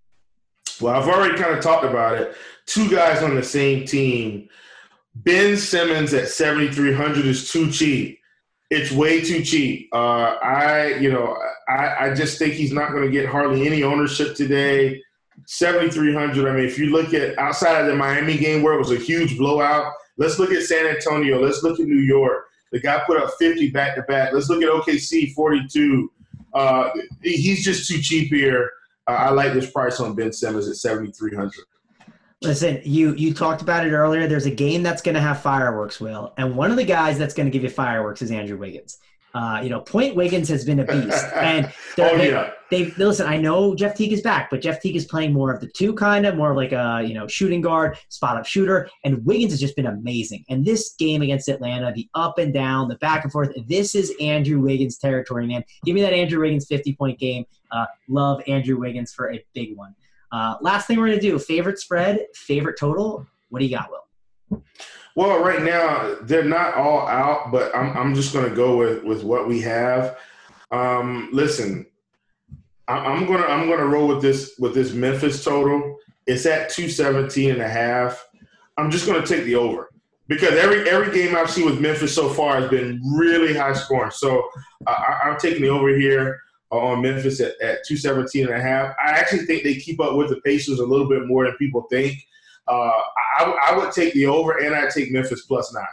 Well, 0.80 0.94
I've 0.94 1.08
already 1.08 1.36
kind 1.36 1.54
of 1.54 1.62
talked 1.62 1.84
about 1.84 2.18
it. 2.18 2.34
Two 2.66 2.88
guys 2.88 3.22
on 3.22 3.34
the 3.34 3.42
same 3.42 3.84
team. 3.84 4.48
Ben 5.14 5.56
Simmons 5.56 6.14
at 6.14 6.28
7,300 6.28 7.26
is 7.26 7.50
too 7.50 7.70
cheap. 7.70 8.18
It's 8.70 8.92
way 8.92 9.20
too 9.20 9.42
cheap. 9.42 9.88
Uh, 9.92 10.36
I, 10.42 10.94
you 10.94 11.10
know, 11.10 11.36
I, 11.68 12.06
I 12.10 12.14
just 12.14 12.38
think 12.38 12.54
he's 12.54 12.72
not 12.72 12.92
going 12.92 13.02
to 13.02 13.10
get 13.10 13.26
hardly 13.26 13.66
any 13.66 13.82
ownership 13.82 14.36
today. 14.36 15.02
7,300. 15.46 16.48
I 16.48 16.54
mean, 16.54 16.64
if 16.64 16.78
you 16.78 16.90
look 16.90 17.12
at 17.12 17.36
outside 17.38 17.80
of 17.80 17.86
the 17.88 17.96
Miami 17.96 18.38
game 18.38 18.62
where 18.62 18.74
it 18.74 18.78
was 18.78 18.92
a 18.92 18.96
huge 18.96 19.36
blowout, 19.36 19.92
let's 20.16 20.38
look 20.38 20.52
at 20.52 20.62
San 20.62 20.86
Antonio. 20.86 21.40
Let's 21.40 21.62
look 21.62 21.80
at 21.80 21.86
New 21.86 22.00
York. 22.00 22.44
The 22.72 22.80
guy 22.80 23.02
put 23.06 23.20
up 23.20 23.30
50 23.38 23.70
back 23.70 23.96
to 23.96 24.02
back. 24.02 24.32
Let's 24.32 24.48
look 24.48 24.62
at 24.62 24.68
OKC 24.68 25.32
42. 25.34 26.12
Uh, 26.52 26.90
he's 27.22 27.64
just 27.64 27.88
too 27.88 28.00
cheap 28.00 28.28
here. 28.28 28.70
Uh, 29.06 29.12
I 29.12 29.30
like 29.30 29.52
this 29.52 29.70
price 29.70 30.00
on 30.00 30.14
Ben 30.14 30.32
Simmons 30.32 30.68
at 30.68 30.76
7,300. 30.76 31.52
Listen, 32.42 32.80
you 32.84 33.14
you 33.16 33.34
talked 33.34 33.60
about 33.60 33.86
it 33.86 33.90
earlier. 33.90 34.26
There's 34.26 34.46
a 34.46 34.50
game 34.50 34.82
that's 34.82 35.02
going 35.02 35.14
to 35.14 35.20
have 35.20 35.42
fireworks, 35.42 36.00
Will, 36.00 36.32
and 36.38 36.56
one 36.56 36.70
of 36.70 36.78
the 36.78 36.84
guys 36.84 37.18
that's 37.18 37.34
going 37.34 37.46
to 37.46 37.50
give 37.50 37.62
you 37.62 37.68
fireworks 37.68 38.22
is 38.22 38.30
Andrew 38.30 38.56
Wiggins. 38.56 38.96
Uh, 39.32 39.60
you 39.62 39.70
know, 39.70 39.80
Point 39.80 40.16
Wiggins 40.16 40.48
has 40.48 40.64
been 40.64 40.80
a 40.80 40.84
beast, 40.84 41.26
and 41.34 41.72
oh 41.98 42.18
they, 42.18 42.30
yeah, 42.30 42.50
they 42.70 42.86
listen. 42.92 43.26
I 43.26 43.36
know 43.36 43.74
Jeff 43.74 43.94
Teague 43.94 44.12
is 44.12 44.22
back, 44.22 44.50
but 44.50 44.60
Jeff 44.60 44.80
Teague 44.80 44.96
is 44.96 45.04
playing 45.04 45.32
more 45.32 45.52
of 45.52 45.60
the 45.60 45.68
two 45.68 45.94
kind 45.94 46.26
of 46.26 46.36
more 46.36 46.50
of 46.50 46.56
like 46.56 46.72
a 46.72 47.02
you 47.06 47.14
know 47.14 47.28
shooting 47.28 47.60
guard, 47.60 47.96
spot 48.08 48.36
up 48.36 48.44
shooter, 48.44 48.88
and 49.04 49.24
Wiggins 49.24 49.52
has 49.52 49.60
just 49.60 49.76
been 49.76 49.86
amazing. 49.86 50.44
And 50.48 50.64
this 50.64 50.94
game 50.98 51.22
against 51.22 51.48
Atlanta, 51.48 51.92
the 51.92 52.08
up 52.14 52.38
and 52.38 52.52
down, 52.52 52.88
the 52.88 52.96
back 52.96 53.22
and 53.22 53.32
forth, 53.32 53.52
this 53.68 53.94
is 53.94 54.12
Andrew 54.20 54.60
Wiggins 54.60 54.98
territory, 54.98 55.46
man. 55.46 55.62
Give 55.84 55.94
me 55.94 56.00
that 56.02 56.12
Andrew 56.12 56.40
Wiggins 56.40 56.66
50 56.66 56.94
point 56.96 57.18
game. 57.18 57.44
Uh, 57.70 57.86
love 58.08 58.42
Andrew 58.48 58.78
Wiggins 58.80 59.12
for 59.12 59.32
a 59.32 59.44
big 59.54 59.76
one. 59.76 59.94
Uh, 60.32 60.56
last 60.60 60.86
thing 60.86 60.98
we're 60.98 61.08
gonna 61.08 61.20
do: 61.20 61.38
favorite 61.38 61.78
spread, 61.78 62.26
favorite 62.34 62.78
total. 62.78 63.26
What 63.50 63.60
do 63.60 63.64
you 63.64 63.76
got, 63.76 63.90
Will? 63.90 64.09
Well, 65.16 65.42
right 65.42 65.62
now 65.62 66.16
they're 66.22 66.44
not 66.44 66.74
all 66.74 67.06
out, 67.08 67.50
but 67.50 67.74
I'm 67.74 67.96
I'm 67.96 68.14
just 68.14 68.32
going 68.32 68.48
to 68.48 68.54
go 68.54 68.76
with 68.76 69.04
with 69.04 69.22
what 69.22 69.48
we 69.48 69.60
have. 69.62 70.18
Um, 70.70 71.30
listen, 71.32 71.86
I'm 72.88 73.26
gonna 73.26 73.46
I'm 73.46 73.68
gonna 73.68 73.86
roll 73.86 74.08
with 74.08 74.22
this 74.22 74.54
with 74.58 74.74
this 74.74 74.92
Memphis 74.92 75.44
total. 75.44 75.98
It's 76.26 76.46
at 76.46 76.70
217 76.70 77.50
and 77.50 77.62
a 77.62 77.68
half. 77.68 78.26
I'm 78.76 78.90
just 78.90 79.06
gonna 79.06 79.26
take 79.26 79.44
the 79.44 79.56
over 79.56 79.90
because 80.28 80.54
every 80.54 80.88
every 80.88 81.12
game 81.12 81.36
I've 81.36 81.50
seen 81.50 81.66
with 81.66 81.80
Memphis 81.80 82.14
so 82.14 82.28
far 82.28 82.60
has 82.60 82.70
been 82.70 83.00
really 83.14 83.54
high 83.54 83.74
scoring. 83.74 84.10
So 84.12 84.48
uh, 84.86 84.90
I, 84.90 85.28
am 85.28 85.38
taking 85.38 85.62
the 85.62 85.68
over 85.68 85.88
here 85.88 86.40
on 86.70 87.02
Memphis 87.02 87.40
at, 87.40 87.60
at 87.60 87.84
217 87.86 88.46
and 88.46 88.54
a 88.54 88.60
half. 88.60 88.94
I 89.04 89.10
actually 89.10 89.44
think 89.46 89.64
they 89.64 89.74
keep 89.74 90.00
up 90.00 90.16
with 90.16 90.28
the 90.28 90.40
Pacers 90.42 90.78
a 90.78 90.86
little 90.86 91.08
bit 91.08 91.26
more 91.26 91.44
than 91.44 91.56
people 91.56 91.82
think. 91.90 92.14
Uh, 92.70 93.02
I, 93.38 93.70
I 93.70 93.76
would 93.76 93.92
take 93.92 94.14
the 94.14 94.26
over, 94.26 94.58
and 94.58 94.74
I'd 94.74 94.90
take 94.90 95.10
Memphis 95.10 95.46
plus 95.46 95.74
nine. 95.74 95.84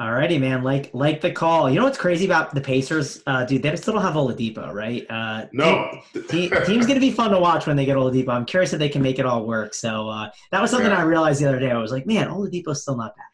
Alrighty, 0.00 0.40
man. 0.40 0.62
Like 0.62 0.90
like 0.94 1.20
the 1.20 1.30
call. 1.30 1.70
You 1.70 1.76
know 1.76 1.84
what's 1.84 1.98
crazy 1.98 2.24
about 2.24 2.54
the 2.54 2.60
Pacers, 2.60 3.22
uh, 3.26 3.44
dude? 3.44 3.62
They 3.62 3.76
still 3.76 3.94
don't 3.94 4.02
have 4.02 4.14
Oladipo, 4.14 4.72
right? 4.72 5.06
Uh, 5.08 5.46
no. 5.52 6.00
Team, 6.28 6.50
team's 6.66 6.86
gonna 6.86 6.98
be 6.98 7.12
fun 7.12 7.30
to 7.30 7.38
watch 7.38 7.66
when 7.66 7.76
they 7.76 7.84
get 7.84 7.96
Oladipo. 7.96 8.30
I'm 8.30 8.44
curious 8.44 8.72
if 8.72 8.80
they 8.80 8.88
can 8.88 9.02
make 9.02 9.20
it 9.20 9.26
all 9.26 9.46
work. 9.46 9.74
So 9.74 10.08
uh, 10.08 10.30
that 10.50 10.60
was 10.60 10.70
something 10.70 10.90
yeah. 10.90 10.98
I 10.98 11.02
realized 11.02 11.40
the 11.40 11.48
other 11.48 11.60
day. 11.60 11.70
I 11.70 11.78
was 11.78 11.92
like, 11.92 12.06
man, 12.06 12.28
Oladipo's 12.28 12.82
still 12.82 12.96
not 12.96 13.14
back. 13.16 13.26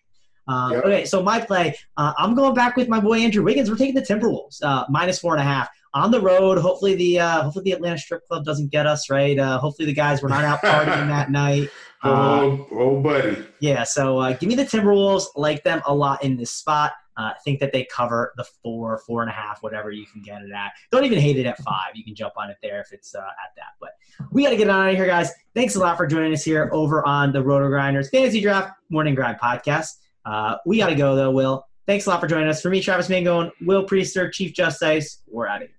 Uh, 0.47 0.71
yep. 0.73 0.85
Okay, 0.85 1.05
so 1.05 1.23
my 1.23 1.41
play, 1.41 1.75
uh, 1.97 2.13
I'm 2.19 2.35
going 2.35 2.55
back 2.55 2.77
with 2.77 2.89
my 2.89 3.01
boy 3.01 3.19
Andrew 3.19 3.45
Wiggins. 3.45 3.71
We're 3.71 3.77
taking 3.77 3.95
the 3.95 4.03
Timberwolves 4.03 4.63
uh, 4.63 4.85
minus 4.89 5.19
four 5.19 5.35
and 5.35 5.41
a 5.41 5.45
half 5.45 5.69
on 5.95 6.11
the 6.11 6.21
road. 6.21 6.59
Hopefully 6.59 6.95
the 6.95 7.21
uh, 7.21 7.43
hopefully 7.43 7.65
the 7.65 7.73
Atlanta 7.73 7.99
Strip 7.99 8.27
Club 8.27 8.45
doesn't 8.45 8.71
get 8.71 8.87
us 8.87 9.11
right. 9.11 9.39
Uh, 9.39 9.59
hopefully 9.59 9.87
the 9.87 9.95
guys 9.95 10.23
were 10.23 10.29
not 10.29 10.45
out 10.45 10.61
partying 10.61 11.09
that 11.09 11.31
night. 11.31 11.69
Uh, 12.03 12.41
oh, 12.41 12.67
oh, 12.73 13.01
buddy. 13.01 13.45
Yeah. 13.61 13.83
So 13.85 14.19
uh, 14.19 14.33
give 14.35 14.49
me 14.49 14.55
the 14.55 14.65
Timberwolves. 14.65 15.25
Like 15.37 15.65
them 15.65 15.83
a 15.87 15.95
lot 15.95 16.23
in 16.23 16.37
this 16.37 16.51
spot. 16.51 16.93
Uh, 17.17 17.33
think 17.45 17.59
that 17.59 17.73
they 17.73 17.85
cover 17.91 18.33
the 18.37 18.45
four, 18.63 18.99
four 18.99 19.23
and 19.23 19.31
a 19.31 19.35
half, 19.35 19.61
whatever 19.61 19.91
you 19.91 20.07
can 20.07 20.23
get 20.23 20.41
it 20.41 20.53
at. 20.53 20.71
Don't 20.93 21.05
even 21.05 21.19
hate 21.19 21.37
it 21.37 21.47
at 21.47 21.59
five. 21.59 21.91
You 21.95 22.05
can 22.05 22.15
jump 22.15 22.35
on 22.37 22.49
it 22.49 22.59
there 22.63 22.81
if 22.81 22.93
it's 22.93 23.13
uh, 23.13 23.19
at 23.19 23.51
that. 23.57 23.73
But 23.81 23.91
we 24.31 24.45
got 24.45 24.51
to 24.51 24.57
get 24.57 24.71
on 24.71 24.87
out 24.87 24.91
of 24.91 24.97
here, 24.97 25.07
guys. 25.07 25.33
Thanks 25.53 25.75
a 25.75 25.81
lot 25.81 25.97
for 25.97 26.07
joining 26.07 26.33
us 26.33 26.45
here 26.45 26.71
over 26.73 27.05
on 27.05 27.33
the 27.33 27.43
RotoGrinders 27.43 28.11
Fantasy 28.11 28.41
Draft 28.41 28.71
Morning 28.89 29.17
Grind 29.17 29.41
podcast. 29.41 29.97
Uh, 30.25 30.59
we 30.65 30.79
got 30.79 30.91
to 30.91 30.95
go 30.95 31.17
though, 31.17 31.33
Will. 31.33 31.67
Thanks 31.89 32.07
a 32.07 32.11
lot 32.11 32.21
for 32.21 32.29
joining 32.29 32.49
us. 32.49 32.63
For 32.63 32.69
me, 32.69 32.81
Travis 32.81 33.09
Mangone, 33.09 33.51
Will 33.63 33.85
Priester, 33.85 34.31
Chief 34.31 34.53
Justice, 34.53 35.23
we're 35.27 35.49
out 35.49 35.63
of 35.63 35.69
here. 35.69 35.78